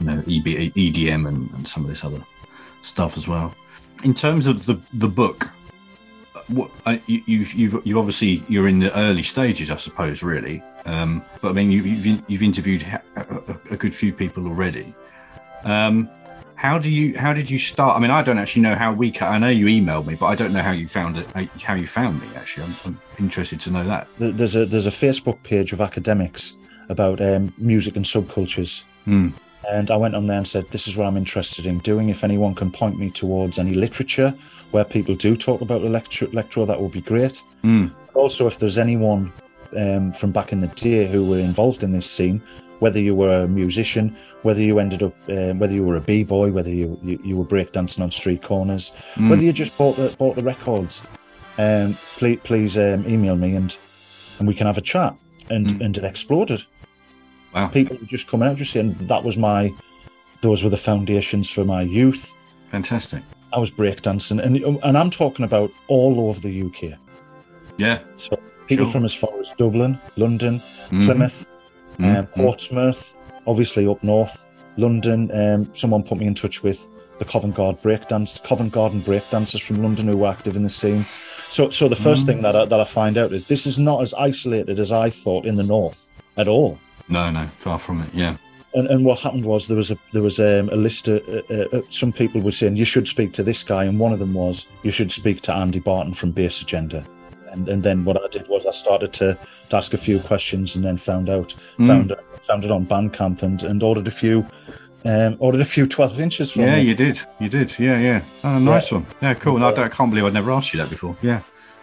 You 0.00 0.06
know, 0.06 0.18
EB, 0.20 0.72
EDM 0.74 1.26
and, 1.28 1.50
and 1.50 1.66
some 1.68 1.84
of 1.84 1.90
this 1.90 2.04
other 2.04 2.22
stuff 2.82 3.16
as 3.16 3.26
well. 3.28 3.54
In 4.04 4.14
terms 4.14 4.46
of 4.46 4.66
the 4.66 4.80
the 4.94 5.08
book, 5.08 5.50
what 6.48 6.70
I, 6.86 7.02
you, 7.06 7.22
you've 7.26 7.52
you've 7.54 7.86
you 7.86 7.98
obviously 7.98 8.42
you're 8.48 8.68
in 8.68 8.78
the 8.78 8.96
early 8.96 9.22
stages, 9.24 9.70
I 9.70 9.76
suppose, 9.76 10.22
really. 10.22 10.62
Um, 10.86 11.22
but 11.42 11.50
I 11.50 11.52
mean, 11.52 11.70
you, 11.70 11.82
you've 11.82 12.22
you've 12.28 12.42
interviewed 12.42 12.82
a, 12.84 13.02
a, 13.16 13.74
a 13.74 13.76
good 13.76 13.94
few 13.94 14.12
people 14.12 14.46
already. 14.46 14.94
Um, 15.64 16.08
how 16.58 16.76
do 16.76 16.90
you 16.90 17.16
how 17.16 17.32
did 17.32 17.48
you 17.48 17.58
start? 17.58 17.96
I 17.96 18.00
mean, 18.00 18.10
I 18.10 18.20
don't 18.20 18.36
actually 18.36 18.62
know 18.62 18.74
how 18.74 18.92
we. 18.92 19.14
I 19.20 19.38
know 19.38 19.48
you 19.48 19.66
emailed 19.66 20.06
me, 20.06 20.16
but 20.16 20.26
I 20.26 20.34
don't 20.34 20.52
know 20.52 20.60
how 20.60 20.72
you 20.72 20.88
found 20.88 21.16
it. 21.16 21.26
How 21.62 21.74
you 21.74 21.86
found 21.86 22.20
me? 22.20 22.26
Actually, 22.34 22.66
I'm, 22.66 22.74
I'm 22.86 23.00
interested 23.20 23.60
to 23.60 23.70
know 23.70 23.84
that. 23.84 24.08
There's 24.18 24.56
a 24.56 24.66
there's 24.66 24.86
a 24.86 24.90
Facebook 24.90 25.40
page 25.44 25.72
of 25.72 25.80
academics 25.80 26.56
about 26.88 27.22
um, 27.22 27.54
music 27.58 27.94
and 27.94 28.04
subcultures, 28.04 28.82
Hmm. 29.04 29.28
and 29.70 29.88
I 29.92 29.96
went 29.96 30.16
on 30.16 30.26
there 30.26 30.38
and 30.38 30.48
said, 30.48 30.66
"This 30.70 30.88
is 30.88 30.96
what 30.96 31.06
I'm 31.06 31.16
interested 31.16 31.64
in 31.64 31.78
doing. 31.78 32.08
If 32.08 32.24
anyone 32.24 32.56
can 32.56 32.72
point 32.72 32.98
me 32.98 33.10
towards 33.10 33.60
any 33.60 33.74
literature 33.74 34.34
where 34.72 34.84
people 34.84 35.14
do 35.14 35.36
talk 35.36 35.60
about 35.60 35.82
electro, 35.82 36.28
electro 36.28 36.66
that 36.66 36.80
would 36.82 36.92
be 36.92 37.00
great. 37.02 37.38
Hmm. 37.62 37.86
Also, 38.14 38.48
if 38.48 38.58
there's 38.58 38.78
anyone 38.78 39.32
um, 39.76 40.12
from 40.12 40.32
back 40.32 40.52
in 40.52 40.60
the 40.60 40.66
day 40.68 41.06
who 41.06 41.24
were 41.24 41.38
involved 41.38 41.84
in 41.84 41.92
this 41.92 42.10
scene, 42.10 42.42
whether 42.80 43.00
you 43.00 43.14
were 43.14 43.42
a 43.42 43.48
musician, 43.48 44.14
whether 44.42 44.60
you 44.62 44.78
ended 44.78 45.02
up, 45.02 45.14
um, 45.28 45.58
whether 45.58 45.74
you 45.74 45.84
were 45.84 45.96
a 45.96 46.00
b 46.00 46.24
boy, 46.24 46.50
whether 46.50 46.70
you 46.70 46.98
you, 47.02 47.20
you 47.24 47.36
were 47.36 47.44
breakdancing 47.44 48.02
on 48.02 48.10
street 48.10 48.42
corners, 48.42 48.92
Mm. 49.16 49.30
whether 49.30 49.42
you 49.42 49.52
just 49.52 49.76
bought 49.78 49.96
the 49.96 50.14
bought 50.18 50.36
the 50.36 50.42
records, 50.42 51.02
um, 51.58 51.94
please 52.16 52.38
please 52.44 52.76
um, 52.78 53.06
email 53.08 53.36
me 53.36 53.54
and 53.54 53.76
and 54.38 54.46
we 54.48 54.54
can 54.54 54.66
have 54.66 54.78
a 54.78 54.82
chat. 54.82 55.14
And 55.50 55.80
and 55.82 55.96
it 55.96 56.04
exploded. 56.04 56.62
Wow. 57.54 57.68
People 57.68 57.96
were 57.96 58.06
just 58.06 58.26
coming 58.28 58.46
out, 58.48 58.56
just 58.56 58.72
saying 58.72 58.94
that 59.08 59.24
was 59.24 59.38
my, 59.38 59.72
those 60.42 60.62
were 60.62 60.68
the 60.68 60.76
foundations 60.76 61.48
for 61.48 61.64
my 61.64 61.80
youth. 61.80 62.34
Fantastic. 62.70 63.22
I 63.54 63.58
was 63.58 63.70
breakdancing, 63.70 64.42
and 64.44 64.58
and 64.84 64.96
I'm 64.98 65.08
talking 65.10 65.44
about 65.46 65.70
all 65.88 66.28
over 66.28 66.38
the 66.38 66.62
UK. 66.62 66.98
Yeah. 67.78 68.00
So 68.16 68.38
people 68.66 68.84
Sure. 68.84 68.92
from 68.92 69.04
as 69.06 69.14
far 69.14 69.30
as 69.40 69.48
Dublin, 69.56 69.98
London, 70.16 70.60
Mhm. 70.90 71.06
Plymouth, 71.06 71.48
Mhm. 71.98 72.18
um, 72.18 72.26
Portsmouth, 72.26 73.16
obviously 73.46 73.86
up 73.86 74.02
north, 74.02 74.44
London. 74.76 75.30
Um, 75.34 75.74
someone 75.74 76.02
put 76.02 76.18
me 76.18 76.26
in 76.26 76.34
touch 76.34 76.62
with 76.62 76.88
the 77.18 77.24
Covent 77.24 77.54
Garden 77.56 77.80
breakdance, 77.82 78.42
Covent 78.42 78.72
Garden 78.72 79.00
breakdancers 79.02 79.60
from 79.60 79.82
London 79.82 80.06
who 80.08 80.16
were 80.16 80.28
active 80.28 80.54
in 80.56 80.62
the 80.62 80.68
scene. 80.70 81.04
So, 81.50 81.70
so 81.70 81.88
the 81.88 81.96
first 81.96 82.24
Mm. 82.24 82.26
thing 82.26 82.42
that 82.42 82.54
I, 82.54 82.64
that 82.66 82.78
I 82.80 82.84
find 82.84 83.18
out 83.18 83.32
is 83.32 83.46
this 83.46 83.66
is 83.66 83.78
not 83.78 84.02
as 84.02 84.14
isolated 84.14 84.78
as 84.78 84.92
I 84.92 85.10
thought 85.10 85.46
in 85.46 85.56
the 85.56 85.62
north 85.64 86.08
at 86.36 86.46
all. 86.46 86.78
No, 87.08 87.30
no, 87.30 87.46
far 87.46 87.78
from 87.78 88.02
it. 88.02 88.08
Yeah. 88.14 88.36
And, 88.74 88.86
and 88.88 89.04
what 89.04 89.18
happened 89.20 89.46
was 89.46 89.66
there 89.66 89.78
was 89.78 89.90
a 89.90 89.96
there 90.12 90.22
was 90.22 90.38
um, 90.38 90.68
a 90.68 90.76
list 90.76 91.08
of 91.08 91.26
uh, 91.50 91.54
uh, 91.54 91.80
some 91.88 92.12
people 92.12 92.42
were 92.42 92.50
saying 92.50 92.76
you 92.76 92.84
should 92.84 93.08
speak 93.08 93.32
to 93.32 93.42
this 93.42 93.64
guy, 93.64 93.84
and 93.84 93.98
one 93.98 94.12
of 94.12 94.18
them 94.18 94.34
was 94.34 94.66
you 94.82 94.90
should 94.90 95.10
speak 95.10 95.40
to 95.42 95.54
Andy 95.54 95.78
Barton 95.80 96.12
from 96.12 96.32
Bass 96.32 96.60
Agenda. 96.60 97.02
And, 97.50 97.66
and 97.66 97.82
then 97.82 98.04
what 98.04 98.22
I 98.22 98.28
did 98.28 98.46
was 98.46 98.66
I 98.66 98.70
started 98.72 99.14
to, 99.14 99.38
to 99.70 99.76
ask 99.76 99.92
a 99.94 99.98
few 99.98 100.18
questions, 100.20 100.76
and 100.76 100.84
then 100.84 100.96
found 100.96 101.28
out 101.28 101.54
Mm. 101.78 101.86
found 101.86 102.16
found 102.46 102.64
it 102.64 102.70
on 102.70 102.86
Bandcamp 102.86 103.42
and, 103.42 103.62
and 103.62 103.82
ordered 103.82 104.06
a 104.08 104.10
few 104.10 104.44
um, 105.04 105.36
ordered 105.38 105.60
a 105.60 105.64
few 105.64 105.86
twelve 105.96 106.18
inches 106.20 106.50
from 106.52 106.62
Yeah, 106.62 106.76
them. 106.76 106.86
you 106.86 106.94
did. 106.94 107.20
You 107.40 107.48
did. 107.48 107.78
Yeah, 107.78 107.98
yeah. 108.00 108.20
Oh, 108.44 108.58
nice 108.58 108.90
one. 108.90 109.06
Yeah, 109.22 109.34
cool. 109.34 109.56
And 109.56 109.64
I, 109.64 109.84
I 109.84 109.88
can't 109.88 110.10
believe 110.10 110.24
I'd 110.24 110.34
never 110.34 110.50
asked 110.50 110.72
you 110.74 110.78
that 110.80 110.90
before. 110.90 111.16
Yeah. 111.22 111.40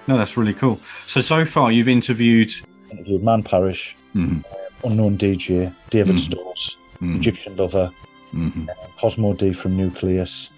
No, 0.08 0.18
that's 0.18 0.36
really 0.38 0.54
cool. 0.54 0.80
So, 1.08 1.22
so 1.22 1.46
far 1.46 1.72
you've 1.72 1.88
interviewed. 1.88 2.52
interviewed 2.92 3.24
Man 3.24 3.42
Parrish, 3.42 3.96
Mhm. 4.16 4.44
Unknown 4.84 5.18
DJ, 5.18 5.72
David 5.90 6.16
Mm. 6.16 6.20
Storrs, 6.20 6.78
Mm. 7.02 7.16
Egyptian 7.18 7.56
Lover, 7.56 7.90
Mhm. 8.34 8.70
uh, 8.70 8.74
Cosmo 9.00 9.34
D 9.34 9.52
from 9.54 9.76
Newcleus, 9.78 10.50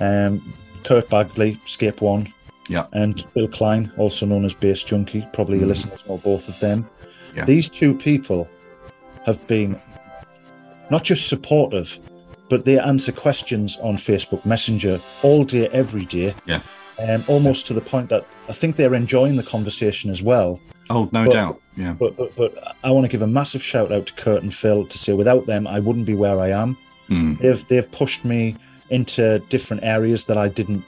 um, 0.00 0.40
Kurt 0.84 1.08
Bagley, 1.10 1.58
Scape 1.66 2.00
One, 2.00 2.32
Yeah. 2.68 2.86
and 2.92 3.20
Phil 3.32 3.48
Klein, 3.48 3.92
also 3.98 4.24
known 4.26 4.44
as 4.44 4.54
Bass 4.54 4.82
Junkie. 4.82 5.26
Probably 5.32 5.58
your 5.58 5.66
listeners 5.68 6.02
know 6.08 6.18
both 6.18 6.48
of 6.48 6.58
them. 6.60 6.88
Yeah. 7.36 7.44
These 7.44 7.68
two 7.68 7.94
people 7.94 8.48
have 9.26 9.46
been 9.46 9.80
not 10.90 11.04
just 11.04 11.28
supportive, 11.28 11.98
but 12.48 12.64
they 12.64 12.78
answer 12.78 13.12
questions 13.12 13.76
on 13.82 13.96
Facebook 13.96 14.44
Messenger 14.46 15.00
all 15.22 15.44
day, 15.44 15.68
every 15.68 16.04
day. 16.04 16.34
Yeah. 16.46 16.60
Um, 17.08 17.24
almost 17.26 17.66
to 17.66 17.74
the 17.74 17.80
point 17.80 18.08
that 18.10 18.24
I 18.48 18.52
think 18.52 18.76
they're 18.76 18.94
enjoying 18.94 19.36
the 19.36 19.42
conversation 19.42 20.10
as 20.10 20.22
well. 20.22 20.60
Oh, 20.90 21.08
no 21.12 21.24
But- 21.24 21.32
doubt. 21.32 21.60
Yeah. 21.76 21.94
But, 21.98 22.16
but 22.16 22.36
but 22.36 22.76
I 22.84 22.90
want 22.92 23.04
to 23.04 23.08
give 23.08 23.22
a 23.22 23.26
massive 23.26 23.62
shout 23.62 23.90
out 23.90 24.06
to 24.06 24.12
Kurt 24.14 24.42
and 24.44 24.54
Phil 24.54 24.86
to 24.86 24.96
say 24.98 25.12
without 25.12 25.46
them 25.46 25.66
I 25.66 25.80
wouldn't 25.80 26.06
be 26.06 26.14
where 26.14 26.40
I 26.40 26.50
am. 26.50 26.76
Mm. 27.10 27.40
They've 27.40 27.66
they've 27.66 27.90
pushed 27.90 28.24
me 28.24 28.54
into 28.90 29.40
different 29.48 29.82
areas 29.82 30.26
that 30.26 30.38
I 30.38 30.46
didn't 30.48 30.84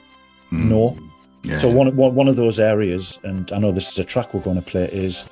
Mm. 0.51 0.69
know. 0.69 0.97
Yeah. 1.47 1.59
So 1.59 1.69
one, 1.69 1.95
one 1.95 2.13
one 2.15 2.27
of 2.27 2.35
those 2.35 2.59
areas, 2.59 3.19
and 3.23 3.51
I 3.51 3.57
know 3.59 3.71
this 3.71 3.91
is 3.91 3.99
a 3.99 4.03
track 4.03 4.33
we're 4.33 4.41
going 4.41 4.61
to 4.61 4.69
play, 4.71 4.85
is 4.91 5.23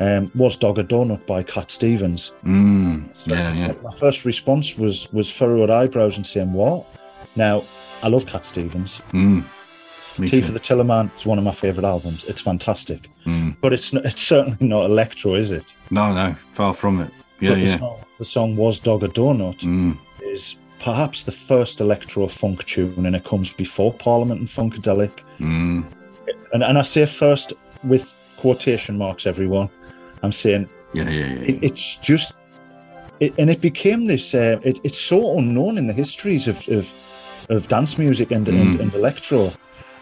um, 0.00 0.30
was 0.34 0.56
Dog 0.56 0.78
a 0.78 0.84
Donut 0.84 1.24
by 1.26 1.42
Cat 1.42 1.70
Stevens. 1.70 2.32
Mm. 2.44 3.14
So, 3.16 3.34
Yeah, 3.34 3.54
yeah. 3.54 3.72
my 3.82 3.92
first 3.94 4.24
response 4.24 4.76
was 4.78 5.12
was 5.12 5.30
furrowed 5.30 5.70
eyebrows 5.70 6.16
and 6.16 6.26
saying 6.26 6.52
what? 6.52 6.86
Now 7.36 7.62
I 8.02 8.08
love 8.08 8.26
Cat 8.26 8.44
Stevens. 8.44 9.02
Mm. 9.12 9.44
Tea 10.16 10.26
too. 10.26 10.42
for 10.42 10.52
the 10.52 10.60
Tillerman 10.60 11.14
is 11.16 11.24
one 11.24 11.38
of 11.38 11.44
my 11.44 11.52
favourite 11.52 11.86
albums. 11.88 12.24
It's 12.24 12.40
fantastic, 12.40 13.08
Mm. 13.26 13.56
but 13.60 13.72
it's 13.72 13.94
n- 13.94 14.02
it's 14.04 14.20
certainly 14.22 14.66
not 14.66 14.84
electro, 14.84 15.34
is 15.34 15.50
it? 15.50 15.74
No, 15.90 16.12
no, 16.12 16.34
far 16.52 16.74
from 16.74 17.00
it. 17.00 17.10
Yeah, 17.40 17.50
But 17.50 17.54
the 17.54 17.60
yeah. 17.62 17.78
Song, 17.78 17.96
the 18.18 18.24
song 18.24 18.56
was 18.56 18.80
Dog 18.80 19.02
a 19.04 19.08
Donut 19.08 19.60
Mm. 19.60 19.96
is 20.22 20.56
perhaps 20.78 21.22
the 21.22 21.32
first 21.32 21.80
electro 21.80 22.26
funk 22.26 22.64
tune, 22.66 23.06
and 23.06 23.14
it 23.16 23.24
comes 23.24 23.50
before 23.52 23.92
Parliament 23.94 24.40
and 24.40 24.48
Funkadelic. 24.48 25.20
Mm. 25.40 25.84
And 26.52 26.62
and 26.62 26.78
I 26.78 26.82
say 26.82 27.06
first 27.06 27.52
with 27.84 28.14
quotation 28.36 28.98
marks, 28.98 29.26
everyone. 29.26 29.68
I'm 30.22 30.32
saying 30.32 30.68
Yeah, 30.92 31.08
yeah, 31.08 31.26
yeah. 31.26 31.40
it, 31.50 31.64
it's 31.64 31.96
just, 31.96 32.36
it, 33.20 33.32
and 33.38 33.48
it 33.50 33.60
became 33.60 34.06
this. 34.06 34.34
Uh, 34.34 34.58
it, 34.62 34.80
it's 34.84 34.98
so 34.98 35.38
unknown 35.38 35.78
in 35.78 35.86
the 35.86 35.92
histories 35.92 36.48
of 36.48 36.68
of, 36.68 36.92
of 37.48 37.68
dance 37.68 37.98
music 37.98 38.30
and, 38.32 38.48
and, 38.48 38.78
Mm. 38.78 38.80
and 38.80 38.94
electro. 38.94 39.50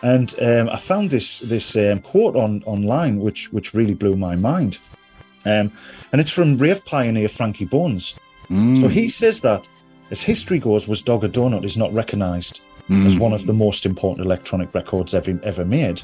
And 0.03 0.35
um, 0.41 0.69
I 0.69 0.77
found 0.77 1.11
this 1.11 1.41
this 1.41 1.77
um, 1.77 2.01
quote 2.01 2.37
on 2.37 2.63
online, 2.67 3.19
which 3.21 3.53
which 3.53 3.75
really 3.75 3.95
blew 3.95 4.17
my 4.17 4.37
mind. 4.37 4.79
Um, 5.47 5.71
and 6.13 6.21
it's 6.21 6.31
from 6.31 6.57
rave 6.57 6.85
pioneer 6.85 7.29
Frankie 7.29 7.65
Bones. 7.65 8.15
Mm. 8.51 8.81
So 8.81 8.89
he 8.89 9.09
says 9.09 9.41
that, 9.43 9.69
as 10.11 10.23
history 10.23 10.59
goes, 10.59 10.89
was 10.89 11.03
Dog 11.03 11.25
a 11.25 11.29
Donut 11.29 11.65
is 11.65 11.77
not 11.77 11.93
recognised 11.93 12.61
Mm. 12.89 13.07
as 13.07 13.19
one 13.19 13.33
of 13.35 13.47
the 13.47 13.53
most 13.53 13.85
important 13.85 14.25
electronic 14.27 14.75
records 14.75 15.13
ever 15.15 15.39
ever 15.43 15.65
made. 15.65 16.03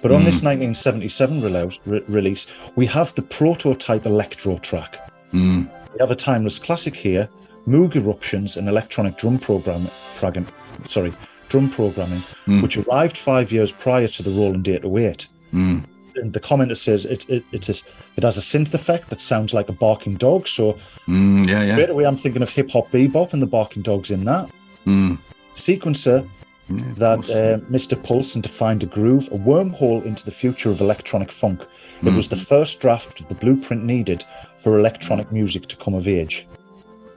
But 0.00 0.12
on 0.12 0.22
Mm. 0.22 0.24
this 0.24 0.42
1977 0.42 1.42
release, 1.42 1.78
re- 1.84 2.02
release, 2.08 2.46
we 2.74 2.86
have 2.86 3.14
the 3.14 3.22
prototype 3.22 4.06
electro 4.06 4.58
track. 4.58 4.98
Mm. 5.32 5.68
We 5.92 5.98
have 6.00 6.10
a 6.10 6.16
timeless 6.16 6.58
classic 6.58 6.94
here, 6.96 7.28
Moog 7.68 7.94
eruptions 7.94 8.56
and 8.56 8.68
electronic 8.68 9.16
drum 9.18 9.38
program, 9.38 9.86
program 10.16 10.46
sorry, 10.88 11.12
drum 11.48 11.68
programming, 11.70 12.22
Mm. 12.48 12.62
which 12.62 12.76
arrived 12.78 13.16
five 13.16 13.52
years 13.52 13.70
prior 13.70 14.08
to 14.08 14.22
the 14.22 14.30
Roland 14.30 14.66
808. 14.68 15.28
Mm. 15.54 15.84
And 16.16 16.32
the 16.32 16.40
commenter 16.40 16.76
says 16.76 17.04
it, 17.04 17.24
it, 17.28 17.44
it's 17.52 17.68
it 18.16 18.22
has 18.24 18.36
a 18.36 18.40
synth 18.40 18.74
effect 18.74 19.08
that 19.10 19.20
sounds 19.20 19.54
like 19.54 19.68
a 19.68 19.72
barking 19.72 20.14
dog. 20.16 20.48
So 20.48 20.76
Mm. 21.08 21.46
Yeah, 21.46 21.62
yeah. 21.62 21.74
straight 21.74 21.90
away, 21.90 22.04
I'm 22.04 22.16
thinking 22.16 22.42
of 22.42 22.50
hip 22.50 22.70
hop 22.70 22.90
bebop 22.90 23.32
and 23.32 23.40
the 23.40 23.46
barking 23.46 23.82
dogs 23.82 24.10
in 24.10 24.24
that. 24.24 24.50
Mm. 24.86 25.18
Sequencer 25.54 26.28
Yeah, 26.68 26.84
that 26.94 27.18
uh, 27.30 27.58
Mr. 27.70 28.00
Pulson 28.02 28.40
defined 28.40 28.82
a 28.82 28.86
groove, 28.86 29.28
a 29.28 29.38
wormhole 29.38 30.04
into 30.04 30.24
the 30.24 30.30
future 30.30 30.70
of 30.70 30.80
electronic 30.80 31.30
funk. 31.30 31.62
It 32.04 32.12
was 32.12 32.28
the 32.28 32.36
first 32.36 32.80
draft 32.80 33.20
of 33.20 33.28
the 33.28 33.36
blueprint 33.36 33.84
needed 33.84 34.24
for 34.58 34.76
electronic 34.76 35.30
music 35.30 35.68
to 35.68 35.76
come 35.76 35.94
of 35.94 36.08
age. 36.08 36.48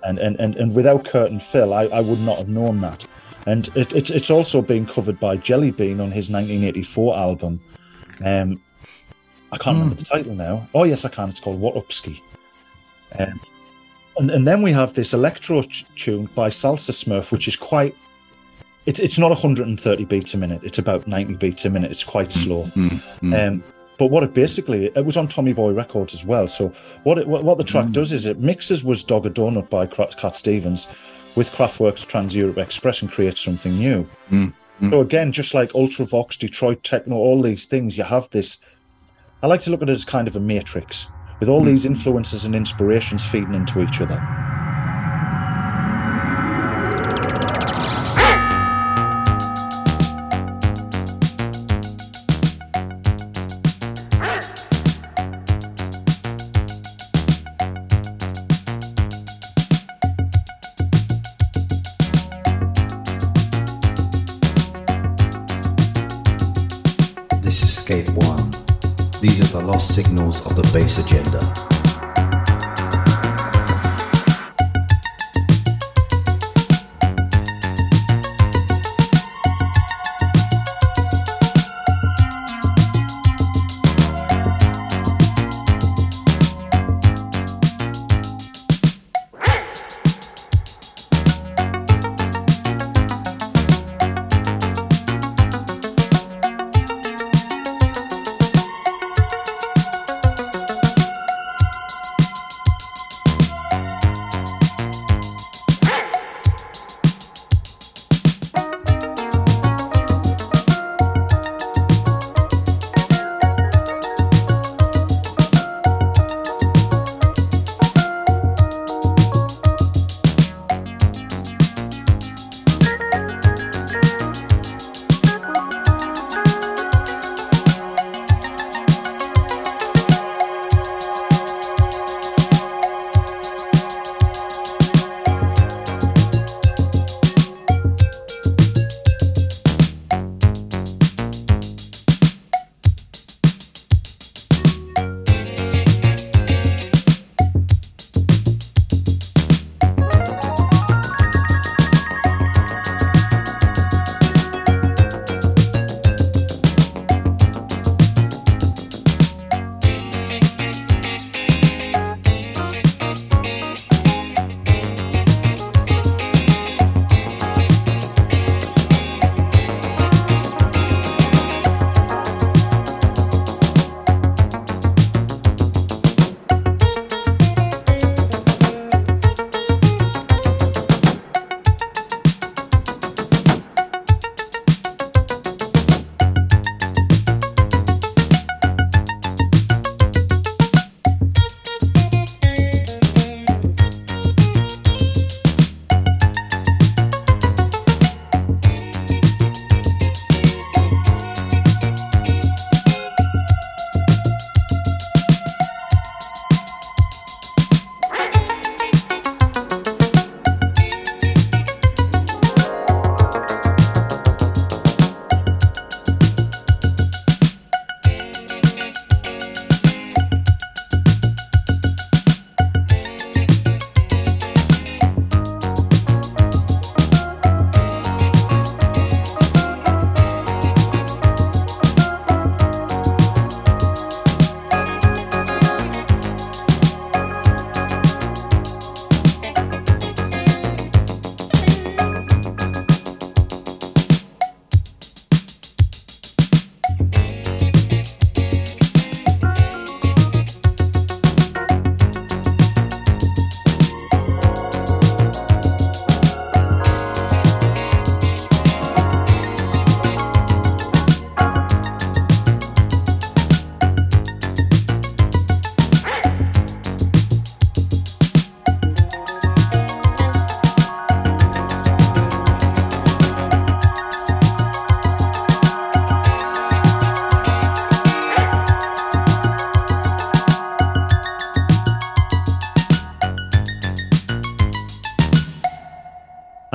And 0.04 0.20
and, 0.20 0.40
and, 0.40 0.56
and 0.56 0.76
without 0.76 1.06
Kurt 1.06 1.32
and 1.32 1.42
Phil, 1.42 1.74
I, 1.74 1.86
I 1.86 2.02
would 2.02 2.20
not 2.20 2.38
have 2.38 2.50
known 2.50 2.82
that. 2.82 3.06
And 3.48 3.68
it, 3.76 3.94
it's 3.94 4.12
it's 4.12 4.30
also 4.30 4.62
been 4.62 4.86
covered 4.86 5.20
by 5.20 5.38
Jellybean 5.38 6.00
on 6.00 6.12
his 6.12 6.30
1984 6.30 7.18
album. 7.18 7.60
Um, 8.24 8.62
I 9.52 9.58
can't 9.58 9.76
remember 9.76 9.96
the 9.96 10.06
title 10.06 10.36
now. 10.36 10.68
Oh 10.76 10.84
yes, 10.84 11.06
I 11.06 11.10
can. 11.10 11.30
It's 11.30 11.40
called 11.40 11.60
Wotupski. 11.60 12.22
Um, 13.18 13.40
and 14.18 14.32
and 14.32 14.48
then 14.48 14.62
we 14.62 14.72
have 14.72 14.94
this 14.94 15.14
electro 15.14 15.64
tune 15.96 16.26
by 16.36 16.50
Salsa 16.50 16.92
Smurf, 16.92 17.32
which 17.32 17.48
is 17.48 17.56
quite. 17.56 17.96
It's 18.86 19.00
it's 19.00 19.18
not 19.18 19.30
130 19.30 20.06
beats 20.06 20.34
a 20.34 20.38
minute. 20.38 20.62
It's 20.64 20.78
about 20.78 21.08
90 21.08 21.36
beats 21.36 21.66
a 21.66 21.70
minute. 21.70 21.92
It's 21.92 22.04
quite 22.04 22.32
slow. 22.32 22.66
Mm. 22.76 22.90
Mm. 23.20 23.48
Um, 23.48 23.64
but 23.98 24.08
what 24.08 24.24
it 24.24 24.34
basically 24.34 24.86
it 24.86 25.06
was 25.06 25.18
on 25.18 25.28
Tommy 25.28 25.54
Boy 25.54 25.72
Records 25.72 26.14
as 26.14 26.26
well. 26.26 26.48
So 26.48 26.74
what 27.04 27.18
it, 27.18 27.28
what, 27.28 27.58
the 27.58 27.64
track 27.64 27.92
does 27.92 28.12
is 28.12 28.26
it 28.26 28.40
mixes 28.40 28.84
was 28.84 29.04
Dog 29.04 29.26
a 29.26 29.30
Donut 29.30 29.70
by 29.70 29.86
Cat 29.86 30.36
Stevens 30.36 30.88
with 31.36 31.52
Kraftwerk's 31.52 32.06
Trans 32.06 32.36
Europe 32.36 32.58
Express 32.58 33.02
and 33.02 33.12
creates 33.12 33.44
something 33.44 33.78
new. 33.78 34.08
Mm. 34.32 34.54
So 34.90 35.02
again, 35.02 35.32
just 35.32 35.54
like 35.54 35.72
Ultravox, 35.72 36.38
Detroit 36.38 36.84
Techno, 36.84 37.16
all 37.16 37.42
these 37.42 37.66
things, 37.66 37.98
you 37.98 38.04
have 38.04 38.30
this. 38.32 38.60
I 39.42 39.48
like 39.48 39.62
to 39.62 39.70
look 39.70 39.82
at 39.82 39.90
it 39.90 39.94
as 39.94 40.04
kind 40.04 40.28
of 40.28 40.36
a 40.36 40.40
matrix 40.40 41.08
with 41.40 41.50
all 41.50 41.64
these 41.64 41.86
influences 41.86 42.46
and 42.46 42.56
inspirations 42.56 43.26
feeding 43.26 43.54
into 43.54 43.82
each 43.82 44.02
other. 44.02 44.16
Signals 69.86 70.46
of 70.46 70.56
the 70.56 70.64
Bass 70.74 70.98
Agenda. 70.98 71.75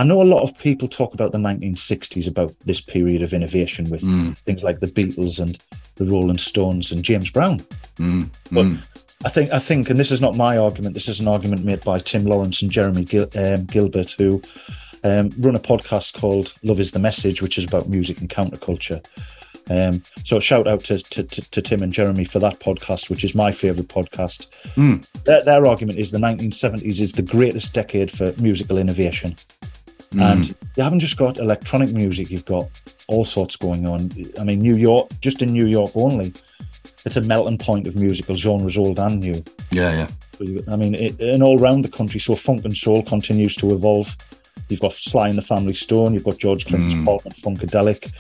I 0.00 0.02
know 0.02 0.22
a 0.22 0.24
lot 0.24 0.42
of 0.42 0.56
people 0.56 0.88
talk 0.88 1.12
about 1.12 1.32
the 1.32 1.36
1960s 1.36 2.26
about 2.26 2.52
this 2.64 2.80
period 2.80 3.20
of 3.20 3.34
innovation 3.34 3.90
with 3.90 4.00
things 4.46 4.64
like 4.64 4.80
the 4.80 4.86
Beatles 4.86 5.38
and 5.38 5.58
the 5.96 6.06
Rolling 6.06 6.38
Stones 6.38 6.90
and 6.90 7.02
James 7.02 7.28
Brown. 7.30 7.60
But 8.50 8.62
I 9.26 9.28
think 9.28 9.52
I 9.52 9.58
think, 9.58 9.90
and 9.90 9.98
this 9.98 10.10
is 10.10 10.22
not 10.22 10.36
my 10.36 10.56
argument. 10.56 10.94
This 10.94 11.06
is 11.06 11.20
an 11.20 11.28
argument 11.28 11.64
made 11.66 11.84
by 11.84 11.98
Tim 11.98 12.24
Lawrence 12.24 12.62
and 12.62 12.70
Jeremy 12.70 13.04
Gil, 13.04 13.28
um, 13.34 13.66
Gilbert, 13.66 14.12
who 14.12 14.40
um, 15.04 15.28
run 15.38 15.54
a 15.54 15.60
podcast 15.60 16.18
called 16.18 16.54
"Love 16.62 16.80
Is 16.80 16.92
the 16.92 16.98
Message," 16.98 17.42
which 17.42 17.58
is 17.58 17.64
about 17.64 17.90
music 17.90 18.22
and 18.22 18.30
counterculture. 18.30 19.04
Um, 19.68 20.02
so 20.24 20.40
shout 20.40 20.66
out 20.66 20.82
to, 20.84 20.98
to, 20.98 21.22
to, 21.22 21.50
to 21.50 21.62
Tim 21.62 21.82
and 21.82 21.92
Jeremy 21.92 22.24
for 22.24 22.40
that 22.40 22.58
podcast, 22.58 23.08
which 23.08 23.22
is 23.22 23.36
my 23.36 23.52
favourite 23.52 23.88
podcast. 23.88 24.48
Their, 25.24 25.44
their 25.44 25.64
argument 25.64 25.98
is 25.98 26.10
the 26.10 26.18
1970s 26.18 27.00
is 27.00 27.12
the 27.12 27.22
greatest 27.22 27.72
decade 27.72 28.10
for 28.10 28.32
musical 28.42 28.78
innovation. 28.78 29.36
And 30.12 30.48
you 30.48 30.82
haven't 30.82 31.00
just 31.00 31.16
got 31.16 31.38
electronic 31.38 31.92
music, 31.92 32.30
you've 32.30 32.44
got 32.44 32.68
all 33.08 33.24
sorts 33.24 33.56
going 33.56 33.88
on. 33.88 34.08
I 34.40 34.44
mean, 34.44 34.60
New 34.60 34.76
York, 34.76 35.08
just 35.20 35.40
in 35.40 35.52
New 35.52 35.66
York 35.66 35.92
only, 35.94 36.32
it's 37.04 37.16
a 37.16 37.20
melting 37.20 37.58
point 37.58 37.86
of 37.86 37.96
musical 37.96 38.34
genres, 38.34 38.76
old 38.76 38.98
and 38.98 39.20
new. 39.20 39.42
Yeah, 39.70 40.08
yeah. 40.40 40.60
I 40.68 40.76
mean, 40.76 40.94
it, 40.94 41.20
and 41.20 41.42
all 41.42 41.62
around 41.62 41.82
the 41.82 41.90
country. 41.90 42.18
So 42.18 42.34
funk 42.34 42.64
and 42.64 42.76
soul 42.76 43.02
continues 43.02 43.54
to 43.56 43.72
evolve. 43.72 44.16
You've 44.68 44.80
got 44.80 44.94
Sly 44.94 45.28
and 45.28 45.38
the 45.38 45.42
Family 45.42 45.74
Stone. 45.74 46.14
You've 46.14 46.24
got 46.24 46.38
George 46.38 46.66
Clinton's 46.66 46.94
Parliament 47.04 47.36
Funkadelic. 47.42 48.12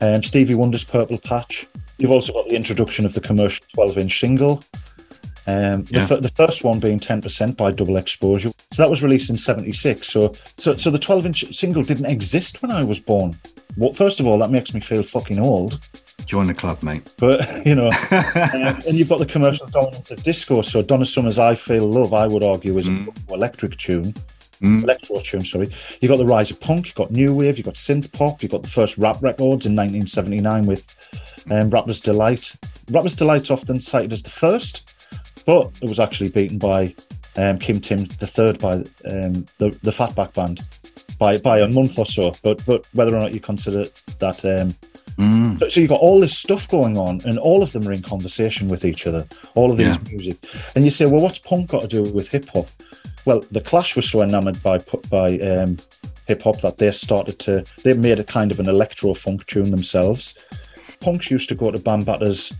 Um, 0.00 0.22
Stevie 0.22 0.54
Wonder's 0.54 0.84
Purple 0.84 1.18
Patch. 1.18 1.66
You've 1.98 2.10
also 2.10 2.32
got 2.32 2.48
the 2.48 2.56
introduction 2.56 3.04
of 3.04 3.12
the 3.12 3.20
commercial 3.20 3.64
12-inch 3.76 4.18
single. 4.18 4.62
Um, 5.50 5.84
the, 5.84 5.94
Yeah. 5.94 6.06
fir- 6.06 6.20
the 6.20 6.28
first 6.30 6.64
one 6.64 6.78
being 6.80 7.00
10% 7.00 7.56
by 7.56 7.70
Double 7.72 7.96
Exposure. 7.96 8.50
So 8.72 8.82
that 8.82 8.90
was 8.90 9.02
released 9.02 9.30
in 9.30 9.36
76. 9.36 10.06
So, 10.06 10.32
so, 10.56 10.76
so 10.76 10.90
the 10.90 10.98
12-inch 10.98 11.54
single 11.54 11.82
didn't 11.82 12.06
exist 12.06 12.62
when 12.62 12.70
I 12.70 12.84
was 12.84 13.00
born. 13.00 13.36
Well, 13.76 13.92
first 13.92 14.20
of 14.20 14.26
all, 14.26 14.38
that 14.38 14.50
makes 14.50 14.74
me 14.74 14.80
feel 14.80 15.02
fucking 15.02 15.38
old. 15.38 15.78
Join 16.26 16.46
the 16.46 16.54
club, 16.54 16.82
mate. 16.82 17.14
But 17.18 17.66
you 17.66 17.74
know, 17.74 17.88
um, 18.10 18.78
and 18.86 18.94
you've 18.94 19.08
got 19.08 19.18
the 19.18 19.26
commercial 19.26 19.66
dominance 19.68 20.10
of 20.10 20.22
disco. 20.22 20.62
So 20.62 20.82
Donna 20.82 21.06
Summer's 21.06 21.38
"I 21.38 21.54
Feel 21.54 21.88
Love," 21.88 22.12
I 22.14 22.26
would 22.26 22.42
argue, 22.44 22.76
is 22.78 22.88
Mm. 22.88 23.08
a 23.30 23.34
electric 23.34 23.76
tune, 23.78 24.12
electro 24.60 25.20
tune. 25.20 25.40
Sorry, 25.42 25.70
you 26.00 26.08
got 26.08 26.18
the 26.18 26.26
rise 26.26 26.50
of 26.50 26.60
punk, 26.60 26.88
you 26.88 26.92
got 26.94 27.10
new 27.10 27.34
wave, 27.34 27.58
you 27.58 27.64
got 27.64 27.74
synth 27.74 28.12
pop, 28.12 28.42
you 28.42 28.48
got 28.48 28.62
the 28.62 28.68
first 28.68 28.98
rap 28.98 29.16
records 29.22 29.66
in 29.66 29.74
1979 29.74 30.66
with 30.66 30.94
um, 31.50 31.70
Rapper's 31.70 32.00
Delight. 32.00 32.54
Rapper's 32.90 33.14
Delight's 33.14 33.50
often 33.50 33.80
cited 33.80 34.12
as 34.12 34.22
the 34.22 34.30
first, 34.30 34.89
but 35.46 35.70
it 35.82 35.88
was 35.88 35.98
actually 35.98 36.30
beaten 36.30 36.58
by 36.58 36.94
um, 37.36 37.58
King 37.58 37.80
Tim 37.80 38.04
the 38.04 38.26
third 38.26 38.58
by 38.58 38.74
um, 38.74 39.44
the 39.58 39.76
the 39.82 39.90
Fatback 39.92 40.34
Band 40.34 40.60
by 41.18 41.38
by 41.38 41.60
a 41.60 41.68
month 41.68 41.98
or 41.98 42.06
so. 42.06 42.34
But 42.42 42.64
but 42.66 42.84
whether 42.94 43.14
or 43.14 43.20
not 43.20 43.34
you 43.34 43.40
consider 43.40 43.84
that. 44.18 44.44
Um, 44.44 44.74
so, 45.58 45.68
so 45.68 45.80
you've 45.80 45.90
got 45.90 46.00
all 46.00 46.18
this 46.18 46.36
stuff 46.38 46.66
going 46.68 46.96
on, 46.96 47.20
and 47.26 47.38
all 47.38 47.62
of 47.62 47.72
them 47.72 47.86
are 47.86 47.92
in 47.92 48.00
conversation 48.02 48.68
with 48.68 48.84
each 48.86 49.06
other. 49.06 49.26
All 49.54 49.70
of 49.70 49.76
these 49.76 49.86
Yeah. 49.96 49.98
music, 50.10 50.36
and 50.74 50.82
you 50.84 50.90
say, 50.90 51.04
"Well, 51.04 51.20
what's 51.20 51.38
punk 51.38 51.70
got 51.70 51.82
to 51.82 51.88
do 51.88 52.04
with 52.04 52.28
hip 52.28 52.48
hop?" 52.48 52.68
Well, 53.26 53.44
the 53.50 53.60
Clash 53.60 53.96
was 53.96 54.08
so 54.10 54.22
enamored 54.22 54.62
by 54.62 54.78
by 55.10 55.38
um, 55.40 55.76
hip 56.26 56.42
hop 56.42 56.60
that 56.62 56.78
they 56.78 56.90
started 56.90 57.38
to 57.40 57.64
they 57.84 57.92
made 57.92 58.18
a 58.18 58.24
kind 58.24 58.50
of 58.50 58.60
an 58.60 58.68
electro 58.68 59.12
funk 59.14 59.46
tune 59.46 59.70
themselves. 59.70 60.38
Punks 61.00 61.30
used 61.30 61.48
to 61.50 61.54
go 61.54 61.70
to 61.70 61.78
Bambaataa's 61.78 62.52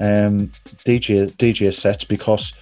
um, 0.00 0.48
DJ 0.84 1.30
DJ 1.32 1.72
sets 1.72 2.04
because 2.04 2.52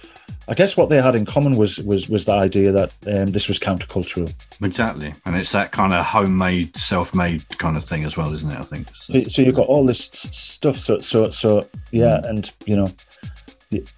I 0.47 0.53
guess 0.55 0.75
what 0.75 0.89
they 0.89 1.01
had 1.01 1.15
in 1.15 1.25
common 1.25 1.57
was 1.57 1.79
was 1.79 2.09
was 2.09 2.25
the 2.25 2.33
idea 2.33 2.71
that 2.71 2.93
um, 3.07 3.31
this 3.31 3.47
was 3.47 3.59
countercultural. 3.59 4.31
Exactly. 4.63 5.13
And 5.25 5.35
it's 5.35 5.51
that 5.51 5.71
kind 5.71 5.93
of 5.93 6.05
homemade, 6.05 6.75
self 6.75 7.13
made 7.15 7.47
kind 7.59 7.77
of 7.77 7.83
thing 7.83 8.03
as 8.03 8.17
well, 8.17 8.33
isn't 8.33 8.51
it? 8.51 8.57
I 8.57 8.61
think. 8.61 8.87
So- 8.95 9.21
So, 9.21 9.41
you've 9.41 9.55
got 9.55 9.65
all 9.67 9.85
this 9.85 10.05
stuff. 10.11 10.77
So, 10.77 10.97
so, 10.97 11.29
so, 11.29 11.67
yeah, 11.91 12.19
and 12.25 12.51
you 12.65 12.75
know, 12.75 12.91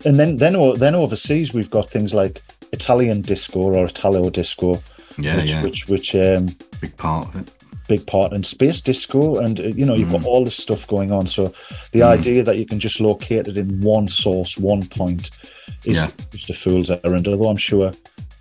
and 0.05 0.15
then 0.15 0.37
then 0.37 0.53
then 0.75 0.95
overseas 0.95 1.53
we've 1.53 1.69
got 1.71 1.89
things 1.89 2.13
like 2.13 2.41
Italian 2.73 3.21
disco 3.21 3.59
or 3.61 3.85
Italo 3.85 4.29
disco, 4.29 4.75
Yeah, 5.17 5.37
which, 5.37 5.49
yeah. 5.49 5.63
which 5.63 5.87
which 5.87 6.15
um, 6.15 6.47
Big 6.81 6.95
part 6.97 7.27
of 7.27 7.35
it. 7.41 7.51
Big 7.91 8.05
part, 8.07 8.31
and 8.33 8.45
space 8.45 8.79
disco, 8.81 9.37
and 9.43 9.59
uh, 9.59 9.63
you 9.79 9.85
know 9.85 9.95
you've 9.99 10.09
Mm. 10.09 10.21
got 10.21 10.25
all 10.31 10.43
this 10.45 10.55
stuff 10.65 10.87
going 10.87 11.11
on. 11.11 11.27
So 11.27 11.41
the 11.91 12.03
idea 12.15 12.43
that 12.43 12.57
you 12.59 12.65
can 12.65 12.79
just 12.79 12.99
locate 12.99 13.47
it 13.51 13.57
in 13.57 13.81
one 13.95 14.07
source, 14.07 14.57
one 14.73 14.83
point, 14.87 15.29
is 15.91 15.97
Yeah. 15.97 16.09
just 16.31 16.49
a 16.49 16.53
fool's 16.53 16.89
errand. 16.91 17.27
Although 17.27 17.49
I'm 17.49 17.57
sure 17.71 17.91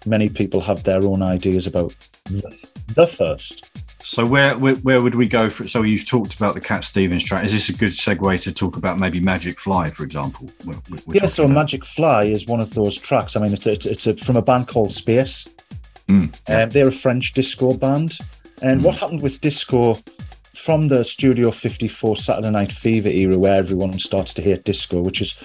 many 0.07 0.29
people 0.29 0.61
have 0.61 0.83
their 0.85 1.03
own 1.05 1.21
ideas 1.37 1.67
about 1.67 1.93
the, 2.25 2.43
the 2.95 3.07
first. 3.07 3.57
So 4.05 4.25
where, 4.27 4.57
where 4.59 4.75
where 4.87 5.01
would 5.05 5.15
we 5.15 5.29
go 5.29 5.51
for? 5.51 5.65
So 5.75 5.83
you've 5.83 6.07
talked 6.15 6.35
about 6.35 6.55
the 6.55 6.61
Cat 6.71 6.83
Stevens 6.85 7.25
track. 7.25 7.45
Is 7.45 7.53
this 7.53 7.69
a 7.69 7.77
good 7.83 7.93
segue 8.05 8.43
to 8.43 8.53
talk 8.53 8.77
about 8.77 8.99
maybe 8.99 9.21
Magic 9.21 9.57
Fly, 9.61 9.91
for 9.91 10.05
example? 10.05 10.45
We're- 10.67 10.81
we're- 10.91 11.03
Yeah, 11.19 11.27
so 11.27 11.45
about- 11.45 11.55
Magic 11.55 11.83
Fly 11.87 12.25
is 12.37 12.43
one 12.47 12.61
of 12.67 12.71
those 12.75 12.97
tracks. 12.99 13.37
I 13.37 13.41
mean, 13.41 13.53
it's 13.53 13.67
it's, 13.67 13.87
it's 13.87 14.07
a, 14.07 14.13
from 14.27 14.37
a 14.37 14.43
band 14.43 14.67
called 14.73 14.93
Space. 14.93 15.37
Mm, 16.09 16.27
Um, 16.49 16.69
they're 16.71 16.89
a 16.89 17.01
French 17.05 17.35
disco 17.35 17.69
band, 17.85 18.19
and 18.63 18.85
what 18.85 18.99
happened 18.99 19.23
with 19.23 19.41
disco 19.41 19.97
from 20.55 20.89
the 20.89 21.05
Studio 21.05 21.51
54 21.51 22.17
Saturday 22.17 22.51
Night 22.51 22.71
Fever 22.71 23.09
era, 23.09 23.39
where 23.39 23.57
everyone 23.57 23.99
starts 23.99 24.35
to 24.35 24.43
hate 24.43 24.65
disco, 24.65 25.01
which 25.01 25.21
is 25.21 25.39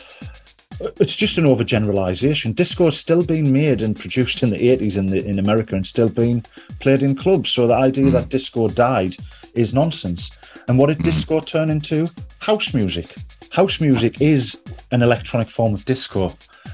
it's 1.00 1.16
just 1.16 1.38
an 1.38 1.46
overgeneralization. 1.46 2.54
Disco 2.54 2.88
is 2.88 2.98
still 2.98 3.24
being 3.24 3.52
made 3.52 3.82
and 3.82 3.98
produced 3.98 4.44
in 4.44 4.50
the 4.50 4.58
80s 4.58 4.98
in 4.98 5.08
the 5.08 5.26
in 5.26 5.40
America 5.40 5.76
and 5.76 5.88
still 5.88 6.10
being 6.10 6.44
played 6.80 7.02
in 7.02 7.16
clubs. 7.16 7.50
So 7.50 7.68
the 7.68 7.76
idea 7.76 8.06
hmm. 8.06 8.12
that 8.12 8.30
disco 8.30 8.68
died 8.68 9.16
is 9.56 9.74
nonsense. 9.74 10.38
And 10.68 10.78
what 10.78 10.88
did 10.88 10.98
hmm. 10.98 11.04
disco 11.04 11.40
turn 11.40 11.70
into? 11.70 12.08
House 12.40 12.74
music. 12.74 13.16
House 13.52 13.80
music 13.80 14.22
is 14.22 14.62
an 14.92 15.02
electronic 15.02 15.50
form 15.50 15.74
of 15.74 15.86
disco. 15.86 16.30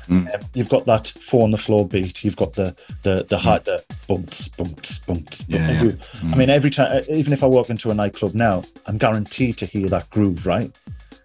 Mm. 0.08 0.34
Um, 0.34 0.42
you've 0.54 0.70
got 0.70 0.86
that 0.86 1.08
four 1.08 1.44
on 1.44 1.52
the 1.52 1.58
floor 1.58 1.88
beat. 1.88 2.24
You've 2.24 2.36
got 2.36 2.54
the 2.54 2.76
the 3.04 3.26
the 3.28 3.38
high 3.38 3.60
the 3.60 3.84
bumps 4.08 4.48
bumps 4.50 5.00
bumps. 5.00 5.46
Yeah, 5.48 5.82
you- 5.82 5.90
I 5.90 6.18
mm. 6.18 6.38
mean, 6.38 6.50
every 6.50 6.72
time, 6.72 6.98
uh, 6.98 7.02
even 7.10 7.34
if 7.34 7.44
I 7.44 7.48
walk 7.48 7.70
into 7.70 7.90
a 7.90 7.94
nightclub 7.94 8.34
now, 8.34 8.64
I'm 8.88 8.98
guaranteed 8.98 9.58
to 9.60 9.66
hear 9.66 9.88
that 9.90 10.10
groove. 10.10 10.46
Right? 10.46 10.70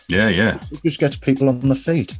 Yeah, 0.09 0.28
yeah. 0.28 0.59
It 0.72 0.80
just 0.84 0.98
gets 1.00 1.16
people 1.16 1.48
on 1.48 1.61
the 1.61 1.74
feet. 1.74 2.16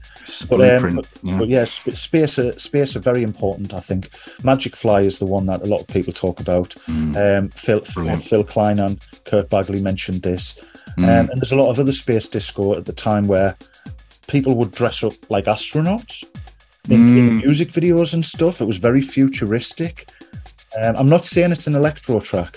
But, 0.49 0.61
um, 0.83 0.97
but, 0.97 1.09
yeah. 1.23 1.39
but 1.39 1.49
yeah, 1.49 1.65
sp- 1.65 1.95
space 1.95 2.39
are, 2.39 2.53
space 2.59 2.97
are 2.97 3.01
very 3.01 3.23
important. 3.23 3.73
I 3.75 3.81
think 3.81 4.09
Magic 4.43 4.75
Fly 4.75 5.03
is 5.03 5.19
the 5.19 5.27
one 5.27 5.47
that 5.47 5.63
a 5.63 5.67
lot 5.67 5.81
of 5.83 5.87
people 5.89 6.13
talk 6.13 6.41
about. 6.41 6.75
Um, 6.89 7.49
Phil 7.51 7.81
Brilliant. 7.95 8.25
Phil 8.25 8.43
Klein 8.45 8.79
and 8.81 8.99
Kurt 9.27 9.49
Bagley 9.51 9.81
mentioned 9.83 10.23
this, 10.23 10.55
Mm. 10.99 11.03
um, 11.05 11.31
and 11.31 11.41
there's 11.43 11.53
a 11.53 11.57
lot 11.57 11.69
of 11.71 11.79
other 11.79 11.93
space 11.93 12.27
disco 12.27 12.75
at 12.75 12.87
the 12.87 12.93
time 12.93 13.25
where 13.27 13.55
people 14.29 14.55
would 14.57 14.73
dress 14.73 15.05
up 15.05 15.13
like 15.31 15.45
astronauts 15.45 16.25
in, 16.89 17.11
Mm. 17.11 17.19
in 17.19 17.37
music 17.39 17.69
videos 17.69 18.15
and 18.15 18.25
stuff. 18.25 18.61
It 18.61 18.65
was 18.65 18.79
very 18.79 19.03
futuristic. 19.03 20.09
Um, 20.81 20.97
I'm 20.97 21.07
not 21.09 21.27
saying 21.27 21.53
it's 21.53 21.67
an 21.67 21.75
electro 21.75 22.19
track, 22.21 22.57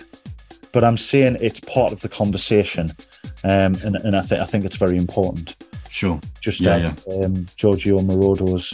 but 0.71 0.83
I'm 0.83 0.97
saying 0.97 1.37
it's 1.41 1.59
part 1.59 1.91
of 1.91 2.01
the 2.01 2.09
conversation, 2.09 2.93
um, 3.43 3.75
and, 3.83 3.95
and 4.03 4.15
I 4.15 4.21
think 4.21 4.41
I 4.41 4.45
think 4.45 4.65
it's 4.65 4.75
very 4.77 4.97
important 4.97 5.55
Sure. 5.89 6.19
just 6.41 6.61
Yeah, 6.61 6.75
as 6.75 7.07
Um, 7.23 7.45
Giorgio 7.55 7.97
Moroder's. 7.99 8.73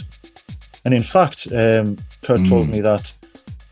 And 0.84 0.94
in 0.94 1.02
fact, 1.02 1.48
um, 1.52 1.98
Kurt 2.22 2.44
told 2.46 2.68
me 2.68 2.80
that 2.80 3.12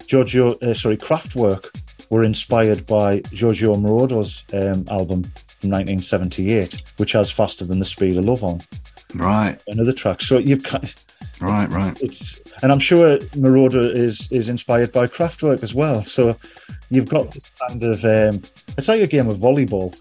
Giorgio, 0.07 0.53
uh, 0.59 0.75
sorry, 0.75 0.97
Kraftwerk 0.97 1.65
were 2.11 2.25
inspired 2.25 2.87
by 2.87 3.21
Giorgio 3.33 3.75
Moroder's 3.77 4.43
um, 4.53 4.85
album 4.91 5.23
from 5.61 5.71
1978, 5.71 6.83
which 6.97 7.13
has 7.13 7.31
"Faster 7.31 7.65
Than 7.67 7.79
the 7.79 7.85
Speed 7.85 8.17
of 8.17 8.25
Love" 8.25 8.43
on 8.43 8.61
Right. 9.15 9.63
another 9.69 9.93
track. 9.93 10.23
So 10.23 10.39
you've 10.39 10.65
kind 10.65 10.93
Right. 11.41 11.71
Right. 11.71 11.97
it's, 12.03 12.41
and 12.63 12.73
I'm 12.73 12.81
sure 12.81 13.19
Moroder 13.37 13.85
is 13.97 14.29
is 14.33 14.49
inspired 14.49 14.93
by 14.93 15.07
Kraftwerk 15.07 15.63
as 15.63 15.75
well. 15.75 16.03
So 16.05 16.37
you've 16.91 17.09
got 17.09 17.31
this 17.31 17.51
kind 17.69 17.83
of 17.83 18.05
um, 18.05 18.43
it's 18.77 18.89
like 18.89 19.03
a 19.03 19.07
game 19.07 19.29
of 19.29 19.39
volleyball. 19.39 19.95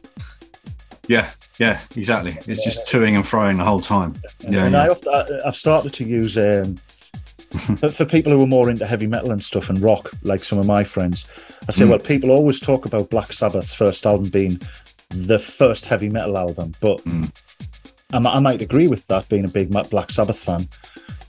Yeah. 1.08 1.32
Yeah. 1.60 1.80
Exactly. 1.95 2.38
It's 2.47 2.64
just 2.64 2.88
toing 2.91 3.16
and 3.16 3.28
throwing 3.28 3.58
the 3.58 3.66
whole 3.66 3.82
time. 3.82 4.16
Yeah. 4.47 4.66
and 4.66 4.76
I 4.76 4.86
yeah. 4.86 4.91
often, 4.91 5.14
I, 5.14 5.47
I've 5.47 5.56
started 5.56 5.93
to 5.95 6.06
use 6.06 6.38
um, 6.38 6.76
for, 7.78 7.89
for 7.89 8.06
people 8.06 8.32
who 8.36 8.41
are 8.43 8.47
more 8.47 8.70
into 8.70 8.86
heavy 8.86 9.08
metal 9.08 9.32
and 9.32 9.43
stuff 9.43 9.70
and 9.70 9.80
rock, 9.82 10.10
like 10.24 10.43
some 10.43 10.60
of 10.60 10.66
my 10.66 10.84
friends. 10.84 11.26
I 11.64 11.66
Mm. 11.68 11.74
say, 11.74 11.86
well, 11.86 11.99
people 11.99 12.32
always 12.32 12.60
talk 12.60 12.86
about 12.86 13.10
Black 13.10 13.32
Sabbath's 13.34 13.74
first 13.74 14.06
album 14.06 14.30
being 14.30 14.58
the 15.10 15.39
first 15.39 15.86
heavy 15.86 16.10
metal 16.10 16.38
album, 16.38 16.72
but 16.82 16.99
Mm. 17.04 17.32
I, 18.14 18.18
I 18.18 18.39
might 18.39 18.62
agree 18.62 18.88
with 18.88 19.06
that, 19.08 19.28
being 19.30 19.45
a 19.45 19.49
big 19.49 19.70
Black 19.72 20.10
Sabbath 20.12 20.39
fan. 20.39 20.68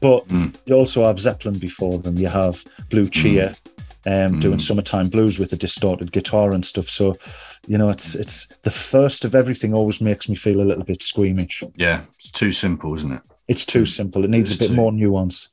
But 0.00 0.26
Mm. 0.28 0.56
you 0.66 0.74
also 0.76 1.04
have 1.04 1.18
Zeppelin 1.18 1.58
before 1.58 1.98
them. 1.98 2.16
You 2.16 2.28
have 2.28 2.62
Blue 2.90 3.08
Cheer. 3.08 3.54
Um, 4.06 4.34
Mm. 4.34 4.40
doing 4.42 4.58
summertime 4.58 5.08
blues 5.08 5.38
with 5.38 5.54
a 5.54 5.56
distorted 5.56 6.12
guitar 6.12 6.52
and 6.52 6.62
stuff. 6.66 6.90
So, 6.90 7.16
you 7.66 7.78
know, 7.78 7.88
it's 7.88 8.14
it's 8.14 8.46
the 8.62 8.70
first 8.70 9.24
of 9.24 9.34
everything. 9.34 9.74
Always 9.74 10.00
makes 10.00 10.28
me 10.28 10.34
feel 10.36 10.60
a 10.60 10.64
little 10.64 10.84
bit 10.84 11.02
squeamish. 11.02 11.62
Yeah. 11.76 12.02
It's 12.18 12.30
too 12.30 12.52
simple, 12.52 12.94
isn't 12.94 13.12
it? 13.12 13.22
It's 13.48 13.66
too 13.66 13.84
simple. 13.86 14.24
It 14.24 14.30
needs 14.30 14.54
a 14.54 14.58
bit 14.58 14.68
too- 14.68 14.74
more 14.74 14.92
nuance. 14.92 15.48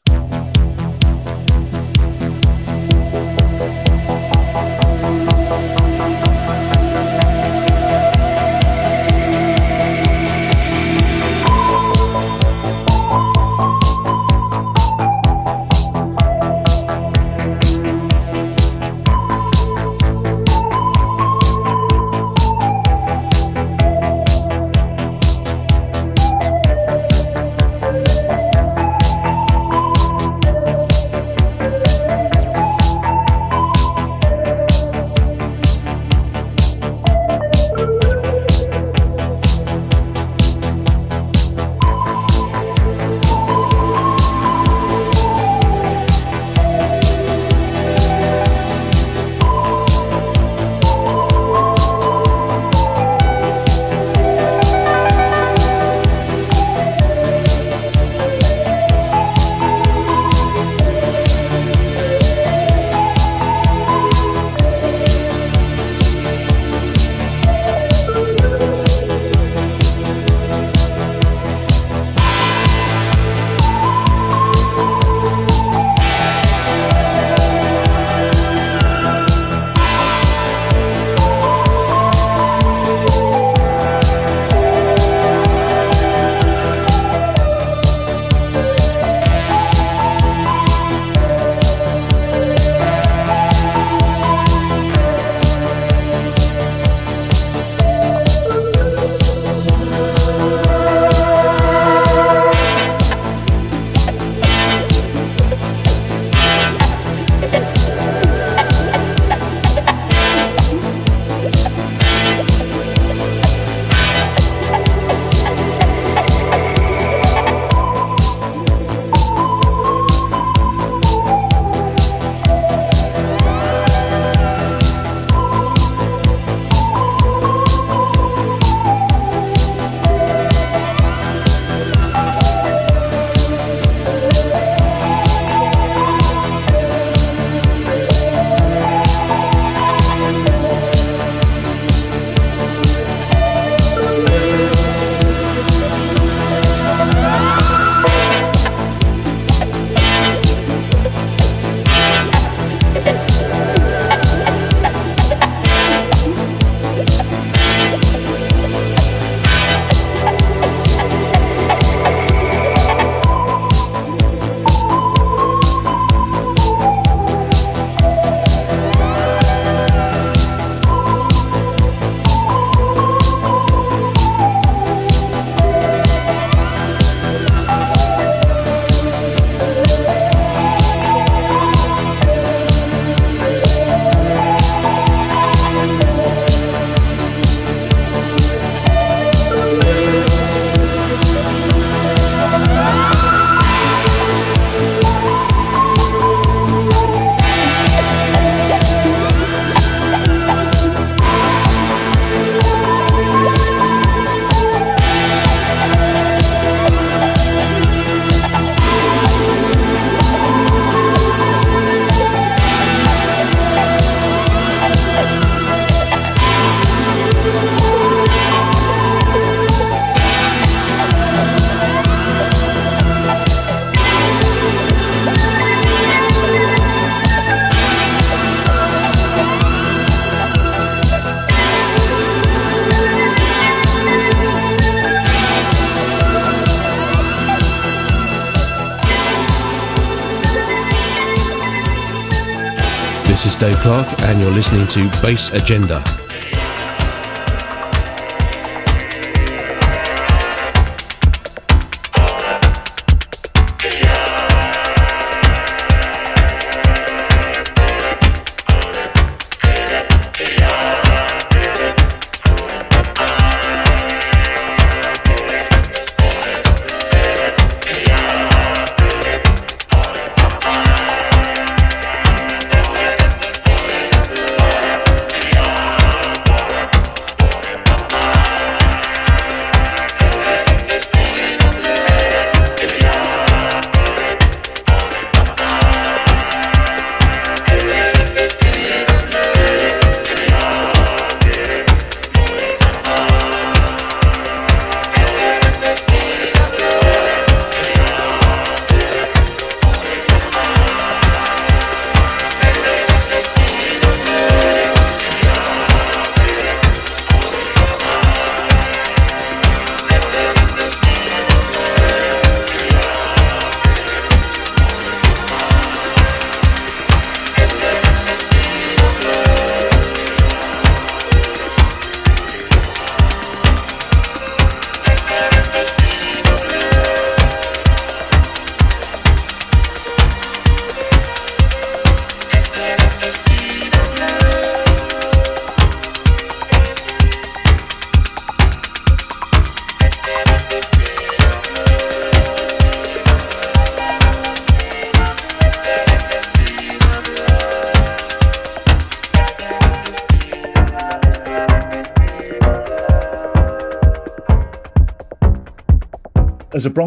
Dave 243.61 243.77
Clarke, 243.77 244.07
and 244.21 244.41
you're 244.41 244.49
listening 244.49 244.87
to 244.87 245.07
Bass 245.21 245.53
Agenda. 245.53 246.20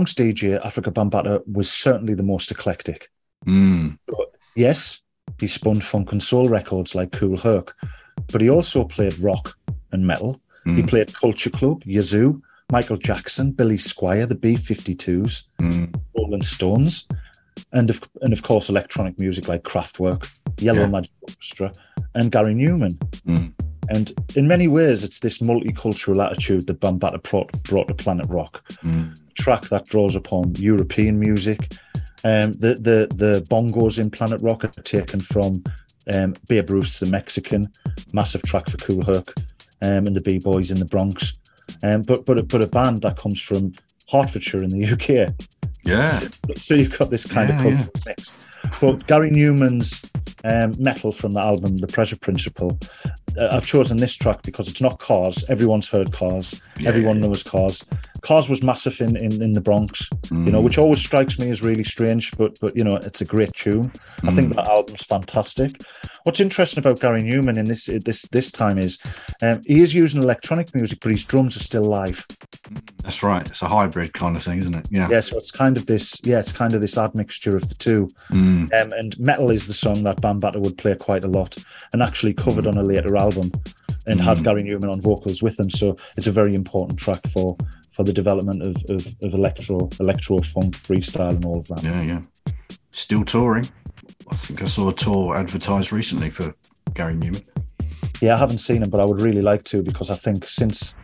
Bronx 0.05 0.13
DJ, 0.13 0.63
Afrika 0.63 0.93
Bambaataa 0.93 1.41
was 1.51 1.71
certainly 1.71 2.13
the 2.13 2.23
most 2.23 2.51
eclectic. 2.51 3.11
Mm. 3.47 3.97
Yes, 4.55 5.01
he 5.41 5.47
spun 5.47 5.81
funk 5.81 6.13
and 6.13 6.23
soul 6.23 6.47
records 6.51 6.95
like 6.95 7.11
Kool 7.13 7.39
Herc, 7.39 7.75
but 8.31 8.43
he 8.43 8.51
also 8.51 8.85
played 8.85 9.19
rock 9.19 9.57
and 9.93 10.07
metal. 10.07 10.43
He 10.67 10.83
Mm. 10.83 10.89
played 10.89 11.15
Culture 11.15 11.49
Club, 11.49 11.83
Yazoo, 11.87 12.43
Michael 12.71 12.99
Jackson, 12.99 13.53
Billy 13.53 13.77
Squier, 13.79 14.29
the 14.29 14.35
B-52s, 14.35 15.45
Mm. 15.59 15.95
Rolling 16.15 16.43
Stones, 16.43 17.07
and 17.73 17.89
of, 17.89 18.01
and 18.21 18.35
of 18.35 18.43
course 18.43 18.69
electronic 18.69 19.19
music 19.19 19.49
like 19.49 19.63
Kraftwerk, 19.63 20.29
Yellow 20.61 20.81
Yeah. 20.81 20.89
Magic 20.89 21.13
Orchestra, 21.23 21.73
and 22.15 22.31
Gary 22.31 22.55
Numan. 22.55 22.93
Mm. 23.27 23.53
And 23.91 24.13
in 24.37 24.47
many 24.49 24.67
ways, 24.69 25.05
it's 25.05 25.19
this 25.19 25.39
multicultural 25.39 26.25
attitude 26.25 26.67
that 26.67 26.81
Bambaataa 26.81 27.23
brought, 27.23 27.63
brought 27.65 27.89
to 27.89 27.95
Planet 27.95 28.27
Rock. 28.31 28.63
Mm. 28.83 29.15
Track 29.45 29.65
that 29.65 29.85
draws 29.85 30.15
upon 30.15 30.55
European 30.55 31.19
music. 31.21 31.71
Um, 32.25 32.55
the, 32.55 32.77
the 32.77 33.15
the 33.15 33.47
bongos 33.51 33.99
in 33.99 34.11
Planet 34.11 34.41
Rock 34.41 34.65
are 34.65 34.69
taken 34.69 35.21
from 35.21 35.63
um, 36.11 36.33
Babe 36.49 36.71
Ruth, 36.71 36.99
the 36.99 37.05
Mexican, 37.11 37.71
massive 38.15 38.41
track 38.41 38.71
for 38.71 38.79
Kool 38.79 39.05
Herc, 39.05 39.35
um, 39.83 40.07
and 40.07 40.17
the 40.17 40.23
B 40.23 40.39
Boys 40.39 40.71
in 40.71 40.79
the 40.79 40.87
Bronx. 40.87 41.35
Um, 41.83 42.01
but 42.05 42.25
but 42.25 42.49
but 42.49 42.63
a 42.63 42.67
band 42.67 43.03
that 43.03 43.19
comes 43.19 43.39
from 43.39 43.75
Hertfordshire 44.11 44.63
in 44.63 44.71
the 44.71 44.87
UK. 44.87 45.35
Yeah. 45.85 46.21
So 46.57 46.73
you've 46.73 46.99
got 46.99 47.11
this 47.11 47.31
kind 47.31 47.51
Yeah, 47.51 47.57
of 47.57 47.63
cultural 47.63 47.93
mix. 48.07 48.31
But 48.81 49.07
Gary 49.07 49.31
Numan's 49.31 50.11
um, 50.43 50.73
metal 50.83 51.13
from 51.13 51.35
the 51.35 51.41
album 51.41 51.77
The 51.77 51.87
Pleasure 51.87 52.17
Principle, 52.17 52.79
uh, 53.39 53.49
I've 53.53 53.67
chosen 53.67 53.99
this 53.99 54.15
track 54.15 54.41
because 54.41 54.69
it's 54.69 54.81
not 54.81 54.99
Cars. 55.01 55.45
Everyone's 55.51 55.91
heard 55.91 56.13
Cars. 56.13 56.63
Yeah, 56.79 56.89
Everyone 56.89 57.21
knows 57.21 57.43
Cars. 57.43 57.85
Cars 58.25 58.49
was 58.49 58.63
massive 58.63 59.01
in, 59.01 59.17
in, 59.17 59.43
in 59.43 59.53
the 59.53 59.61
Bronx, 59.61 60.09
you 60.31 60.37
know, 60.53 60.61
Mm. 60.61 60.65
which 60.65 60.79
always 60.79 60.99
strikes 61.01 61.39
me 61.39 61.51
as 61.51 61.63
really 61.63 61.85
strange, 61.85 62.31
but 62.39 62.59
but 62.61 62.77
you 62.77 62.83
know, 62.83 62.97
it's 62.97 63.21
a 63.21 63.25
great 63.25 63.53
tune. 63.53 63.93
I 64.25 64.33
think 64.35 64.53
Mm. 64.53 64.57
that 64.57 64.67
album's 64.69 65.05
fantastic. 65.05 65.71
What's 66.25 66.41
interesting 66.41 66.81
about 66.81 67.01
Gary 67.01 67.23
Numan 67.23 67.59
in 67.59 67.67
this 67.67 67.85
this 68.05 68.23
this 68.33 68.51
time 68.51 68.79
is 68.79 68.99
um, 69.43 69.61
he 69.67 69.83
is 69.83 69.93
using 69.95 70.23
electronic 70.23 70.75
music, 70.75 70.99
but 71.03 71.13
his 71.13 71.25
drums 71.25 71.55
are 71.57 71.61
still 71.71 71.85
live. 71.85 72.27
That's 73.03 73.23
right. 73.23 73.47
It's 73.47 73.61
a 73.63 73.69
hybrid 73.69 74.15
kind 74.15 74.35
of 74.37 74.43
thing, 74.43 74.59
isn't 74.59 74.75
it? 74.75 74.89
Yeah. 74.91 75.09
Yeah, 75.11 75.21
so 75.21 75.37
it's 75.37 75.51
kind 75.51 75.77
of 75.77 75.85
this, 75.87 76.17
yeah, 76.25 76.39
it's 76.39 76.53
kind 76.53 76.73
of 76.75 76.81
this 76.81 76.97
admixture 76.97 77.55
of 77.57 77.69
the 77.69 77.75
two. 77.75 78.09
Mm. 78.31 78.73
Um, 78.81 78.93
and 78.95 79.19
metal 79.19 79.51
is 79.51 79.67
the 79.67 79.75
song 79.75 80.03
that 80.05 80.23
Bambaataa 80.23 80.63
would 80.63 80.79
play 80.79 80.95
quite 80.95 81.25
a 81.25 81.29
lot, 81.29 81.63
and 81.93 82.03
actually 82.03 82.33
covered 82.33 82.67
on 82.67 82.79
a 82.79 82.83
later 82.83 83.17
album, 83.17 83.53
and 84.07 84.19
had 84.21 84.39
Mm. 84.39 84.45
Gary 84.45 84.65
Numan 84.65 84.91
on 84.91 85.01
vocals 85.03 85.43
with 85.43 85.61
him. 85.61 85.69
So 85.69 85.97
it's 86.17 86.27
a 86.27 86.33
very 86.33 86.55
important 86.55 86.99
track 86.99 87.21
for 87.35 87.57
for 87.95 88.03
the 88.03 88.13
development 88.13 88.63
of 88.63 88.77
of, 88.91 89.07
of 89.23 89.35
electro, 89.35 89.89
electro 90.01 90.39
funk, 90.43 90.77
freestyle, 90.77 91.35
and 91.35 91.45
all 91.45 91.61
of 91.61 91.69
that. 91.69 91.83
Yeah, 91.83 92.03
yeah. 92.03 92.23
Still 92.91 93.25
touring. 93.25 93.65
I 94.31 94.37
think 94.37 94.63
I 94.63 94.67
saw 94.67 94.89
a 94.89 94.95
tour 94.95 95.37
advertised 95.37 95.93
recently 95.93 96.31
for 96.31 96.55
Gary 96.95 97.15
Numan. 97.15 97.43
Yeah, 98.21 98.37
I 98.37 98.39
haven't 98.39 98.59
seen 98.59 98.83
him, 98.83 98.91
but 98.91 99.01
I 99.01 99.05
would 99.05 99.21
really 99.21 99.43
like 99.43 99.65
to 99.65 99.83
because 99.83 100.11
I 100.11 100.15
think 100.15 100.47
since, 100.47 100.95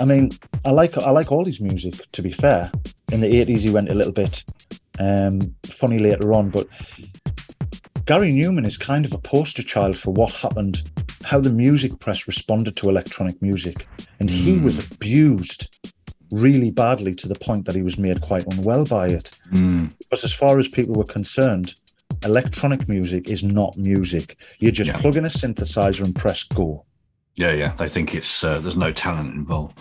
I 0.00 0.04
mean, 0.04 0.30
I 0.64 0.70
like 0.70 0.96
I 0.98 1.10
like 1.10 1.30
all 1.30 1.44
his 1.44 1.60
music. 1.60 1.94
To 2.12 2.22
be 2.22 2.32
fair, 2.32 2.72
in 3.12 3.20
the 3.20 3.36
eighties 3.36 3.62
he 3.62 3.70
went 3.70 3.90
a 3.90 3.94
little 3.94 4.12
bit 4.12 4.44
um, 4.98 5.40
funny 5.64 5.98
later 5.98 6.32
on, 6.32 6.50
but 6.50 6.66
Gary 8.06 8.32
Numan 8.32 8.66
is 8.66 8.76
kind 8.76 9.04
of 9.04 9.12
a 9.12 9.18
poster 9.18 9.62
child 9.62 9.96
for 9.96 10.12
what 10.12 10.32
happened, 10.32 10.82
how 11.24 11.40
the 11.40 11.52
music 11.52 11.98
press 12.00 12.26
responded 12.26 12.76
to 12.76 12.88
electronic 12.88 13.40
music, 13.40 13.86
and 14.20 14.28
he 14.28 14.58
was 14.58 14.78
abused 14.78 15.68
really 16.34 16.70
badly 16.70 17.14
to 17.14 17.28
the 17.28 17.34
point 17.34 17.64
that 17.66 17.74
he 17.76 17.82
was 17.82 17.98
made 17.98 18.20
quite 18.20 18.44
unwell 18.52 18.84
by 18.84 19.06
it. 19.08 19.30
Mm. 19.52 19.92
Because 19.98 20.24
as 20.24 20.32
far 20.32 20.58
as 20.58 20.68
people 20.68 20.94
were 20.94 21.04
concerned, 21.04 21.74
electronic 22.24 22.88
music 22.88 23.28
is 23.28 23.42
not 23.42 23.76
music. 23.76 24.36
You 24.58 24.70
just 24.72 24.88
Yeah. 24.90 24.98
plug 25.00 25.16
in 25.16 25.24
a 25.24 25.28
synthesizer 25.28 26.02
and 26.04 26.14
press 26.14 26.42
go. 26.42 26.84
Yeah, 27.36 27.52
yeah. 27.52 27.72
They 27.76 27.88
think 27.88 28.14
it's 28.14 28.44
uh, 28.44 28.60
there's 28.60 28.76
no 28.76 28.92
talent 28.92 29.34
involved. 29.34 29.78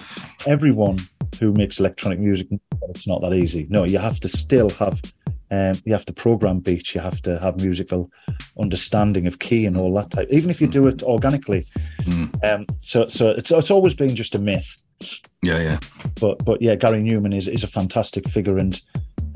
everyone 0.47 0.99
who 1.39 1.51
makes 1.53 1.80
electronic 1.80 2.19
music 2.19 2.47
it's 2.89 3.07
not 3.07 3.21
that 3.21 3.34
easy 3.34 3.65
no 3.69 3.85
you 3.85 3.97
have 3.97 4.19
to 4.19 4.27
still 4.30 4.69
have 4.71 5.01
um, 5.51 5.73
you 5.85 5.91
have 5.93 6.05
to 6.05 6.13
program 6.13 6.59
beats 6.59 6.93
you 6.93 7.01
have 7.01 7.21
to 7.21 7.39
have 7.39 7.59
musical 7.61 8.11
understanding 8.59 9.25
of 9.25 9.39
key 9.39 9.65
and 9.65 9.75
all 9.77 9.91
that 9.95 10.11
type 10.11 10.27
even 10.30 10.49
if 10.49 10.59
you 10.61 10.67
do 10.67 10.85
it 10.88 11.01
organically 11.03 11.65
Mm. 12.03 12.27
um, 12.53 12.65
so 12.81 13.07
so 13.07 13.30
it's, 13.30 13.49
it's 13.51 13.71
always 13.71 13.93
been 13.95 14.13
just 14.15 14.35
a 14.35 14.39
myth 14.39 14.84
Yeah, 15.44 15.61
yeah. 15.61 15.80
but 16.20 16.44
but 16.45 16.61
yeah 16.61 16.76
Gary 16.76 17.03
Numan 17.03 17.36
is, 17.36 17.48
is 17.48 17.64
a 17.64 17.68
fantastic 17.68 18.28
figure 18.30 18.57
and 18.57 18.80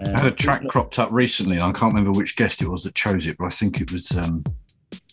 um, 0.06 0.16
I 0.16 0.20
had 0.20 0.28
a 0.28 0.32
track 0.32 0.62
cropped 0.70 1.00
up 1.00 1.10
recently, 1.12 1.56
and 1.58 1.64
I 1.66 1.72
can't 1.72 1.94
remember 1.94 2.18
which 2.18 2.36
guest 2.36 2.62
it 2.62 2.68
was 2.70 2.84
that 2.84 2.94
chose 2.96 3.26
it, 3.28 3.38
but 3.38 3.46
I 3.46 3.50
think 3.50 3.82
it 3.82 3.92
was. 3.92 4.12
Um, 4.16 4.44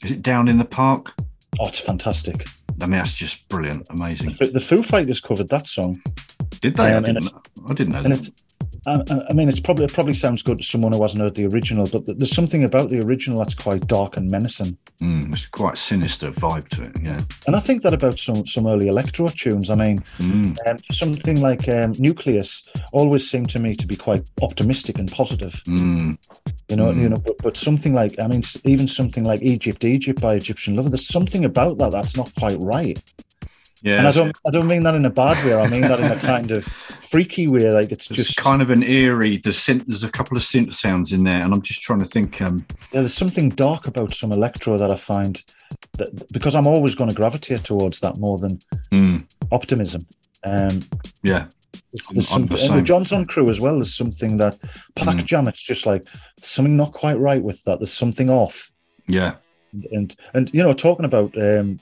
is 0.02 0.10
it 0.10 0.22
down 0.22 0.48
in 0.48 0.58
the 0.58 0.64
park? 0.64 1.12
oh 1.60 1.68
it's 1.68 1.78
fantastic 1.80 2.46
I 2.82 2.86
mean, 2.86 2.98
that's 2.98 3.12
just 3.14 3.48
brilliant, 3.48 3.86
amazing. 3.90 4.30
the, 4.40 4.46
the 4.46 4.60
Foo 4.60 4.82
Fighters 4.82 5.20
covered 5.20 5.48
that 5.50 5.66
song 5.68 6.02
Did 6.60 6.74
they? 6.76 6.84
I 6.92 6.94
Um, 6.94 7.04
and 7.04 7.20
didn't. 7.20 7.32
I 7.70 7.72
didn't 7.74 7.92
know 7.92 7.98
and 8.00 8.12
that. 8.14 8.18
it's 8.28 8.43
I, 8.86 9.02
I- 9.30 9.32
mean, 9.32 9.48
it's 9.48 9.60
probably 9.60 9.84
it 9.84 9.92
probably 9.92 10.14
sounds 10.14 10.42
good 10.42 10.58
to 10.58 10.64
someone 10.64 10.92
who 10.92 11.02
hasn't 11.02 11.22
heard 11.22 11.34
the 11.34 11.46
original, 11.46 11.86
but 11.90 12.04
th- 12.06 12.18
there's 12.18 12.34
something 12.34 12.64
about 12.64 12.90
the 12.90 13.00
original 13.04 13.38
that's 13.38 13.54
quite 13.54 13.86
dark 13.86 14.16
and 14.16 14.30
menacing. 14.30 14.76
Mm, 15.00 15.32
it's 15.32 15.46
quite 15.46 15.74
a 15.74 15.76
sinister 15.76 16.30
vibe 16.32 16.68
to 16.70 16.84
it. 16.84 16.92
Yeah. 17.02 17.20
And 17.46 17.56
I 17.56 17.60
think 17.60 17.82
that 17.82 17.94
about 17.94 18.18
some 18.18 18.46
some 18.46 18.66
early 18.66 18.88
electro 18.88 19.28
tunes. 19.28 19.70
I 19.70 19.74
mean, 19.74 19.98
Mm. 20.18 20.56
um, 20.66 20.78
something 20.90 21.40
like 21.40 21.68
um, 21.68 21.94
Newcleus 21.94 22.68
always 22.92 23.28
seemed 23.28 23.50
to 23.50 23.58
me 23.58 23.74
to 23.76 23.86
be 23.86 23.96
quite 23.96 24.24
optimistic 24.42 24.98
and 24.98 25.10
positive. 25.10 25.52
Mm. 25.66 26.18
You 26.68 26.76
know, 26.76 26.90
you 26.92 27.08
know, 27.10 27.18
but, 27.24 27.36
but 27.42 27.56
something 27.56 27.92
like 27.92 28.18
I 28.18 28.26
mean, 28.26 28.42
even 28.64 28.86
something 28.88 29.24
like 29.24 29.42
Egypt, 29.42 29.84
Egypt 29.84 30.20
by 30.20 30.34
Egyptian 30.34 30.76
Lover. 30.76 30.88
There's 30.88 31.06
something 31.08 31.44
about 31.44 31.78
that 31.78 31.92
that's 31.92 32.16
not 32.16 32.34
quite 32.36 32.56
right. 32.58 32.98
Yeah. 33.84 33.98
and 33.98 34.08
I 34.08 34.12
don't, 34.12 34.38
I 34.46 34.50
don't 34.50 34.66
mean 34.66 34.82
that 34.84 34.94
in 34.94 35.04
a 35.04 35.10
bad 35.10 35.44
way. 35.44 35.54
I 35.54 35.68
mean 35.68 35.82
that 35.82 36.00
in 36.00 36.10
a 36.10 36.16
kind 36.16 36.50
of 36.50 36.64
freaky 36.64 37.46
way. 37.48 37.70
Like 37.70 37.92
it's 37.92 38.10
It's 38.10 38.16
just 38.16 38.36
kind 38.36 38.62
of 38.62 38.70
an 38.70 38.82
eerie. 38.82 39.36
The 39.36 39.50
synth, 39.50 39.84
there's 39.86 40.04
a 40.04 40.10
couple 40.10 40.36
of 40.38 40.42
synth 40.42 40.72
sounds 40.72 41.12
in 41.12 41.22
there, 41.24 41.42
and 41.42 41.52
I'm 41.52 41.60
just 41.60 41.82
trying 41.82 41.98
to 42.00 42.06
think. 42.06 42.40
Um, 42.40 42.64
yeah, 42.92 43.00
there's 43.00 43.12
something 43.14 43.50
dark 43.50 43.86
about 43.86 44.14
some 44.14 44.32
electro 44.32 44.78
that 44.78 44.90
I 44.90 44.96
find 44.96 45.42
that 45.98 46.32
because 46.32 46.54
I'm 46.54 46.66
always 46.66 46.94
going 46.94 47.10
to 47.10 47.16
gravitate 47.16 47.62
towards 47.62 48.00
that 48.00 48.16
more 48.16 48.38
than 48.38 48.58
mm, 48.92 49.26
optimism. 49.52 50.06
Um, 50.44 50.82
yeah. 51.22 51.46
there's, 51.92 52.06
there's 52.10 52.28
some, 52.28 52.46
the 52.46 52.58
and 52.64 52.78
the. 52.86 52.92
Jonzun 52.92 53.28
Crew 53.28 53.50
as 53.50 53.60
well. 53.60 53.74
There's 53.74 53.94
something 53.94 54.38
that 54.38 54.58
Pack 54.96 55.16
Mm. 55.16 55.24
Jam. 55.26 55.46
It's 55.48 55.62
just 55.62 55.84
like 55.84 56.06
something 56.40 56.76
not 56.76 56.92
quite 56.92 57.18
right 57.18 57.42
with 57.42 57.62
that. 57.64 57.80
There's 57.80 57.92
something 57.92 58.30
off. 58.30 58.72
Yeah. 59.06 59.34
and 59.74 59.84
and, 59.92 60.16
and 60.32 60.54
you 60.54 60.62
know 60.62 60.72
talking 60.72 61.04
about 61.04 61.36
um, 61.36 61.80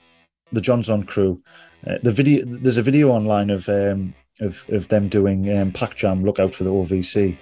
the 0.51 0.61
Jonzun 0.61 1.07
Crew, 1.07 1.41
uh, 1.87 1.97
the 2.03 2.11
video 2.11 2.43
there's 2.45 2.77
a 2.77 2.83
video 2.83 3.09
online 3.09 3.49
of 3.49 3.67
um, 3.69 4.13
of 4.39 4.65
of 4.69 4.87
them 4.87 5.07
doing 5.09 5.55
um, 5.55 5.71
Pack 5.71 5.95
Jam. 5.95 6.23
Look 6.23 6.39
out 6.39 6.53
for 6.55 6.63
the 6.63 6.71
OVC. 6.71 7.35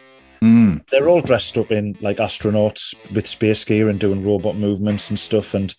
Mm, 0.44 0.82
They're 0.90 1.08
all 1.08 1.22
dressed 1.22 1.56
up 1.58 1.72
in 1.72 1.96
like 2.02 2.18
astronauts 2.18 2.96
with 3.14 3.28
space 3.28 3.64
gear 3.64 3.90
and 3.90 4.00
doing 4.00 4.26
robot 4.26 4.56
movements 4.56 5.10
and 5.12 5.20
stuff, 5.20 5.54
and 5.54 5.74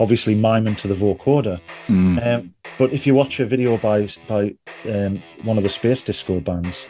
obviously 0.00 0.34
miming 0.34 0.76
to 0.76 0.88
the 0.88 0.94
vocoder. 0.94 1.60
mm, 1.86 2.26
Um, 2.26 2.54
but 2.78 2.92
if 2.92 3.06
you 3.06 3.14
watch 3.14 3.40
a 3.40 3.46
video 3.46 3.76
by 3.76 4.08
by 4.26 4.54
um, 4.90 5.22
one 5.44 5.58
of 5.58 5.62
the 5.62 5.68
space 5.68 6.00
disco 6.02 6.40
bands, 6.40 6.86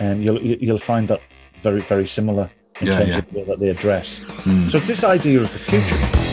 um, 0.00 0.20
you'll 0.20 0.42
you- 0.42 0.58
you'll 0.60 0.78
find 0.78 1.06
that 1.08 1.20
very 1.62 1.80
very 1.82 2.06
similar 2.06 2.50
in 2.80 2.88
Yeah, 2.88 2.96
terms 2.98 3.08
yeah. 3.10 3.18
of 3.18 3.30
the 3.30 3.38
way 3.38 3.44
that 3.44 3.60
they 3.60 3.72
dress. 3.72 4.18
mm. 4.18 4.68
So 4.70 4.78
it's 4.78 4.88
this 4.88 5.04
idea 5.04 5.40
of 5.40 5.52
the 5.52 5.58
future. 5.60 6.23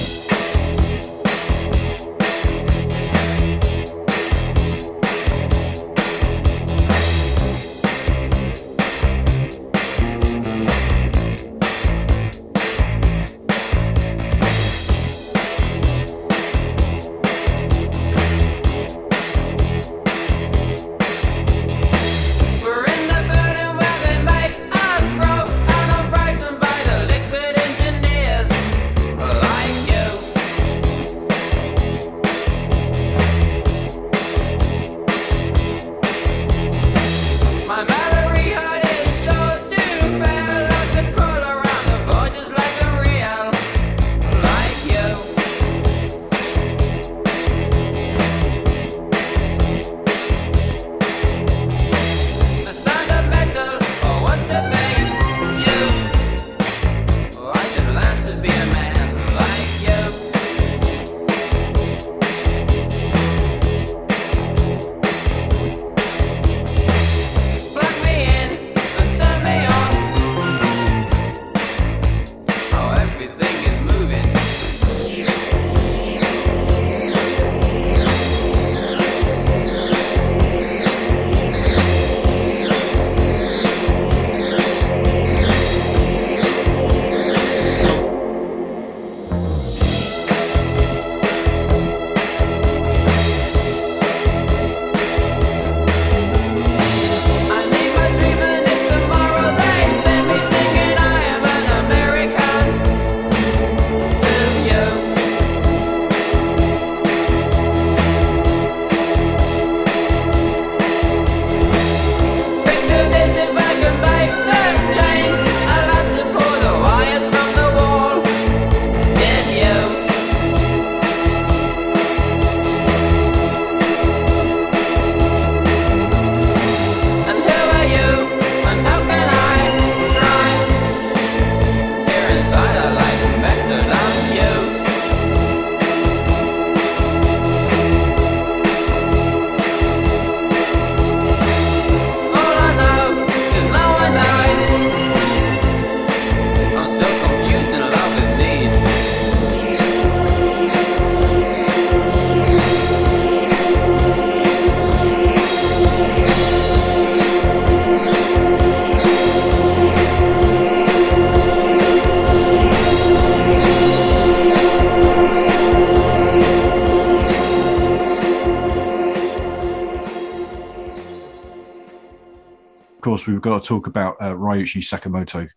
Course, 173.22 173.28
we've 173.34 173.42
got 173.42 173.62
to 173.62 173.68
talk 173.68 173.86
about 173.88 174.16
uh, 174.20 174.34
Ryuichi 174.34 174.82
Sakamoto, 174.82 175.48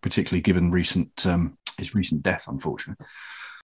particularly 0.00 0.40
given 0.42 0.70
recent 0.72 1.24
um, 1.24 1.56
his 1.78 1.94
recent 1.94 2.22
death, 2.22 2.46
unfortunately. 2.48 3.04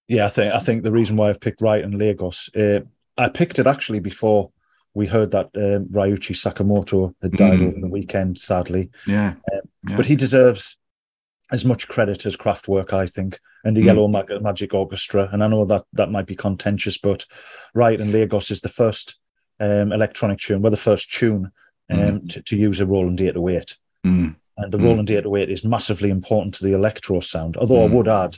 Yeah, 0.07 0.27
I 0.27 0.29
think 0.29 0.55
I 0.55 0.59
think 0.61 0.83
the 0.85 0.93
reason 0.93 1.17
why 1.17 1.29
I've 1.29 1.41
picked 1.41 1.61
Riot 1.61 1.85
in 1.85 1.99
Lagos, 1.99 2.49
uh, 2.55 2.81
I 3.17 3.29
picked 3.29 3.59
it 3.59 3.67
actually 3.67 3.99
before 3.99 4.51
we 4.95 5.07
heard 5.07 5.33
that 5.33 5.47
um, 5.57 5.87
Ryuichi 5.87 6.35
Sakamoto 6.37 7.15
had 7.21 7.33
died 7.33 7.59
Mm. 7.59 7.69
over 7.69 7.81
the 7.81 7.89
weekend, 7.89 8.39
sadly. 8.39 8.91
Yeah. 9.07 9.35
Um, 9.53 9.61
Yeah. 9.89 9.97
But 9.97 10.07
he 10.07 10.15
deserves 10.17 10.77
as 11.51 11.65
much 11.65 11.89
credit 11.89 12.27
as 12.27 12.37
Kraftwerk, 12.37 12.93
I 12.93 13.07
think, 13.07 13.39
and 13.65 13.77
the 13.77 13.81
Mm. 13.83 13.87
Yellow 13.87 14.09
Mag- 14.09 14.41
Magic 14.43 14.73
Orchestra. 14.75 15.29
And 15.33 15.43
I 15.43 15.49
know 15.49 15.65
that 15.67 15.85
that 15.95 16.11
might 16.13 16.27
be 16.27 16.37
contentious, 16.37 16.97
but 16.99 17.27
Riot 17.75 18.01
in 18.01 18.13
Lagos 18.13 18.51
is 18.53 18.61
the 18.61 18.69
first 18.69 19.19
um, 19.61 19.93
electronic 19.93 20.39
tune, 20.39 20.63
well, 20.63 20.71
the 20.71 20.77
first 20.77 21.13
tune 21.13 21.51
um, 21.91 22.27
to, 22.29 22.43
to 22.43 22.57
use 22.57 22.81
a 22.81 22.87
Roland 22.87 23.21
808. 23.21 23.77
Mm. 24.07 24.37
And 24.57 24.73
the 24.73 24.79
Mm. 24.79 24.85
Roland 24.85 25.11
808 25.11 25.51
is 25.51 25.65
massively 25.65 26.11
important 26.11 26.55
to 26.55 26.65
the 26.65 26.73
electro 26.73 27.21
sound, 27.21 27.57
although 27.57 27.85
I 27.85 27.89
Mm. 27.89 27.93
would 27.93 28.09
add, 28.09 28.37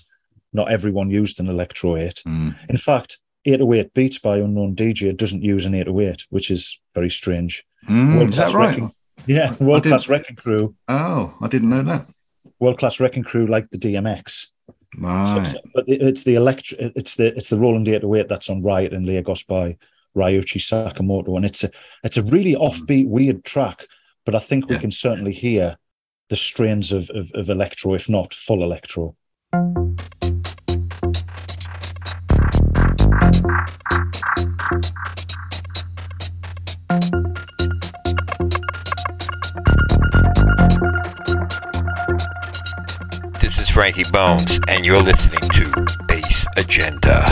not 0.52 0.70
everyone 0.70 1.10
used 1.10 1.40
an 1.40 1.48
electro 1.48 1.96
8. 1.96 2.22
Mm. 2.26 2.56
In 2.68 2.76
fact, 2.76 3.18
808 3.46 3.94
Beats 3.94 4.18
by 4.18 4.36
Unknown 4.38 4.74
DJ 4.74 5.12
doesn't 5.16 5.42
use 5.42 5.64
an 5.64 5.74
808, 5.74 6.24
which 6.30 6.50
is 6.50 6.78
very 6.94 7.08
strange. 7.10 7.64
Mm, 7.88 8.28
is 8.28 8.36
that 8.36 8.52
right? 8.52 8.78
recog- 8.78 8.92
Yeah, 9.26 9.54
world 9.60 9.84
class 9.84 10.08
wrecking 10.08 10.36
crew. 10.36 10.74
Oh, 10.88 11.34
I 11.40 11.48
didn't 11.48 11.70
know 11.70 11.82
that. 11.82 12.06
World 12.58 12.78
class 12.78 13.00
wrecking 13.00 13.22
crew 13.24 13.46
like 13.46 13.70
the 13.70 13.78
DMX. 13.78 14.48
Right. 14.98 15.26
So- 15.46 15.60
but 15.74 15.84
it's 15.88 16.24
the 16.24 16.34
electric. 16.34 16.92
It's 16.96 17.14
the 17.16 17.34
it's 17.36 17.48
the 17.48 17.58
Roland 17.58 17.88
808 17.88 18.28
that's 18.28 18.50
on 18.50 18.62
Riot 18.62 18.92
in 18.92 19.06
Lagos 19.06 19.42
by 19.42 19.76
Ryuichi 20.16 20.60
Sakamoto, 20.60 21.36
and 21.36 21.44
it's 21.44 21.64
a 21.64 21.70
it's 22.02 22.16
a 22.16 22.22
really 22.22 22.54
mm. 22.54 22.60
offbeat, 22.60 23.08
weird 23.08 23.44
track. 23.44 23.86
But 24.26 24.34
I 24.34 24.38
think 24.38 24.68
we 24.68 24.78
can 24.78 24.90
certainly 24.90 25.32
hear 25.32 25.78
the 26.28 26.36
strains 26.36 26.92
of, 26.92 27.10
of 27.10 27.30
of 27.34 27.50
electro, 27.50 27.94
if 27.94 28.08
not 28.08 28.34
full 28.34 28.62
electro. 28.62 29.16
This 43.40 43.58
is 43.58 43.70
Frankie 43.70 44.04
Bones, 44.12 44.60
and 44.68 44.84
you're 44.84 45.02
listening 45.02 45.40
to 45.40 45.86
Bass 46.06 46.46
Agenda. 46.56 47.24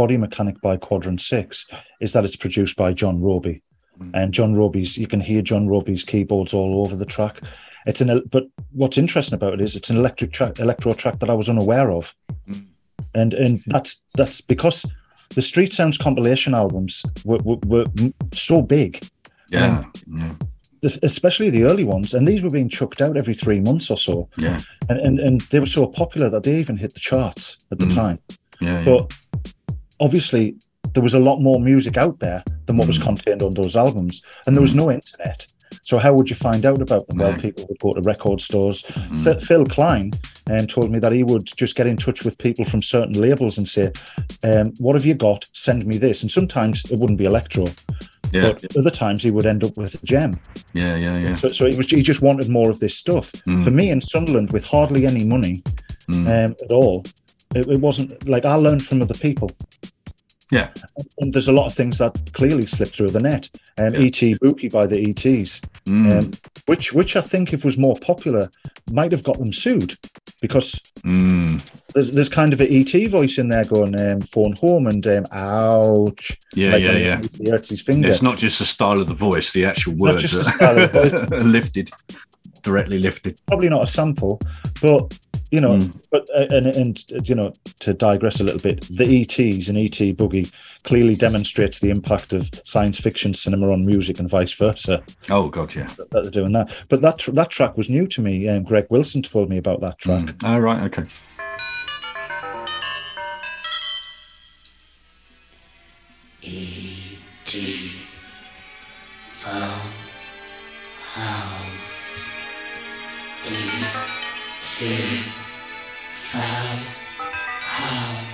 Body 0.00 0.16
Mechanic 0.16 0.58
by 0.62 0.78
Quadrant 0.78 1.20
Six 1.20 1.66
is 2.00 2.14
that 2.14 2.24
it's 2.24 2.34
produced 2.36 2.74
by 2.74 2.94
John 2.94 3.20
Robie, 3.20 3.62
and 4.14 4.32
John 4.32 4.54
Robie's. 4.54 4.96
You 4.96 5.06
can 5.06 5.20
hear 5.20 5.42
John 5.42 5.68
Robie's 5.68 6.02
keyboards 6.02 6.54
all 6.54 6.80
over 6.82 6.96
the 6.96 7.04
track. 7.04 7.40
It's 7.84 8.00
an, 8.00 8.22
but 8.30 8.44
what's 8.72 8.96
interesting 8.96 9.34
about 9.34 9.52
it 9.52 9.60
is 9.60 9.76
it's 9.76 9.90
an 9.90 9.98
electric 9.98 10.32
track, 10.32 10.58
electro 10.58 10.94
track 10.94 11.18
that 11.18 11.28
I 11.28 11.34
was 11.34 11.50
unaware 11.50 11.90
of, 11.92 12.14
and 13.14 13.34
and 13.34 13.62
that's 13.66 14.00
that's 14.14 14.40
because 14.40 14.86
the 15.34 15.42
Street 15.42 15.74
Sounds 15.74 15.98
compilation 15.98 16.54
albums 16.54 17.04
were, 17.26 17.40
were, 17.44 17.58
were 17.66 17.84
so 18.32 18.62
big, 18.62 19.04
Yeah. 19.50 19.84
es- 20.82 20.98
especially 21.02 21.50
the 21.50 21.64
early 21.64 21.84
ones, 21.84 22.14
and 22.14 22.26
these 22.26 22.42
were 22.42 22.48
being 22.58 22.70
chucked 22.70 23.02
out 23.02 23.18
every 23.18 23.34
three 23.34 23.60
months 23.60 23.90
or 23.90 23.98
so, 23.98 24.30
Yeah. 24.38 24.60
and 24.88 24.98
and, 24.98 25.20
and 25.20 25.40
they 25.50 25.60
were 25.60 25.66
so 25.78 25.86
popular 25.86 26.30
that 26.30 26.44
they 26.44 26.58
even 26.58 26.78
hit 26.78 26.94
the 26.94 27.00
charts 27.00 27.58
at 27.70 27.78
the 27.78 27.84
Mm. 27.84 27.94
time. 27.94 28.18
Yeah. 28.62 28.82
But 28.84 29.12
obviously, 30.00 30.56
there 30.94 31.02
was 31.02 31.14
a 31.14 31.18
lot 31.20 31.40
more 31.40 31.60
music 31.60 31.96
out 31.96 32.18
there 32.20 32.42
than 32.66 32.76
what 32.76 32.86
was 32.88 32.98
Mm. 32.98 33.02
contained 33.04 33.42
on 33.42 33.54
those 33.54 33.76
albums, 33.76 34.22
and 34.46 34.56
there 34.56 34.62
was 34.62 34.74
no 34.74 34.90
internet. 34.90 35.46
So 35.82 35.98
how 35.98 36.12
would 36.14 36.28
you 36.28 36.36
find 36.36 36.66
out 36.66 36.82
about 36.82 37.06
them? 37.08 37.18
Well, 37.18 37.32
people 37.38 37.64
would 37.68 37.78
go 37.78 37.94
to 37.94 38.00
record 38.02 38.40
stores. 38.40 38.82
Mm. 38.82 39.22
Phil, 39.24 39.38
Phil 39.40 39.64
Klein 39.66 40.12
um, 40.50 40.66
told 40.66 40.90
me 40.90 40.98
that 40.98 41.12
he 41.12 41.22
would 41.22 41.46
just 41.56 41.74
get 41.76 41.86
in 41.86 41.96
touch 41.96 42.24
with 42.24 42.36
people 42.38 42.64
from 42.64 42.82
certain 42.82 43.14
labels 43.14 43.56
and 43.58 43.68
say, 43.68 43.92
um, 44.42 44.72
"What 44.78 44.94
have 44.94 45.06
you 45.06 45.14
got? 45.14 45.46
Send 45.52 45.86
me 45.86 45.96
this." 45.98 46.22
And 46.22 46.30
sometimes 46.30 46.90
it 46.90 46.98
wouldn't 46.98 47.18
be 47.18 47.24
electro, 47.24 47.66
Yeah. 48.32 48.52
but 48.52 48.76
other 48.76 48.90
times 48.90 49.22
he 49.22 49.30
would 49.30 49.46
end 49.46 49.64
up 49.64 49.76
with 49.76 49.94
a 49.94 50.06
gem. 50.06 50.32
Yeah, 50.74 50.96
yeah, 50.96 51.18
yeah. 51.18 51.36
So, 51.36 51.48
so 51.48 51.66
it 51.66 51.76
was 51.76 51.90
he 51.90 52.02
just 52.02 52.22
wanted 52.22 52.48
more 52.48 52.70
of 52.70 52.80
this 52.80 52.96
stuff. 52.96 53.30
Mm. 53.46 53.64
For 53.64 53.70
me 53.70 53.90
in 53.90 54.00
Sunderland, 54.00 54.52
with 54.52 54.64
hardly 54.64 55.06
any 55.06 55.24
money 55.24 55.62
Mm. 56.10 56.26
um, 56.46 56.56
at 56.64 56.72
all, 56.72 57.04
it, 57.54 57.68
it 57.68 57.80
wasn't 57.80 58.28
like 58.28 58.44
I 58.44 58.54
learned 58.54 58.84
from 58.84 59.02
other 59.02 59.14
people. 59.14 59.50
Yeah. 60.52 60.70
And 61.18 61.32
there's 61.32 61.46
a 61.46 61.52
lot 61.52 61.66
of 61.66 61.74
things 61.74 61.98
that 61.98 62.32
clearly 62.32 62.66
slip 62.66 62.88
through 62.88 63.10
the 63.10 63.20
net. 63.20 63.48
Um, 63.78 63.94
E.T. 63.94 64.34
Boogie 64.44 64.72
by 64.72 64.84
the 64.86 64.98
E.T.s, 64.98 65.60
Mm. 65.86 66.18
um, 66.18 66.30
which 66.66 66.92
which 66.92 67.14
I 67.16 67.20
think 67.20 67.52
if 67.52 67.64
was 67.64 67.78
more 67.78 67.94
popular 68.02 68.50
might 68.92 69.12
have 69.12 69.22
got 69.22 69.38
them 69.38 69.52
sued 69.52 69.96
because 70.40 70.78
Mm. 71.04 71.62
there's 71.94 72.12
there's 72.12 72.28
kind 72.28 72.52
of 72.52 72.60
an 72.60 72.66
E.T. 72.66 73.06
voice 73.06 73.38
in 73.38 73.48
there 73.48 73.64
going 73.64 73.98
um, 73.98 74.20
phone 74.22 74.52
home 74.54 74.86
and 74.88 75.06
um, 75.06 75.24
ouch. 75.32 76.36
Yeah, 76.54 76.72
like 76.72 76.82
yeah, 76.82 76.96
yeah. 76.98 77.50
Hurts 77.50 77.68
his 77.70 77.80
finger. 77.80 78.08
It's 78.10 78.20
not 78.22 78.36
just 78.36 78.58
the 78.58 78.64
style 78.64 79.00
of 79.00 79.06
the 79.06 79.14
voice; 79.14 79.52
the 79.52 79.64
actual 79.64 79.94
words 79.98 80.22
just 80.32 80.58
the 80.58 81.26
the 81.30 81.44
lifted, 81.44 81.90
directly 82.62 82.98
lifted. 82.98 83.38
probably 83.46 83.68
not 83.68 83.84
a 83.84 83.86
sample, 83.86 84.40
but 84.82 85.16
you 85.50 85.60
know, 85.60 85.70
Mm. 85.76 85.92
but 86.10 86.28
uh, 86.34 86.46
and 86.50 86.66
and 86.66 87.28
you 87.28 87.34
know, 87.34 87.52
to 87.80 87.92
digress 87.94 88.40
a 88.40 88.44
little 88.44 88.60
bit, 88.60 88.82
the 88.90 89.22
ETs 89.22 89.68
and 89.68 89.76
ET 89.78 89.98
Boogie 90.16 90.52
clearly 90.84 91.16
demonstrates 91.16 91.80
the 91.80 91.90
impact 91.90 92.32
of 92.32 92.50
science 92.64 92.98
fiction 93.00 93.34
cinema 93.34 93.72
on 93.72 93.84
music 93.86 94.18
and 94.20 94.28
vice 94.30 94.52
versa. 94.52 95.02
Oh 95.28 95.48
God, 95.48 95.74
yeah. 95.74 95.90
That 95.96 96.10
they're 96.10 96.30
doing 96.30 96.52
that, 96.52 96.72
but 96.88 97.02
that 97.02 97.18
that 97.34 97.50
track 97.50 97.76
was 97.76 97.90
new 97.90 98.06
to 98.08 98.20
me. 98.20 98.48
Um, 98.48 98.62
Greg 98.64 98.86
Wilson 98.90 99.22
told 99.22 99.48
me 99.50 99.58
about 99.58 99.80
that 99.80 99.98
track. 99.98 100.34
Oh 100.44 100.58
right, 100.58 100.82
okay. 100.84 101.04
E.T. 106.42 107.92
Phone 109.38 109.92
House. 111.12 111.90
E.T. 113.46 115.22
House. 116.32 118.29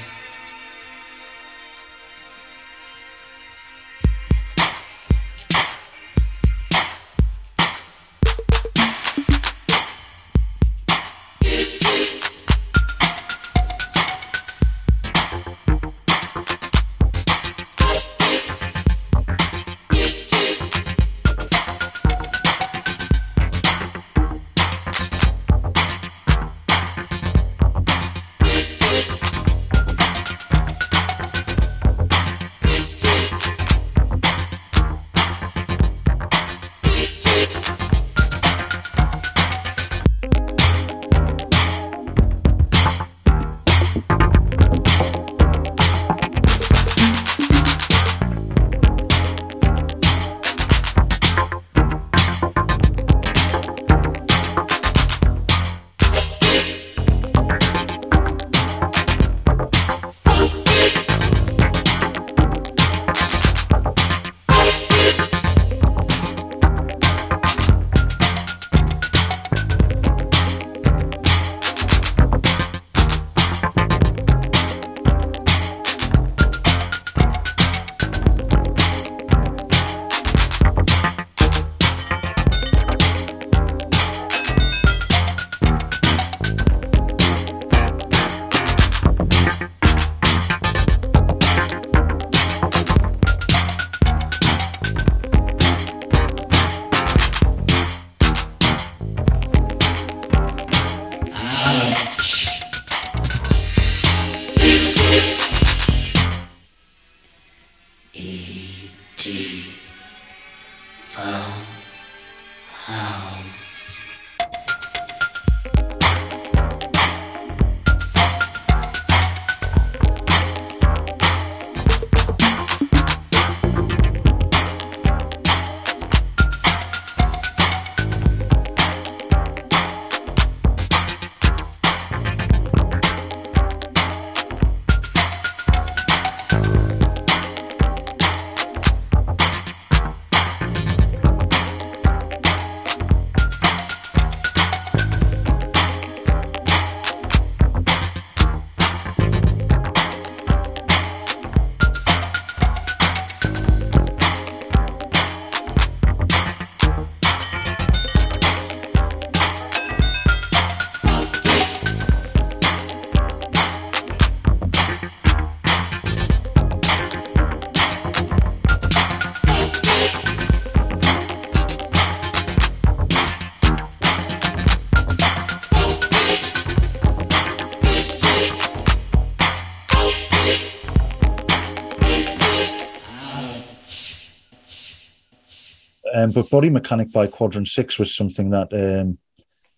Um, 186.26 186.32
but 186.32 186.50
Body 186.50 186.70
Mechanic 186.70 187.12
by 187.12 187.26
Quadrant 187.26 187.68
Six 187.68 187.98
was 187.98 188.14
something 188.14 188.50
that 188.50 188.72
um, 188.72 189.18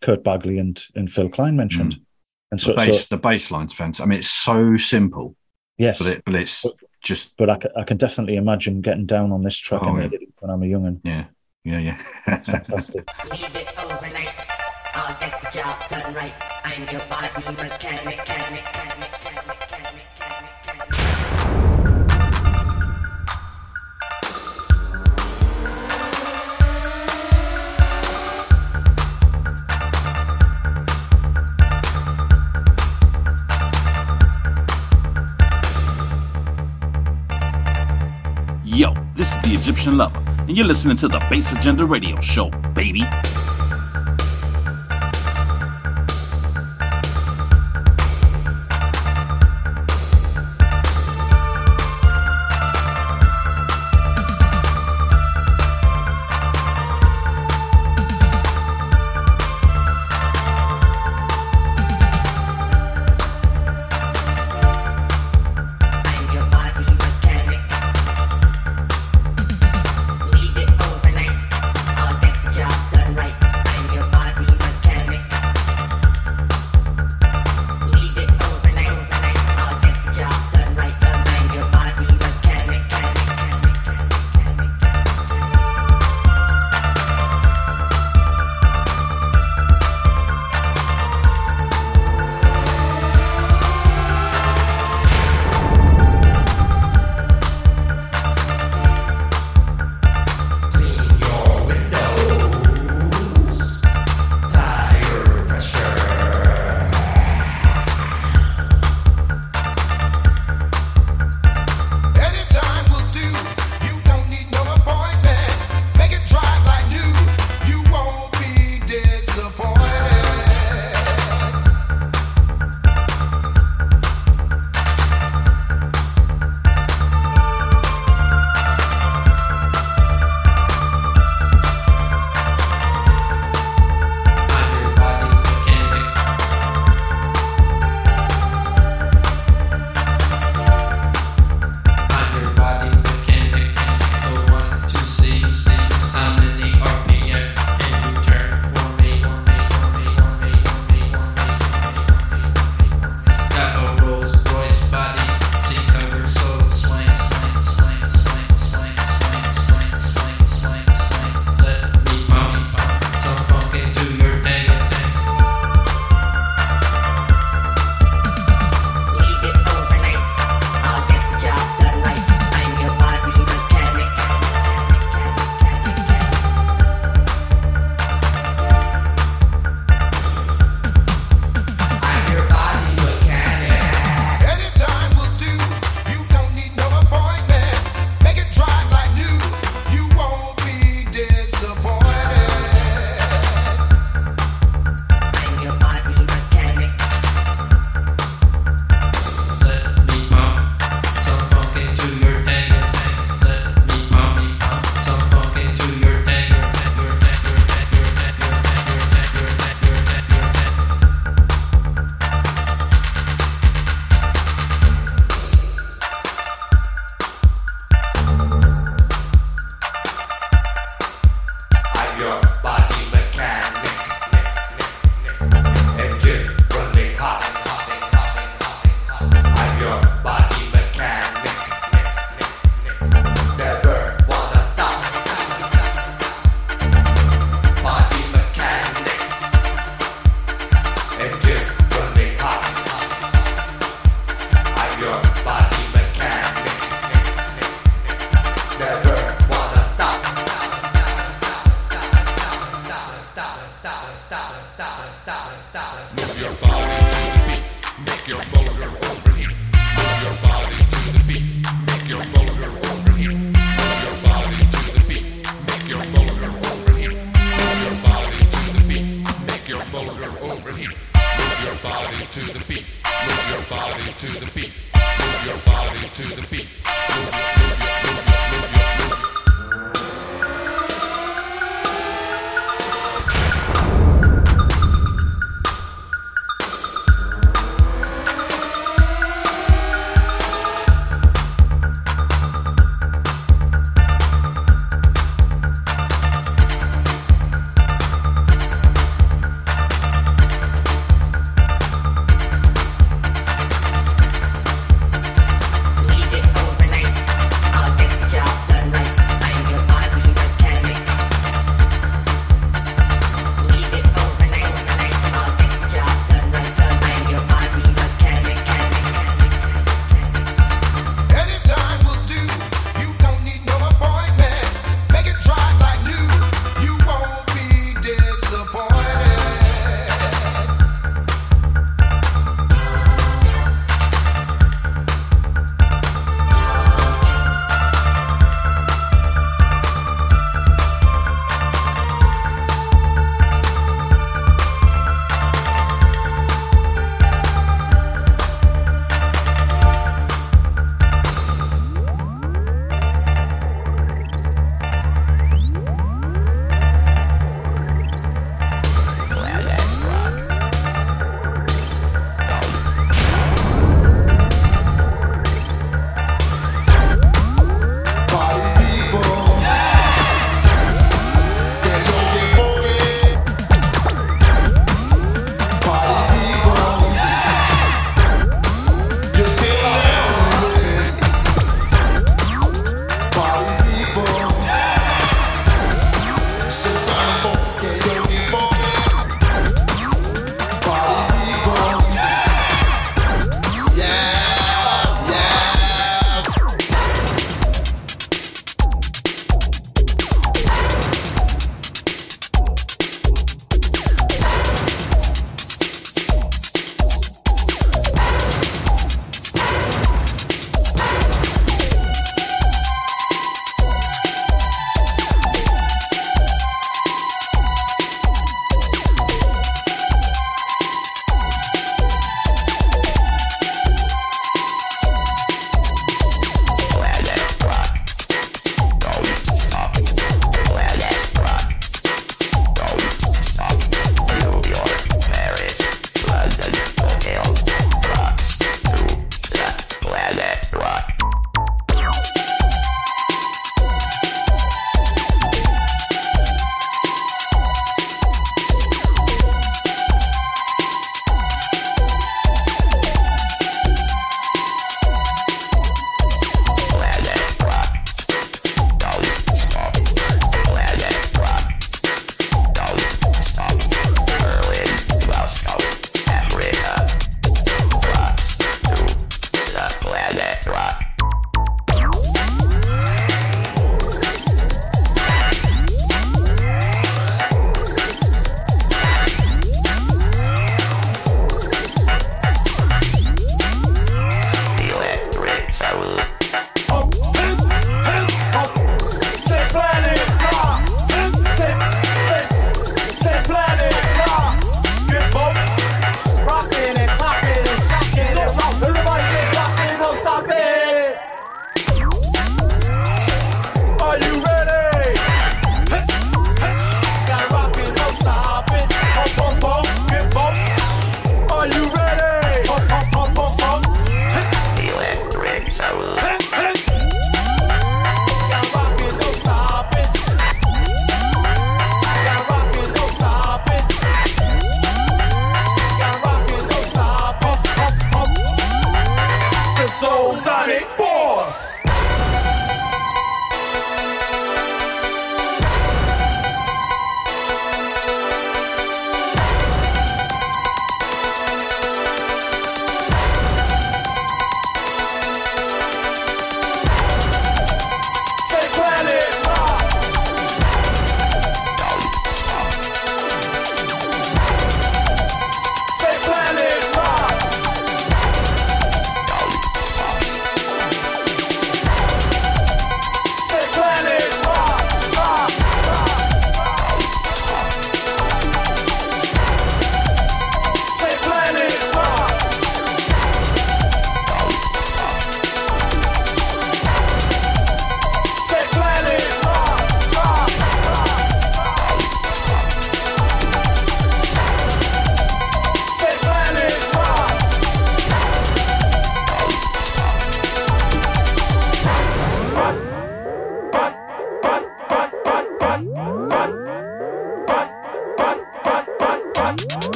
Kurt 0.00 0.24
Bagley 0.24 0.58
and, 0.58 0.82
and 0.94 1.10
Phil 1.10 1.28
Klein 1.28 1.56
mentioned. 1.56 2.00
And 2.50 2.60
so, 2.60 2.70
the 2.70 2.76
bass, 2.76 3.00
so 3.02 3.06
the 3.16 3.20
bass 3.20 3.50
line's 3.50 3.74
fantastic. 3.74 4.04
I 4.04 4.08
mean, 4.08 4.18
it's 4.20 4.30
so 4.30 4.76
simple, 4.78 5.36
yes, 5.76 5.98
but 6.02 6.12
it, 6.12 6.22
but 6.24 6.34
it's 6.34 6.64
just 7.02 7.36
but 7.36 7.50
I, 7.50 7.58
ca- 7.58 7.68
I 7.76 7.82
can 7.84 7.98
definitely 7.98 8.36
imagine 8.36 8.80
getting 8.80 9.04
down 9.04 9.32
on 9.32 9.42
this 9.42 9.58
track 9.58 9.82
Oh, 9.84 9.98
yeah. 9.98 10.08
when 10.40 10.50
I'm 10.50 10.62
a 10.62 10.66
young'un. 10.66 11.00
yeah, 11.04 11.24
yeah, 11.64 11.78
yeah. 11.78 12.02
It's 12.26 12.46
fantastic. 12.46 13.06
Leave 13.30 13.54
it 13.54 13.84
overnight. 13.84 14.46
I'll 14.94 15.20
get 15.20 15.40
the 15.42 15.50
job 15.52 15.88
done 15.90 16.14
right. 16.14 16.32
I'm 16.64 16.88
your 16.90 17.00
body 17.10 17.28
mechanic, 17.28 17.58
mechanic, 17.58 18.04
mechanic, 18.06 18.50
mechanic, 18.50 18.98
mechanic, 18.98 19.37
Yo, 38.78 38.94
this 39.16 39.34
is 39.34 39.42
the 39.42 39.54
Egyptian 39.54 39.96
Lover, 39.96 40.22
and 40.46 40.56
you're 40.56 40.64
listening 40.64 40.96
to 40.98 41.08
the 41.08 41.18
Bass 41.28 41.50
Agenda 41.50 41.84
Radio 41.84 42.20
Show, 42.20 42.48
baby. 42.76 43.02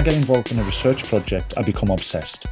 I 0.00 0.02
get 0.02 0.14
involved 0.14 0.50
in 0.50 0.58
a 0.58 0.62
research 0.62 1.04
project, 1.04 1.52
I 1.58 1.62
become 1.62 1.90
obsessed. 1.90 2.46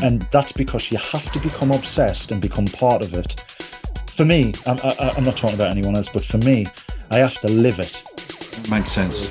And 0.00 0.22
that's 0.30 0.52
because 0.52 0.92
you 0.92 0.98
have 0.98 1.32
to 1.32 1.40
become 1.40 1.72
obsessed 1.72 2.30
and 2.30 2.40
become 2.40 2.66
part 2.66 3.02
of 3.02 3.14
it. 3.14 3.40
For 4.12 4.24
me, 4.24 4.54
I'm, 4.64 4.78
I, 4.84 5.12
I'm 5.16 5.24
not 5.24 5.36
talking 5.36 5.56
about 5.56 5.72
anyone 5.72 5.96
else, 5.96 6.08
but 6.08 6.24
for 6.24 6.38
me, 6.38 6.66
I 7.10 7.18
have 7.18 7.36
to 7.40 7.48
live 7.48 7.80
it. 7.80 8.00
Makes 8.70 8.92
sense. 8.92 9.28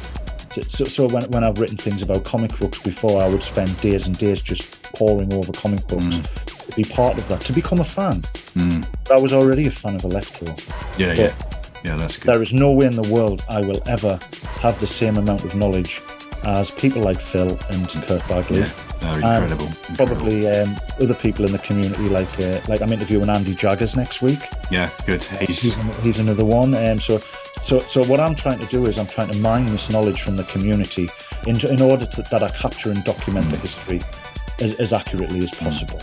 So, 0.50 0.62
so, 0.64 0.84
so 0.84 1.08
when, 1.08 1.24
when 1.30 1.46
I've 1.46 1.58
written 1.58 1.78
things 1.78 2.02
about 2.02 2.26
comic 2.26 2.52
books 2.60 2.80
before, 2.80 3.24
I 3.24 3.30
would 3.30 3.44
spend 3.44 3.80
days 3.80 4.08
and 4.08 4.18
days 4.18 4.42
just 4.42 4.84
poring 4.92 5.34
over 5.34 5.54
comic 5.54 5.88
books 5.88 6.20
to 6.20 6.76
be 6.76 6.84
part 6.84 7.18
of 7.18 7.26
that, 7.30 7.40
to 7.46 7.54
become 7.54 7.80
a 7.80 7.86
fan. 7.86 8.20
Mm. 8.56 8.86
I 9.10 9.18
was 9.18 9.32
already 9.32 9.68
a 9.68 9.72
fan 9.72 9.96
of 9.96 10.04
Electro. 10.04 10.54
Yeah, 10.98 11.14
yeah. 11.14 11.36
Yeah, 11.86 11.96
that's 11.96 12.18
good. 12.18 12.34
There 12.34 12.42
is 12.42 12.52
no 12.52 12.74
way 12.74 12.88
in 12.88 12.98
the 12.98 13.08
world 13.10 13.42
I 13.50 13.62
will 13.62 13.82
ever 13.88 14.20
have 14.60 14.78
the 14.82 14.88
same 14.88 15.16
amount 15.16 15.46
of 15.46 15.56
knowledge 15.56 16.02
as 16.46 16.72
people 16.72 17.02
like 17.02 17.20
Phil 17.20 17.58
and 17.70 17.88
Kurt 17.90 18.28
Bagley. 18.28 18.60
Yeah, 18.60 18.70
they're 19.00 19.14
and 19.14 19.24
incredible. 19.24 19.70
Probably 19.96 20.48
um, 20.48 20.76
other 21.02 21.14
people 21.14 21.46
in 21.46 21.52
the 21.52 21.60
community, 21.60 22.10
like 22.10 22.40
uh, 22.40 22.60
like 22.68 22.82
I'm 22.82 22.92
interviewing 22.92 23.30
Andy 23.30 23.56
Jaggers 23.56 23.96
next 23.96 24.22
week. 24.22 24.40
Yeah, 24.70 24.90
good. 25.06 25.24
He's, 25.24 25.62
He's, 25.62 26.04
he's 26.04 26.20
another 26.20 26.46
one. 26.46 26.76
Um, 26.76 27.00
so, 27.00 27.20
so, 27.62 27.80
so 27.80 28.04
what 28.06 28.20
I'm 28.20 28.36
trying 28.36 28.60
to 28.60 28.66
do 28.68 28.86
is 28.86 28.98
I'm 28.98 29.08
trying 29.08 29.30
to 29.30 29.38
mine 29.38 29.66
this 29.68 29.90
knowledge 29.90 30.22
from 30.22 30.36
the 30.36 30.44
community 30.46 31.10
in, 31.48 31.60
in 31.68 31.82
order 31.82 32.06
to, 32.06 32.22
that 32.24 32.44
I 32.44 32.50
capture 32.50 32.92
and 32.92 33.04
document 33.04 33.50
the 33.50 33.58
history 33.58 34.02
as, 34.60 34.76
as 34.80 34.94
accurately 34.94 35.40
as 35.40 35.52
possible. 35.52 36.02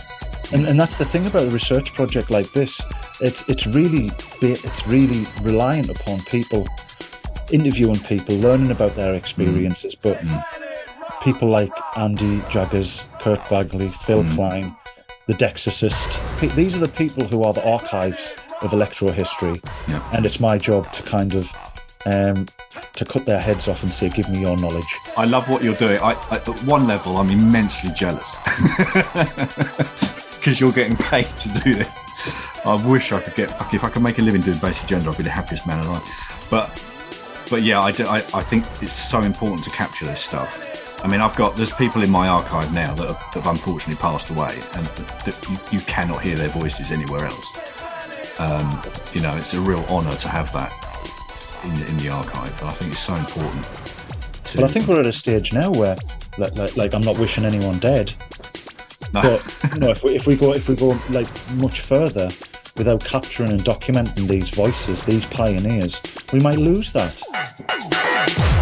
And, 0.53 0.67
and 0.67 0.79
that's 0.79 0.97
the 0.97 1.05
thing 1.05 1.25
about 1.27 1.47
a 1.47 1.49
research 1.49 1.93
project 1.93 2.29
like 2.29 2.51
this. 2.51 2.81
It's 3.21 3.47
it's 3.47 3.67
really 3.67 4.11
it's 4.41 4.87
really 4.87 5.25
reliant 5.43 5.89
upon 5.89 6.19
people 6.21 6.67
interviewing 7.51 7.99
people, 7.99 8.35
learning 8.37 8.71
about 8.71 8.95
their 8.95 9.15
experiences. 9.15 9.95
But 9.95 10.21
people 11.21 11.49
like 11.49 11.71
Andy 11.97 12.41
Jaggers, 12.49 13.03
Kurt 13.19 13.47
Bagley, 13.49 13.89
Phil 13.89 14.23
Klein, 14.35 14.75
the 15.27 15.33
Dexicist. 15.33 16.17
These 16.55 16.75
are 16.75 16.85
the 16.85 16.93
people 16.93 17.25
who 17.25 17.43
are 17.43 17.53
the 17.53 17.67
archives 17.69 18.33
of 18.61 18.73
electro 18.73 19.11
history, 19.11 19.59
Yeah. 19.87 20.01
and 20.13 20.25
it's 20.25 20.39
my 20.39 20.57
job 20.57 20.91
to 20.93 21.03
kind 21.03 21.33
of 21.35 21.49
um, 22.07 22.47
to 22.93 23.05
cut 23.05 23.25
their 23.27 23.39
heads 23.39 23.67
off 23.67 23.83
and 23.83 23.93
say, 23.93 24.09
"Give 24.09 24.27
me 24.29 24.39
your 24.41 24.57
knowledge." 24.57 24.85
I 25.17 25.25
love 25.25 25.47
what 25.49 25.63
you're 25.63 25.75
doing. 25.75 25.99
I, 26.01 26.13
I, 26.31 26.37
at 26.37 26.47
one 26.65 26.87
level, 26.87 27.17
I'm 27.17 27.29
immensely 27.29 27.91
jealous 27.95 28.27
because 30.39 30.59
you're 30.59 30.71
getting 30.71 30.97
paid 30.97 31.27
to 31.27 31.49
do 31.59 31.75
this. 31.75 31.95
I 32.65 32.75
wish 32.87 33.11
I 33.11 33.19
could 33.19 33.35
get 33.35 33.49
if 33.73 33.83
I 33.83 33.89
could 33.89 34.01
make 34.03 34.17
a 34.19 34.21
living 34.23 34.41
doing 34.41 34.57
Bass 34.59 34.83
Agenda. 34.83 35.09
I'd 35.09 35.17
be 35.17 35.23
the 35.23 35.29
happiest 35.29 35.67
man 35.67 35.83
alive. 35.85 36.01
But 36.49 36.69
but 37.51 37.63
yeah, 37.63 37.81
I, 37.81 37.91
do, 37.91 38.07
I, 38.07 38.15
I 38.33 38.41
think 38.41 38.65
it's 38.81 38.93
so 38.93 39.19
important 39.19 39.63
to 39.65 39.69
capture 39.71 40.05
this 40.05 40.21
stuff. 40.21 41.03
I 41.03 41.07
mean, 41.07 41.19
I've 41.19 41.35
got 41.35 41.55
there's 41.57 41.73
people 41.73 42.01
in 42.01 42.09
my 42.09 42.27
archive 42.27 42.73
now 42.73 42.93
that 42.95 43.07
have, 43.07 43.17
have 43.33 43.47
unfortunately 43.47 44.01
passed 44.01 44.29
away, 44.29 44.53
and 44.53 44.85
that 45.25 45.37
you, 45.49 45.77
you 45.77 45.83
cannot 45.85 46.21
hear 46.21 46.37
their 46.37 46.49
voices 46.49 46.91
anywhere 46.91 47.25
else. 47.25 48.39
Um, 48.39 48.81
you 49.13 49.21
know, 49.21 49.35
it's 49.35 49.53
a 49.53 49.59
real 49.59 49.83
honour 49.89 50.15
to 50.15 50.29
have 50.29 50.51
that 50.53 50.71
in, 51.65 51.71
in 51.89 51.97
the 51.97 52.09
archive, 52.09 52.61
and 52.61 52.69
I 52.69 52.73
think 52.73 52.93
it's 52.93 53.01
so 53.01 53.15
important. 53.15 53.63
To, 54.45 54.57
But 54.57 54.63
I 54.63 54.67
think 54.67 54.87
we're 54.87 54.99
at 55.01 55.05
a 55.05 55.13
stage 55.13 55.51
now 55.53 55.71
where, 55.71 55.97
like, 56.37 56.55
like, 56.55 56.77
like 56.77 56.93
I'm 56.93 57.01
not 57.01 57.19
wishing 57.19 57.43
anyone 57.43 57.79
dead. 57.79 58.13
But 59.11 59.43
you 59.73 59.79
know, 59.81 59.89
if 59.89 60.03
we, 60.03 60.15
if 60.15 60.25
we 60.25 60.37
go 60.37 60.53
if 60.53 60.69
we 60.69 60.75
go 60.75 60.97
like 61.09 61.27
much 61.55 61.81
further 61.81 62.29
without 62.81 63.05
capturing 63.05 63.51
and 63.51 63.61
documenting 63.61 64.27
these 64.27 64.49
voices, 64.49 65.03
these 65.03 65.23
pioneers, 65.27 66.01
we 66.33 66.39
might 66.39 66.57
lose 66.57 66.91
that. 66.91 68.60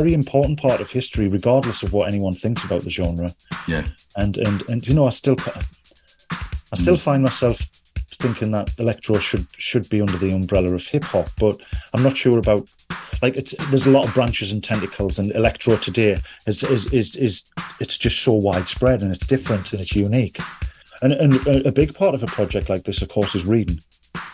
Very 0.00 0.14
important 0.14 0.58
part 0.58 0.80
of 0.80 0.90
history, 0.90 1.28
regardless 1.28 1.82
of 1.82 1.92
what 1.92 2.08
anyone 2.08 2.34
thinks 2.34 2.64
about 2.64 2.82
the 2.82 2.90
genre. 2.90 3.34
Yeah. 3.68 3.84
And 4.16 4.38
and 4.38 4.62
and 4.70 4.86
you 4.88 4.94
know, 4.94 5.06
I 5.06 5.10
still 5.10 5.36
I 6.72 6.76
still 6.76 6.96
mm. 6.96 7.00
find 7.00 7.22
myself 7.22 7.58
thinking 8.22 8.50
that 8.52 8.70
electro 8.78 9.18
should 9.18 9.46
should 9.58 9.88
be 9.90 10.00
under 10.00 10.16
the 10.16 10.30
umbrella 10.30 10.74
of 10.74 10.86
hip 10.86 11.04
hop, 11.04 11.28
but 11.38 11.60
I'm 11.92 12.02
not 12.02 12.16
sure 12.16 12.38
about 12.38 12.72
like 13.20 13.36
it's 13.36 13.54
there's 13.70 13.86
a 13.86 13.90
lot 13.90 14.06
of 14.06 14.14
branches 14.14 14.52
and 14.52 14.64
tentacles, 14.64 15.18
and 15.18 15.32
electro 15.32 15.76
today 15.76 16.16
is 16.46 16.62
is 16.62 16.90
is, 16.92 17.16
is 17.16 17.44
it's 17.80 17.98
just 17.98 18.22
so 18.22 18.32
widespread 18.32 19.02
and 19.02 19.12
it's 19.12 19.26
different 19.26 19.72
and 19.72 19.82
it's 19.82 19.94
unique. 19.94 20.38
And, 21.02 21.12
and 21.12 21.66
a 21.66 21.72
big 21.72 21.94
part 21.94 22.14
of 22.14 22.22
a 22.22 22.26
project 22.26 22.68
like 22.68 22.84
this, 22.84 23.00
of 23.00 23.08
course, 23.08 23.34
is 23.34 23.46
reading. 23.46 23.80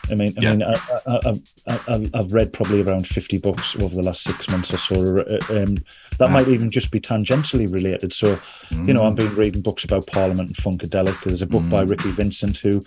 I 0.09 0.15
mean, 0.15 0.33
I 0.39 0.41
Yeah. 0.41 0.51
mean, 0.55 0.63
I, 0.63 1.41
I, 1.89 2.11
I've 2.15 2.33
read 2.33 2.53
probably 2.53 2.81
around 2.81 3.07
fifty 3.07 3.39
books 3.39 3.75
over 3.77 3.95
the 3.95 4.03
last 4.03 4.23
six 4.23 4.49
months 4.49 4.73
or 4.73 4.79
so. 4.79 5.19
uh, 5.19 5.39
Um, 5.51 5.79
that 6.19 6.31
might 6.31 6.49
even 6.49 6.71
just 6.71 6.91
be 6.91 7.01
tangentially 7.01 7.71
related. 7.71 8.13
So, 8.13 8.39
you 8.71 8.95
know, 8.95 9.05
I've 9.05 9.17
been 9.17 9.35
reading 9.35 9.61
books 9.61 9.85
about 9.85 10.07
Parliament 10.07 10.49
and 10.49 10.57
Funkadelic. 10.57 11.23
There's 11.25 11.43
a 11.43 11.47
book 11.47 11.69
by 11.69 11.83
Ricky 11.83 12.11
Vincent 12.11 12.57
who 12.59 12.85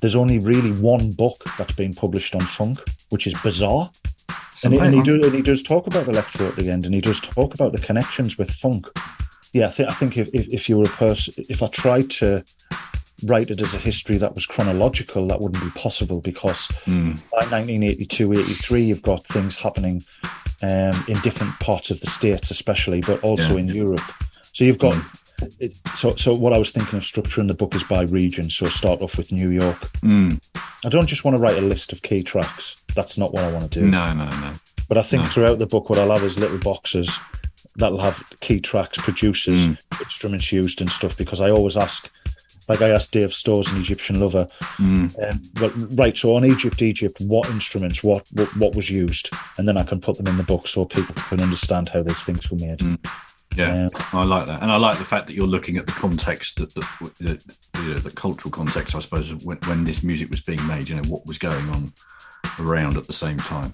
there's 0.00 0.16
only 0.16 0.38
really 0.38 0.72
one 0.72 1.12
book 1.12 1.44
that's 1.58 1.74
been 1.74 1.92
published 1.92 2.34
on 2.34 2.40
funk, 2.40 2.78
which 3.10 3.26
is 3.26 3.34
bizarre. 3.42 3.90
And, 4.62 4.72
he, 4.74 4.78
and 4.80 4.94
he 4.94 5.02
do, 5.02 5.22
and 5.24 5.34
he 5.34 5.42
does 5.42 5.62
talk 5.62 5.86
about 5.86 6.06
electro 6.08 6.46
at 6.48 6.56
the 6.56 6.70
end, 6.70 6.84
and 6.86 6.94
he 6.94 7.00
does 7.00 7.18
talk 7.20 7.52
about 7.54 7.72
the 7.72 7.78
connections 7.78 8.38
with 8.38 8.50
funk. 8.50 8.86
Yeah, 9.52 9.66
I, 9.68 9.70
th- 9.70 9.88
I 9.88 9.92
think 9.94 10.16
if, 10.16 10.28
if, 10.32 10.48
if 10.48 10.68
you 10.68 10.78
were 10.78 10.84
a 10.84 10.88
person, 10.88 11.34
if 11.48 11.62
I 11.62 11.66
tried 11.66 12.08
to 12.10 12.44
write 13.24 13.50
it 13.50 13.60
as 13.60 13.74
a 13.74 13.78
history 13.78 14.16
that 14.18 14.34
was 14.34 14.46
chronological, 14.46 15.26
that 15.28 15.40
wouldn't 15.40 15.62
be 15.62 15.70
possible 15.70 16.20
because 16.20 16.68
by 16.86 17.46
1982, 17.46 18.32
83, 18.32 18.82
you've 18.84 19.02
got 19.02 19.24
things 19.26 19.56
happening 19.56 20.02
um, 20.62 21.04
in 21.08 21.18
different 21.20 21.58
parts 21.60 21.90
of 21.90 22.00
the 22.00 22.06
states, 22.06 22.50
especially, 22.50 23.00
but 23.00 23.20
also 23.22 23.54
Yeah. 23.54 23.60
in 23.60 23.68
Europe. 23.68 24.02
So 24.52 24.64
you've 24.64 24.78
got. 24.78 25.02
It, 25.58 25.72
so, 25.94 26.14
so 26.16 26.34
what 26.34 26.52
I 26.52 26.58
was 26.58 26.70
thinking 26.70 26.98
of 26.98 27.02
structuring 27.02 27.48
the 27.48 27.54
book 27.54 27.74
is 27.74 27.82
by 27.84 28.02
region. 28.02 28.50
So 28.50 28.68
start 28.68 29.00
off 29.00 29.16
with 29.16 29.32
New 29.32 29.48
York. 29.48 29.78
Mm. 30.02 30.38
I 30.84 30.88
don't 30.90 31.06
just 31.06 31.24
want 31.24 31.34
to 31.36 31.42
write 31.42 31.56
a 31.56 31.62
list 31.62 31.92
of 31.94 32.02
key 32.02 32.22
tracks. 32.22 32.76
That's 32.94 33.16
not 33.16 33.32
what 33.32 33.44
I 33.44 33.50
want 33.52 33.72
to 33.72 33.80
do. 33.80 33.86
No, 33.86 34.12
no, 34.12 34.26
no. 34.28 34.52
But 34.88 34.98
I 34.98 35.02
think 35.02 35.22
No. 35.22 35.28
throughout 35.30 35.58
the 35.58 35.66
book, 35.66 35.88
what 35.88 35.98
I'll 35.98 36.10
have 36.10 36.24
is 36.24 36.38
little 36.38 36.58
boxes 36.58 37.18
that'll 37.76 38.00
have 38.02 38.22
key 38.40 38.60
tracks, 38.60 38.98
producers, 38.98 39.68
Mm. 39.68 39.78
instruments 40.02 40.52
used, 40.52 40.82
and 40.82 40.90
stuff. 40.90 41.16
Because 41.16 41.40
I 41.40 41.48
always 41.50 41.76
ask, 41.76 42.10
like 42.70 42.80
I 42.82 42.90
asked 42.90 43.10
Dave 43.12 43.34
Storrs, 43.34 43.70
an 43.72 43.78
Egyptian 43.78 44.20
lover, 44.20 44.46
Mm. 44.78 45.08
um, 45.24 45.42
but 45.54 45.72
right. 45.98 46.16
So 46.16 46.36
on 46.36 46.44
Egypt, 46.44 46.80
Egypt, 46.82 47.20
what 47.20 47.48
instruments, 47.50 48.02
what, 48.02 48.24
what 48.32 48.56
what 48.56 48.76
was 48.76 48.88
used, 48.88 49.30
and 49.58 49.66
then 49.66 49.76
I 49.76 49.82
can 49.82 50.00
put 50.00 50.16
them 50.16 50.28
in 50.28 50.36
the 50.36 50.42
book 50.52 50.66
so 50.68 50.84
people 50.84 51.14
can 51.14 51.40
understand 51.40 51.88
how 51.88 52.02
these 52.02 52.22
things 52.22 52.50
were 52.50 52.58
made. 52.58 52.80
Yeah, 53.56 53.88
I 54.12 54.22
like 54.24 54.46
that, 54.46 54.62
and 54.62 54.70
I 54.70 54.76
like 54.76 54.98
the 54.98 55.04
fact 55.04 55.26
that 55.26 55.34
you're 55.34 55.54
looking 55.56 55.76
at 55.76 55.86
the 55.86 55.92
context, 55.92 56.58
that 56.58 56.72
the, 56.74 56.86
the, 57.18 57.54
the, 57.72 58.00
the 58.00 58.10
cultural 58.12 58.52
context, 58.52 58.94
I 58.94 59.00
suppose, 59.00 59.34
when, 59.44 59.58
when 59.66 59.84
this 59.84 60.04
music 60.04 60.30
was 60.30 60.40
being 60.40 60.64
made. 60.68 60.88
You 60.88 60.96
know 60.96 61.08
what 61.08 61.26
was 61.26 61.38
going 61.38 61.68
on 61.70 61.92
around 62.60 62.96
at 62.96 63.06
the 63.06 63.12
same 63.12 63.38
time. 63.38 63.72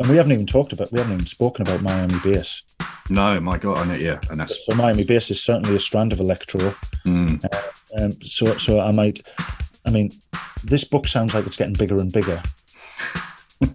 And 0.00 0.08
we 0.08 0.16
haven't 0.16 0.32
even 0.32 0.46
talked 0.46 0.72
about, 0.72 0.90
we 0.90 0.98
haven't 0.98 1.12
even 1.12 1.26
spoken 1.26 1.62
about 1.62 1.82
Miami 1.82 2.18
bass. 2.24 2.62
No, 3.08 3.38
my 3.40 3.58
God, 3.58 3.78
I 3.78 3.84
know, 3.84 3.94
yeah, 3.94 4.18
and 4.30 4.40
that's 4.40 4.64
So 4.66 4.74
Miami 4.74 5.04
bass 5.04 5.30
is 5.30 5.42
certainly 5.42 5.76
a 5.76 5.80
strand 5.80 6.12
of 6.12 6.20
electro. 6.20 6.74
Mm. 7.04 7.44
Uh, 7.44 8.02
um, 8.02 8.22
so, 8.22 8.56
so 8.56 8.80
I 8.80 8.90
might, 8.92 9.20
I 9.86 9.90
mean, 9.90 10.10
this 10.64 10.84
book 10.84 11.06
sounds 11.06 11.34
like 11.34 11.46
it's 11.46 11.56
getting 11.56 11.74
bigger 11.74 11.98
and 11.98 12.10
bigger. 12.10 12.42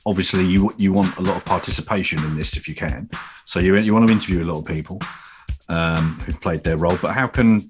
obviously 0.06 0.44
you 0.44 0.72
you 0.78 0.92
want 0.92 1.14
a 1.16 1.20
lot 1.20 1.36
of 1.36 1.44
participation 1.44 2.18
in 2.24 2.36
this 2.36 2.56
if 2.56 2.68
you 2.68 2.74
can. 2.74 3.10
So 3.44 3.58
you 3.58 3.76
you 3.76 3.92
want 3.92 4.06
to 4.06 4.12
interview 4.12 4.42
a 4.42 4.48
lot 4.50 4.60
of 4.60 4.64
people 4.64 5.00
um, 5.68 6.18
who've 6.20 6.40
played 6.40 6.62
their 6.64 6.76
role, 6.76 6.96
but 7.02 7.12
how 7.12 7.26
can 7.26 7.68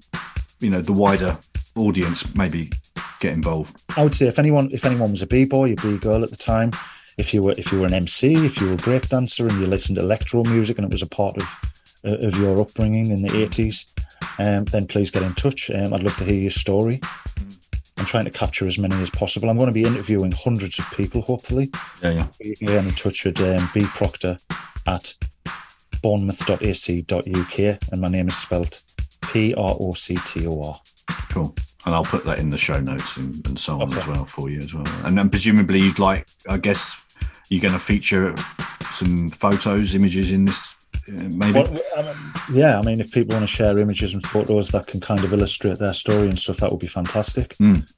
you 0.59 0.69
know 0.69 0.81
the 0.81 0.93
wider 0.93 1.37
audience 1.77 2.35
maybe 2.35 2.71
get 3.19 3.33
involved? 3.33 3.83
I 3.95 4.03
would 4.03 4.15
say 4.15 4.27
if 4.27 4.39
anyone 4.39 4.69
if 4.71 4.85
anyone 4.85 5.11
was 5.11 5.21
a 5.21 5.27
b 5.27 5.45
boy, 5.45 5.73
a 5.73 5.75
b 5.75 5.97
girl 5.97 6.23
at 6.23 6.29
the 6.29 6.37
time, 6.37 6.71
if 7.17 7.33
you 7.33 7.41
were 7.41 7.53
if 7.57 7.71
you 7.71 7.79
were 7.79 7.87
an 7.87 7.93
MC, 7.93 8.33
if 8.33 8.59
you 8.59 8.67
were 8.67 8.73
a 8.73 8.77
break 8.77 9.09
dancer 9.09 9.47
and 9.47 9.59
you 9.59 9.67
listened 9.67 9.97
to 9.97 10.03
electro 10.03 10.43
music 10.43 10.77
and 10.77 10.85
it 10.85 10.91
was 10.91 11.01
a 11.01 11.07
part 11.07 11.37
of 11.37 11.43
uh, 12.05 12.27
of 12.27 12.37
your 12.37 12.59
upbringing 12.59 13.11
in 13.11 13.21
the 13.21 13.35
eighties, 13.41 13.93
um, 14.39 14.65
then 14.65 14.87
please 14.87 15.11
get 15.11 15.23
in 15.23 15.33
touch. 15.33 15.69
Um, 15.71 15.93
I'd 15.93 16.03
love 16.03 16.17
to 16.17 16.25
hear 16.25 16.41
your 16.41 16.51
story. 16.51 17.01
I'm 17.97 18.05
trying 18.05 18.25
to 18.25 18.31
capture 18.31 18.67
as 18.67 18.77
many 18.77 18.95
as 19.01 19.09
possible. 19.09 19.49
I'm 19.49 19.57
going 19.57 19.67
to 19.67 19.73
be 19.73 19.83
interviewing 19.83 20.31
hundreds 20.31 20.77
of 20.77 20.89
people, 20.91 21.21
hopefully. 21.21 21.71
Yeah, 22.03 22.11
yeah. 22.11 22.27
You 22.39 22.55
can 22.55 22.67
get 22.67 22.85
in 22.85 22.93
touch 22.93 23.25
with 23.25 23.41
um, 23.41 23.69
B 23.73 23.81
Proctor 23.85 24.37
at 24.85 25.15
bournemouth.ac.uk, 26.03 27.59
and 27.91 28.01
my 28.01 28.07
name 28.07 28.27
is 28.27 28.37
spelled 28.37 28.81
P 29.21 29.53
R 29.55 29.75
O 29.79 29.93
C 29.93 30.15
T 30.25 30.45
O 30.45 30.61
R. 30.61 30.79
Cool. 31.29 31.55
And 31.85 31.95
I'll 31.95 32.03
put 32.03 32.25
that 32.25 32.39
in 32.39 32.49
the 32.49 32.57
show 32.57 32.79
notes 32.79 33.15
and, 33.17 33.45
and 33.47 33.59
so 33.59 33.79
on 33.81 33.89
Okay. 33.93 33.99
as 34.01 34.07
well 34.07 34.25
for 34.25 34.49
you 34.49 34.59
as 34.61 34.73
well. 34.73 34.85
And 35.05 35.17
then 35.17 35.29
presumably 35.29 35.79
you'd 35.79 35.99
like, 35.99 36.27
I 36.49 36.57
guess, 36.57 36.95
you're 37.49 37.61
going 37.61 37.73
to 37.73 37.79
feature 37.79 38.35
some 38.91 39.29
photos, 39.29 39.95
images 39.95 40.31
in 40.31 40.45
this, 40.45 40.75
uh, 41.07 41.11
maybe. 41.29 41.61
Well, 41.61 41.79
I 41.97 42.01
mean, 42.01 42.17
yeah, 42.51 42.77
I 42.77 42.81
mean, 42.81 42.99
if 42.99 43.11
people 43.11 43.35
want 43.37 43.47
to 43.49 43.55
share 43.55 43.77
images 43.77 44.13
and 44.13 44.21
photos 44.25 44.69
that 44.69 44.87
can 44.87 44.99
kind 44.99 45.23
of 45.23 45.31
illustrate 45.31 45.77
their 45.79 45.93
story 45.93 46.27
and 46.27 46.37
stuff, 46.37 46.57
that 46.57 46.71
would 46.71 46.79
be 46.81 46.87
fantastic. 46.87 47.55
Mm. 47.57 47.89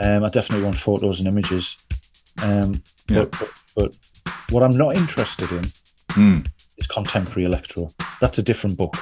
Um, 0.00 0.24
I 0.24 0.28
definitely 0.30 0.64
want 0.64 0.76
photos 0.78 1.18
and 1.20 1.28
images. 1.28 1.76
Um, 2.42 2.82
Yeah. 3.08 3.24
but, 3.26 3.30
but, 3.40 3.50
but 3.76 3.94
what 4.50 4.62
I'm 4.62 4.76
not 4.76 4.96
interested 4.96 5.50
in 5.52 5.64
Mm. 6.10 6.46
Is 6.76 6.86
contemporary 6.86 7.44
electro. 7.44 7.92
That's 8.20 8.38
a 8.38 8.42
different 8.42 8.76
book. 8.76 8.96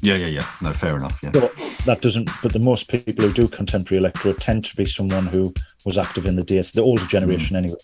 Yeah, 0.00 0.16
yeah, 0.16 0.26
yeah. 0.26 0.46
No, 0.62 0.72
fair 0.72 0.96
enough. 0.96 1.20
Yeah. 1.22 1.32
So 1.32 1.50
that 1.84 2.00
doesn't. 2.02 2.30
But 2.42 2.52
the 2.52 2.58
most 2.58 2.88
people 2.88 3.24
who 3.26 3.32
do 3.32 3.48
contemporary 3.48 3.98
electro 3.98 4.32
tend 4.32 4.64
to 4.66 4.76
be 4.76 4.86
someone 4.86 5.26
who 5.26 5.52
was 5.84 5.98
active 5.98 6.26
in 6.26 6.36
the 6.36 6.44
days, 6.44 6.72
the 6.72 6.82
older 6.82 7.06
generation 7.06 7.56
anyway. 7.56 7.76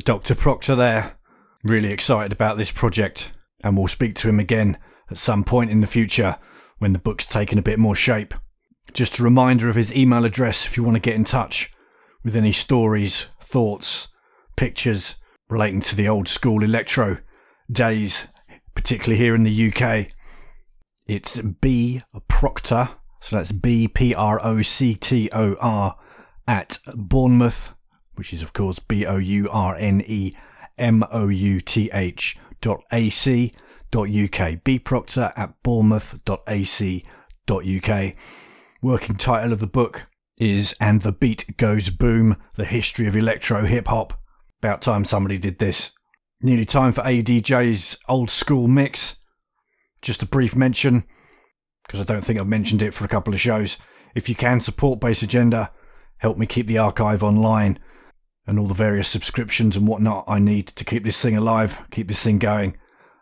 With 0.00 0.06
Dr. 0.06 0.34
Proctor 0.34 0.74
there. 0.76 1.18
Really 1.62 1.92
excited 1.92 2.32
about 2.32 2.56
this 2.56 2.70
project, 2.70 3.32
and 3.62 3.76
we'll 3.76 3.86
speak 3.86 4.14
to 4.14 4.30
him 4.30 4.40
again 4.40 4.78
at 5.10 5.18
some 5.18 5.44
point 5.44 5.70
in 5.70 5.82
the 5.82 5.86
future 5.86 6.38
when 6.78 6.94
the 6.94 6.98
book's 6.98 7.26
taken 7.26 7.58
a 7.58 7.62
bit 7.62 7.78
more 7.78 7.94
shape. 7.94 8.32
Just 8.94 9.18
a 9.18 9.22
reminder 9.22 9.68
of 9.68 9.76
his 9.76 9.92
email 9.92 10.24
address 10.24 10.64
if 10.64 10.78
you 10.78 10.82
want 10.82 10.94
to 10.94 11.02
get 11.02 11.16
in 11.16 11.24
touch 11.24 11.70
with 12.24 12.34
any 12.34 12.50
stories, 12.50 13.24
thoughts, 13.42 14.08
pictures 14.56 15.16
relating 15.50 15.82
to 15.82 15.94
the 15.94 16.08
old 16.08 16.28
school 16.28 16.64
electro 16.64 17.18
days, 17.70 18.26
particularly 18.74 19.22
here 19.22 19.34
in 19.34 19.42
the 19.42 19.70
UK. 19.70 20.06
It's 21.06 21.42
B 21.42 22.00
Proctor, 22.26 22.88
so 23.20 23.36
that's 23.36 23.52
B 23.52 23.86
P 23.86 24.14
R 24.14 24.40
O 24.42 24.62
C 24.62 24.94
T 24.94 25.28
O 25.34 25.56
R 25.60 25.94
at 26.48 26.78
Bournemouth, 26.96 27.74
which 28.14 28.32
is 28.32 28.42
of 28.42 28.52
course 28.52 28.78
B 28.78 29.06
O 29.06 29.16
U 29.16 29.48
R 29.50 29.76
N 29.76 30.02
E 30.06 30.34
M 30.78 31.04
O 31.10 31.28
U 31.28 31.60
T 31.60 31.90
H 31.92 32.36
dot 32.60 32.82
A 32.92 33.10
C 33.10 33.52
dot 33.90 34.08
UK. 34.10 34.62
B 34.62 34.78
Proctor 34.78 35.32
at 35.36 35.62
Bournemouth 35.62 36.24
dot 36.24 36.42
A 36.48 36.64
C 36.64 37.04
dot 37.46 37.64
UK. 37.66 38.14
Working 38.82 39.16
title 39.16 39.52
of 39.52 39.60
the 39.60 39.66
book 39.66 40.06
is 40.38 40.74
And 40.80 41.02
the 41.02 41.12
Beat 41.12 41.56
Goes 41.58 41.90
Boom, 41.90 42.36
the 42.54 42.64
history 42.64 43.06
of 43.06 43.14
electro 43.14 43.66
hip 43.66 43.88
hop. 43.88 44.18
About 44.62 44.80
time 44.80 45.04
somebody 45.04 45.38
did 45.38 45.58
this. 45.58 45.90
Nearly 46.40 46.64
time 46.64 46.92
for 46.92 47.02
ADJ's 47.02 47.98
old 48.08 48.30
school 48.30 48.66
mix. 48.66 49.16
Just 50.00 50.22
a 50.22 50.26
brief 50.26 50.56
mention, 50.56 51.04
because 51.86 52.00
I 52.00 52.04
don't 52.04 52.24
think 52.24 52.40
I've 52.40 52.46
mentioned 52.46 52.80
it 52.80 52.94
for 52.94 53.04
a 53.04 53.08
couple 53.08 53.34
of 53.34 53.40
shows. 53.40 53.76
If 54.14 54.30
you 54.30 54.34
can 54.34 54.60
support 54.60 55.00
Bass 55.00 55.22
Agenda, 55.22 55.72
help 56.18 56.38
me 56.38 56.46
keep 56.46 56.66
the 56.66 56.78
archive 56.78 57.22
online 57.22 57.78
and 58.50 58.58
all 58.58 58.66
the 58.66 58.74
various 58.74 59.06
subscriptions 59.06 59.76
and 59.76 59.86
whatnot 59.86 60.24
I 60.26 60.40
need 60.40 60.66
to 60.66 60.84
keep 60.84 61.04
this 61.04 61.22
thing 61.22 61.36
alive, 61.36 61.78
keep 61.92 62.08
this 62.08 62.24
thing 62.24 62.40
going. 62.40 62.76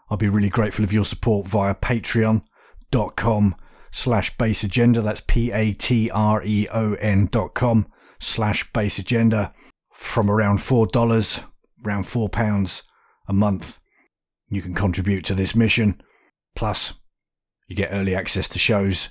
I'll 0.09 0.17
be 0.17 0.27
really 0.27 0.49
grateful 0.49 0.87
of 0.87 0.93
your 0.93 1.05
support 1.05 1.47
via 1.47 1.75
patreon.com 1.75 3.55
slash 3.91 4.35
Bass 4.39 4.65
Agenda. 4.65 5.03
That's 5.03 5.21
P-A-T-R-E-O-N 5.21 5.69
dot 7.27 7.53
com 7.53 7.93
slash 8.19 8.73
Bass 8.73 8.99
Agenda 8.99 9.53
from 9.93 10.31
around 10.31 10.61
$4, 10.61 11.45
around 11.87 12.05
£4 12.05 12.83
a 13.29 13.33
month. 13.35 13.81
You 14.49 14.63
can 14.63 14.75
contribute 14.75 15.27
to 15.27 15.35
this 15.35 15.55
mission. 15.55 16.01
Plus, 16.57 16.95
you 17.67 17.77
get 17.77 17.93
early 17.93 18.15
access 18.15 18.49
to 18.49 18.59
shows, 18.59 19.11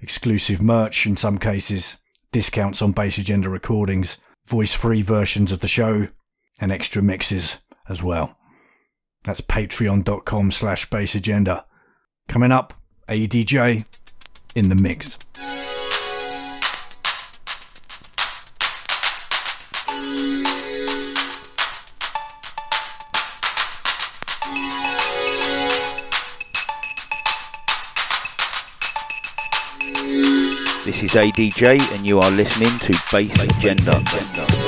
exclusive 0.00 0.62
merch 0.62 1.06
in 1.06 1.16
some 1.16 1.38
cases, 1.38 1.96
discounts 2.30 2.80
on 2.82 2.92
Bass 2.92 3.18
Agenda 3.18 3.48
recordings, 3.48 4.18
voice 4.46 4.74
free 4.74 5.02
versions 5.02 5.52
of 5.52 5.60
the 5.60 5.68
show, 5.68 6.08
and 6.60 6.72
extra 6.72 7.02
mixes 7.02 7.58
as 7.88 8.02
well. 8.02 8.36
That's 9.24 9.40
patreon.com 9.40 10.52
slash 10.52 10.88
bass 10.88 11.14
agenda. 11.14 11.66
Coming 12.28 12.52
up, 12.52 12.74
ADJ 13.08 13.84
in 14.54 14.68
the 14.68 14.74
mix. 14.74 15.18
This 30.86 31.02
is 31.02 31.14
ADJ, 31.14 31.96
and 31.96 32.06
you 32.06 32.20
are 32.20 32.30
listening 32.30 32.70
to 32.78 32.92
Bass 33.10 33.42
Agenda. 33.42 33.90
Angula, 33.90 34.65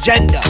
agenda. 0.00 0.49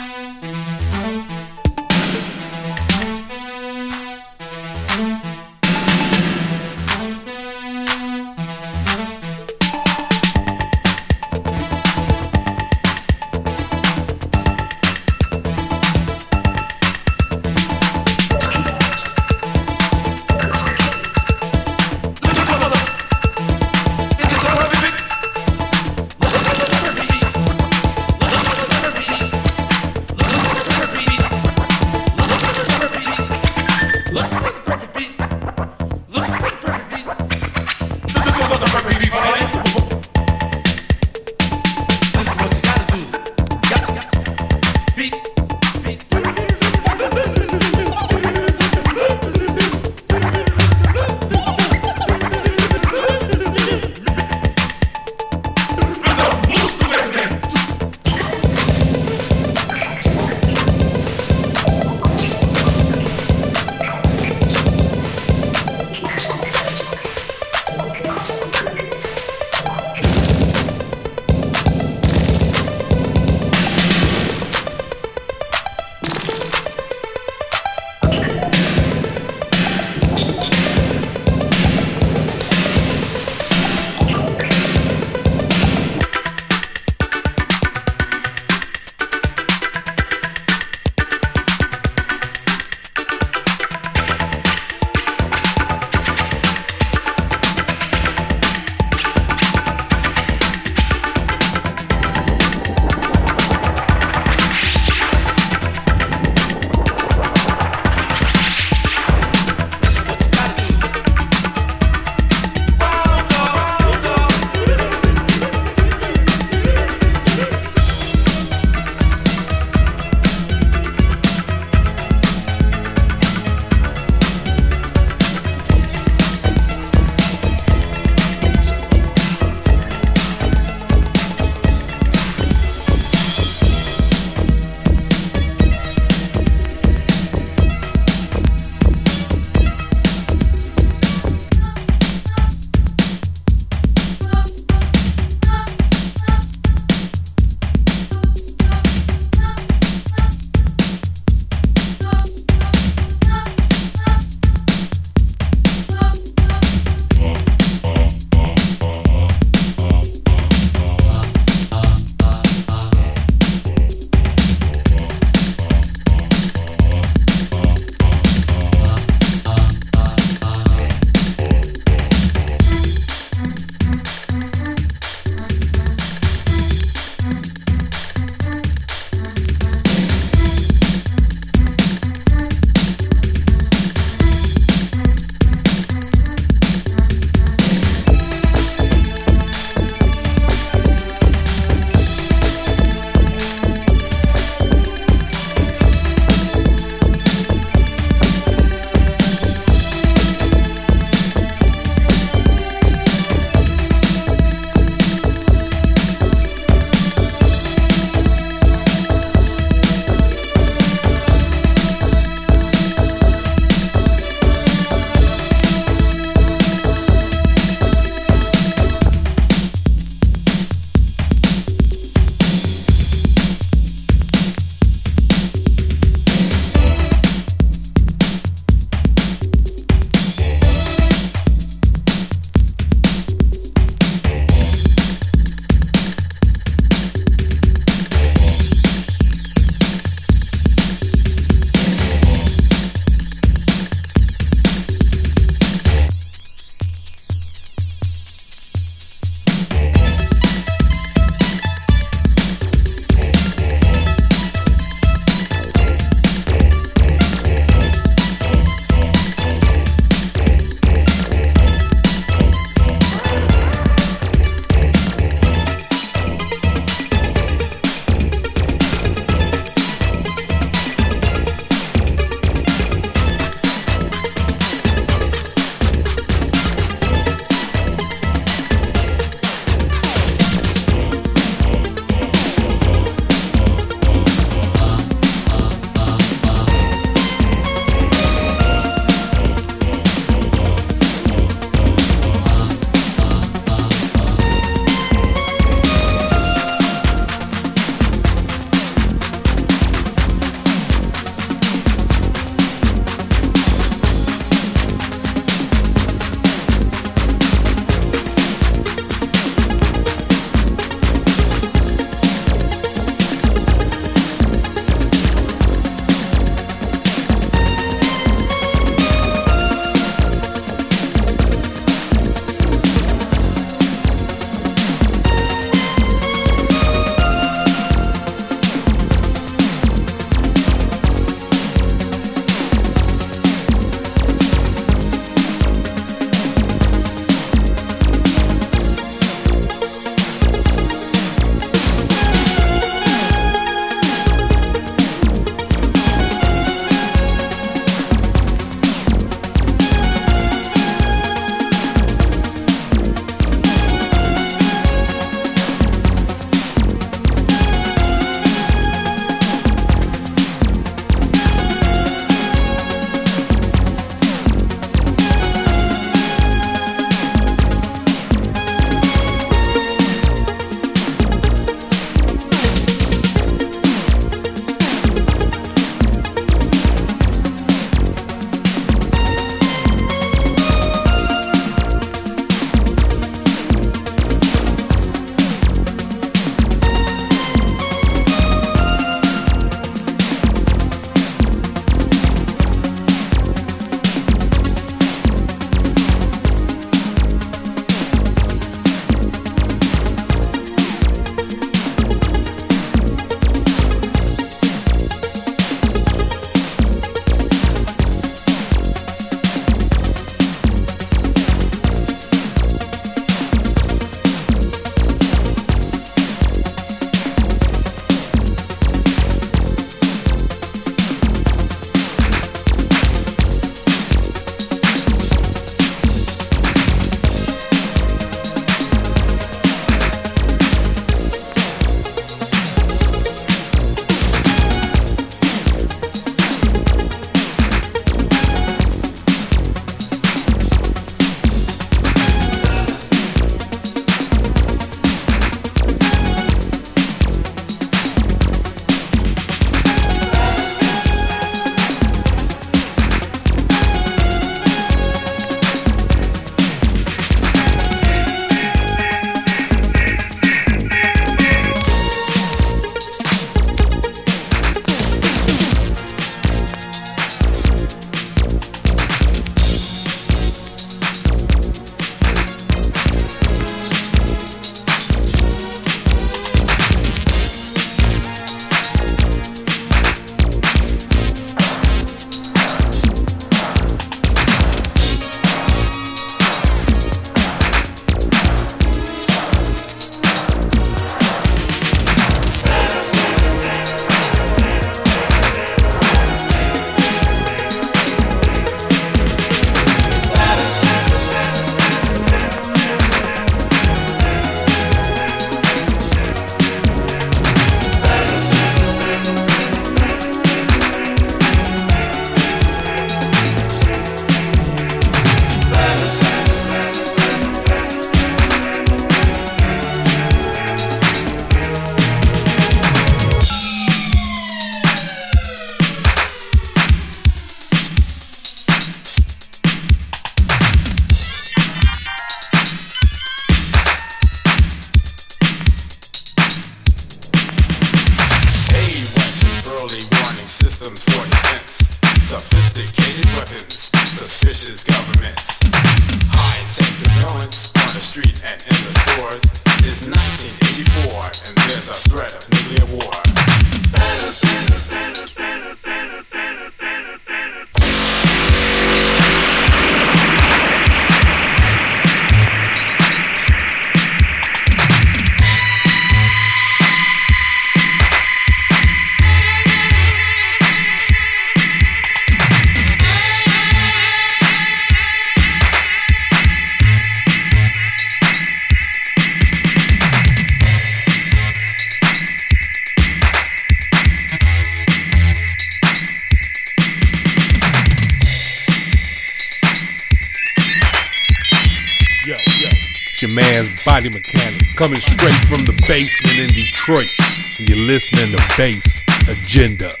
Basement 595.91 596.39
in 596.39 596.47
Detroit. 596.53 597.11
And 597.59 597.67
you're 597.67 597.85
listening 597.85 598.31
to 598.31 598.41
Bass 598.55 599.01
Agenda. 599.27 600.00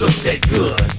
Look 0.00 0.10
that 0.22 0.40
good. 0.48 0.97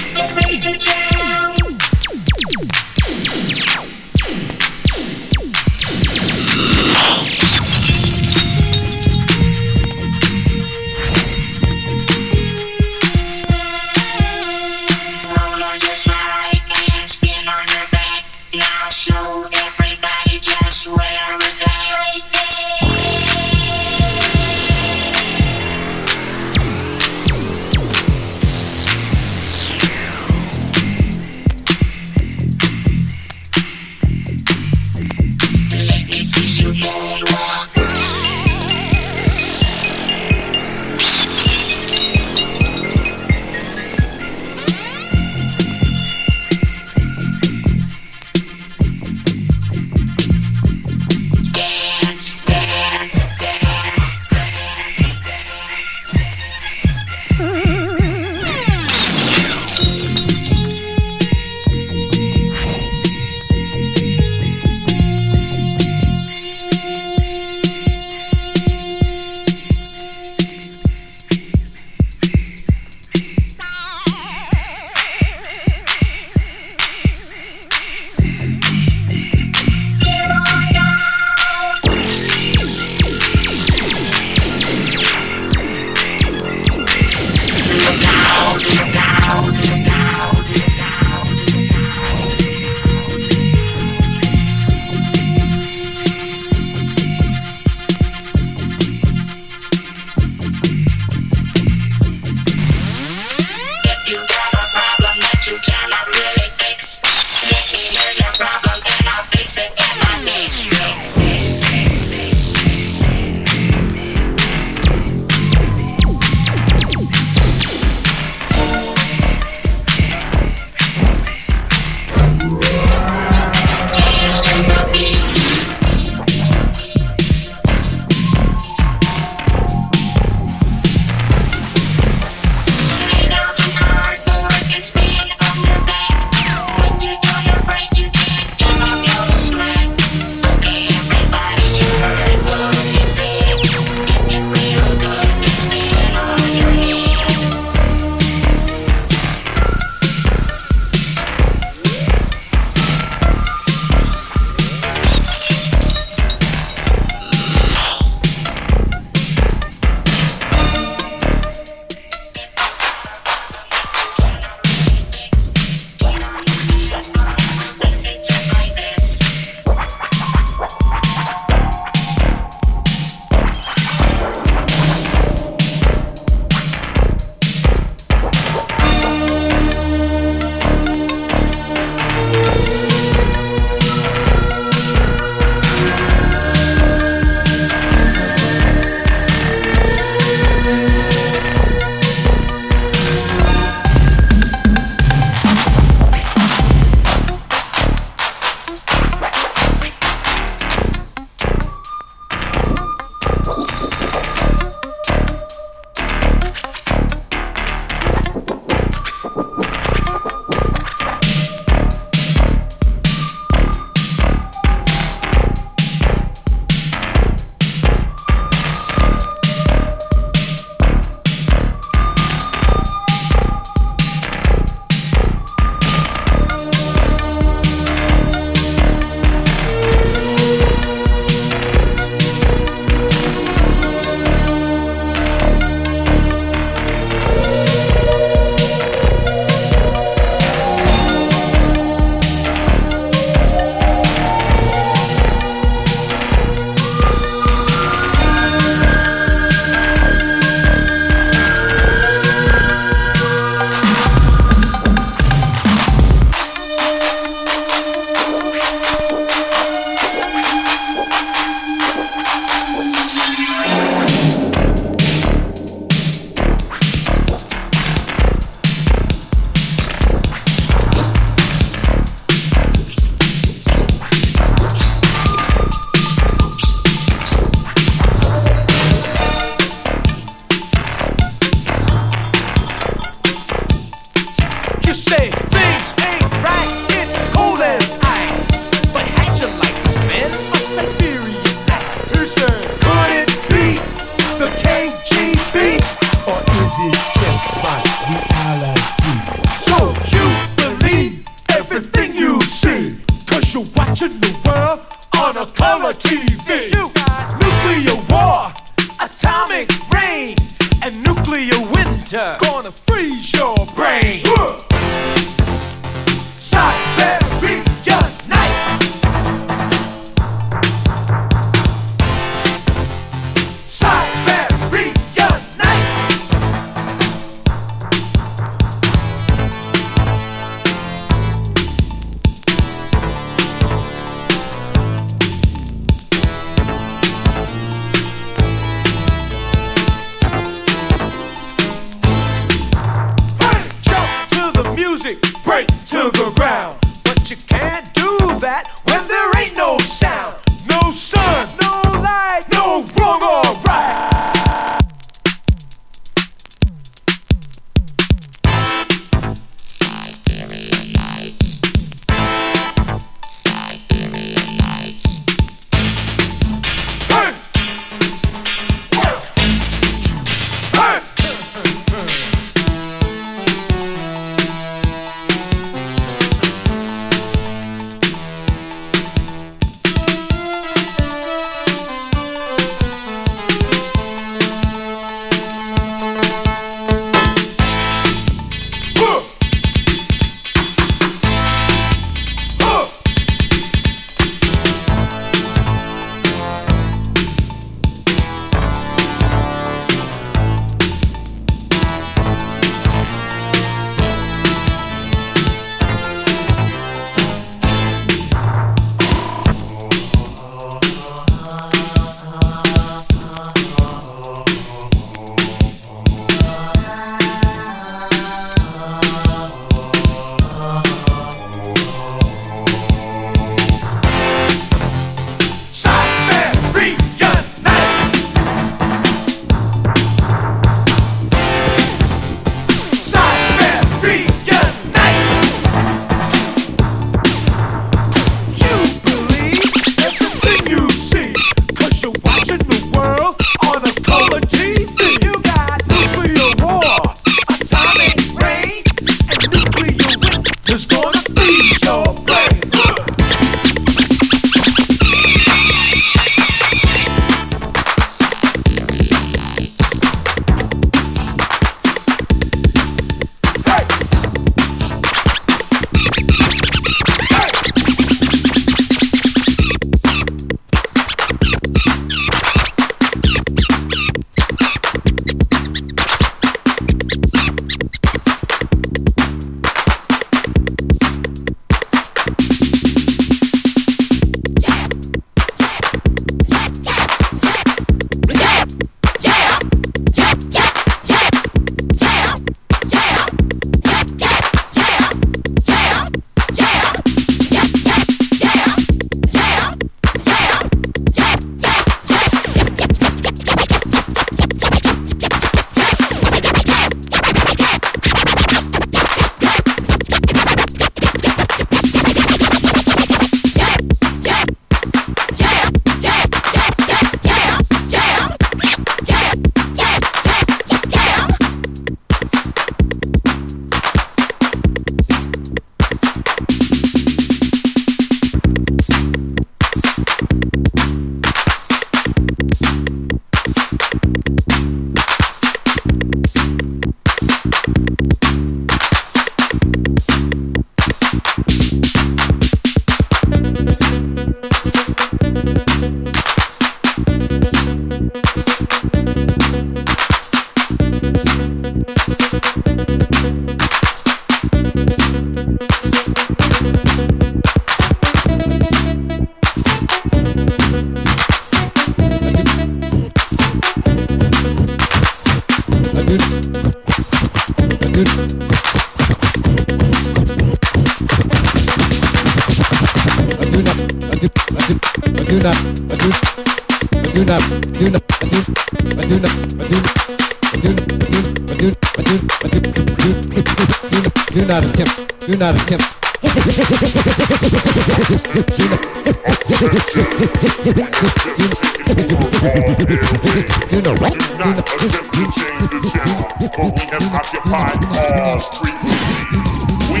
We, 599.92 600.00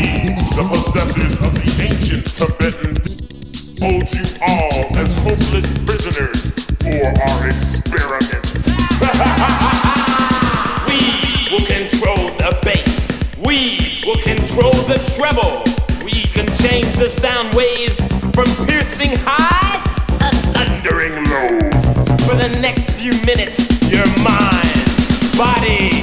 the 0.56 0.64
possessors 0.64 1.36
of 1.44 1.52
the 1.52 1.68
ancient 1.84 2.24
Tibetan, 2.32 2.96
hold 3.78 4.08
you 4.08 4.24
all 4.40 4.96
as 4.96 5.12
hopeless 5.20 5.68
prisoners 5.84 6.54
for 6.80 7.04
our 7.28 7.46
experiments. 7.46 8.72
We 10.88 11.00
will 11.52 11.66
control 11.66 12.28
the 12.38 12.56
bass. 12.64 13.30
We 13.38 14.02
will 14.06 14.20
control 14.22 14.72
the 14.88 14.98
treble. 15.16 15.62
We 16.04 16.22
can 16.32 16.46
change 16.54 16.96
the 16.96 17.08
sound 17.10 17.54
waves 17.54 18.00
from 18.34 18.46
piercing 18.66 19.12
highs 19.24 19.84
to 20.18 20.30
thundering 20.52 21.14
lows. 21.28 21.84
For 22.26 22.34
the 22.34 22.48
next 22.60 22.90
few 22.92 23.12
minutes, 23.26 23.58
your 23.90 24.06
mind, 24.24 24.84
body, 25.36 25.93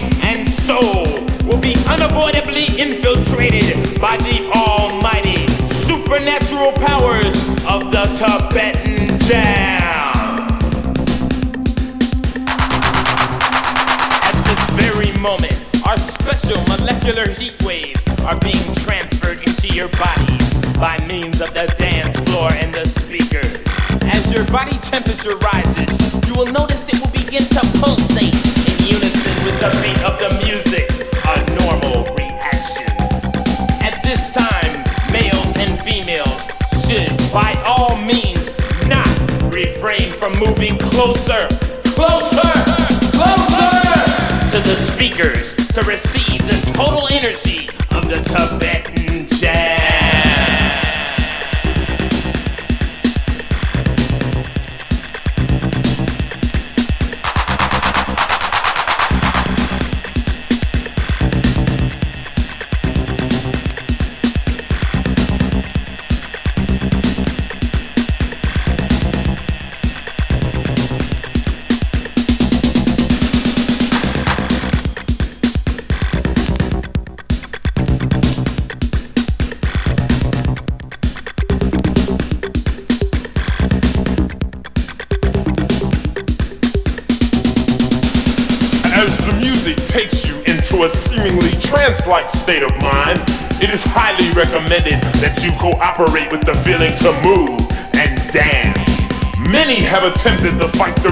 unavoidably 2.11 2.65
infiltrated 2.77 3.99
by 4.01 4.17
the 4.17 4.49
almighty 4.53 5.47
supernatural 5.85 6.73
powers 6.73 7.35
of 7.65 7.89
the 7.91 8.03
Tibetan 8.19 9.17
Jam. 9.19 10.11
At 14.23 14.43
this 14.45 14.83
very 14.83 15.17
moment, 15.19 15.55
our 15.87 15.97
special 15.97 16.61
molecular 16.63 17.29
heat 17.29 17.55
waves 17.63 18.05
are 18.25 18.37
being 18.39 18.73
transferred 18.83 19.39
into 19.47 19.73
your 19.73 19.87
bodies 19.89 20.53
by 20.75 20.97
means 21.07 21.39
of 21.39 21.53
the 21.53 21.73
dance 21.77 22.19
floor 22.29 22.51
and 22.51 22.73
the 22.73 22.85
speakers. 22.85 23.57
As 24.03 24.31
your 24.33 24.45
body 24.47 24.77
temperature 24.79 25.37
rises, 25.37 26.27
you 26.27 26.33
will 26.33 26.51
notice 26.51 26.89
it 26.89 26.99
will 26.99 27.11
begin 27.11 27.43
to 27.43 27.61
pulsate 27.79 28.35
in 28.35 28.95
unison 28.95 29.45
with 29.45 29.57
the 29.61 29.69
beat 29.81 30.03
of 30.03 30.19
the 30.19 30.40
moving 40.45 40.75
closer, 40.75 41.47
closer, 41.93 42.51
closer 43.13 43.71
to 44.49 44.59
the 44.65 44.75
speakers 44.91 45.55
to 45.67 45.83
receive 45.83 46.41
the 46.47 46.71
total 46.73 47.07
energy 47.11 47.69
of 47.91 48.09
the 48.09 48.19
Tibetan 48.25 48.90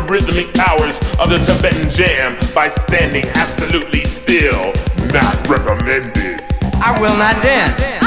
rhythmic 0.10 0.52
powers 0.56 1.00
of 1.20 1.30
the 1.30 1.38
Tibetan 1.38 1.88
jam 1.88 2.36
by 2.54 2.68
standing 2.68 3.26
absolutely 3.36 4.04
still. 4.06 4.74
Not 5.14 5.48
recommended. 5.48 6.42
I 6.82 6.98
will 7.00 7.16
not 7.18 7.42
dance. 7.44 7.99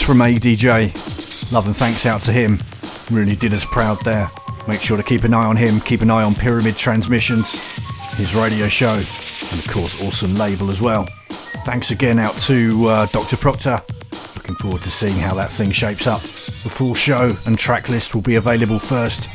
From 0.00 0.18
ADJ. 0.18 1.52
Love 1.52 1.66
and 1.66 1.76
thanks 1.76 2.06
out 2.06 2.22
to 2.22 2.32
him. 2.32 2.62
Really 3.10 3.34
did 3.34 3.52
us 3.52 3.64
proud 3.64 3.98
there. 4.04 4.30
Make 4.68 4.80
sure 4.80 4.96
to 4.96 5.02
keep 5.02 5.24
an 5.24 5.34
eye 5.34 5.44
on 5.44 5.56
him, 5.56 5.80
keep 5.80 6.00
an 6.00 6.10
eye 6.10 6.22
on 6.22 6.34
Pyramid 6.34 6.76
Transmissions, 6.76 7.58
his 8.14 8.34
radio 8.34 8.68
show, 8.68 8.94
and 8.94 9.58
of 9.58 9.66
course, 9.68 10.00
awesome 10.02 10.36
label 10.36 10.70
as 10.70 10.80
well. 10.80 11.08
Thanks 11.64 11.90
again 11.90 12.18
out 12.18 12.38
to 12.40 12.86
uh, 12.86 13.06
Dr. 13.06 13.36
Proctor. 13.36 13.82
Looking 14.36 14.54
forward 14.56 14.82
to 14.82 14.90
seeing 14.90 15.16
how 15.16 15.34
that 15.34 15.50
thing 15.50 15.72
shapes 15.72 16.06
up. 16.06 16.20
The 16.20 16.70
full 16.70 16.94
show 16.94 17.36
and 17.46 17.58
track 17.58 17.88
list 17.88 18.14
will 18.14 18.22
be 18.22 18.36
available 18.36 18.78
first 18.78 19.28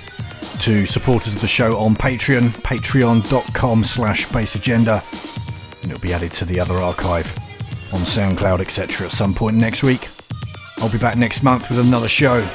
to 0.62 0.86
supporters 0.86 1.34
of 1.34 1.42
the 1.42 1.48
show 1.48 1.78
on 1.78 1.96
Patreon, 1.96 2.50
patreon.com 2.62 3.84
slash 3.84 4.28
bassagenda, 4.28 5.04
and 5.82 5.92
it'll 5.92 6.02
be 6.02 6.14
added 6.14 6.32
to 6.34 6.46
the 6.46 6.60
other 6.60 6.76
archive 6.76 7.36
on 7.94 8.02
SoundCloud, 8.02 8.62
etc. 8.62 9.08
at 9.08 9.12
some 9.12 9.34
point 9.34 9.58
next 9.58 9.84
week. 9.84 10.08
I'll 10.86 10.92
be 10.92 11.00
back 11.00 11.18
next 11.18 11.42
month 11.42 11.68
with 11.68 11.80
another 11.80 12.08
show. 12.08 12.48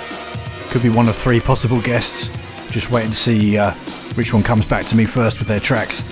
Could 0.69 0.83
be 0.83 0.89
one 0.89 1.09
of 1.09 1.17
three 1.17 1.41
possible 1.41 1.81
guests. 1.81 2.31
Just 2.71 2.93
wait 2.93 3.05
and 3.05 3.13
see 3.13 3.59
uh, 3.59 3.73
which 4.15 4.33
one 4.33 4.45
comes 4.45 4.65
back 4.65 4.85
to 4.87 4.97
me 4.97 5.05
first 5.05 5.41
with 5.41 5.49
their 5.49 5.59
tracks. 5.59 6.05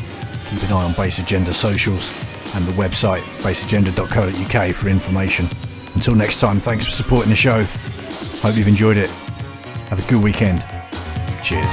Keep 0.50 0.64
an 0.64 0.72
eye 0.72 0.82
on 0.82 0.94
Bass 0.94 1.20
Agenda 1.20 1.54
socials 1.54 2.12
and 2.56 2.66
the 2.66 2.72
website 2.72 3.22
bassagenda.co.uk 3.42 4.74
for 4.74 4.88
information. 4.88 5.46
Until 5.94 6.16
next 6.16 6.40
time, 6.40 6.58
thanks 6.58 6.86
for 6.86 6.90
supporting 6.90 7.30
the 7.30 7.36
show. 7.36 7.62
Hope 8.42 8.56
you've 8.56 8.66
enjoyed 8.66 8.96
it. 8.96 9.10
Have 9.90 10.04
a 10.04 10.10
good 10.10 10.20
weekend. 10.20 10.66
Cheers. 11.40 11.70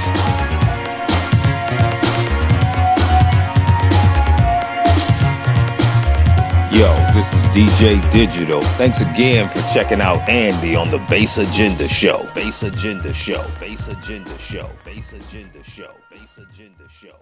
This 7.16 7.32
is 7.32 7.46
DJ 7.46 8.10
Digital. 8.10 8.60
Thanks 8.76 9.00
again 9.00 9.48
for 9.48 9.62
checking 9.72 10.02
out 10.02 10.28
Andy 10.28 10.76
on 10.76 10.90
the 10.90 10.98
Bass 11.08 11.38
Agenda 11.38 11.88
Show. 11.88 12.28
Bass 12.34 12.62
Agenda 12.62 13.10
Show. 13.14 13.42
Bass 13.58 13.88
Agenda 13.88 14.36
Show. 14.36 14.68
Bass 14.84 15.14
Agenda 15.14 15.64
Show. 15.64 15.94
Bass 16.10 16.36
Agenda 16.36 16.86
Show. 16.90 17.16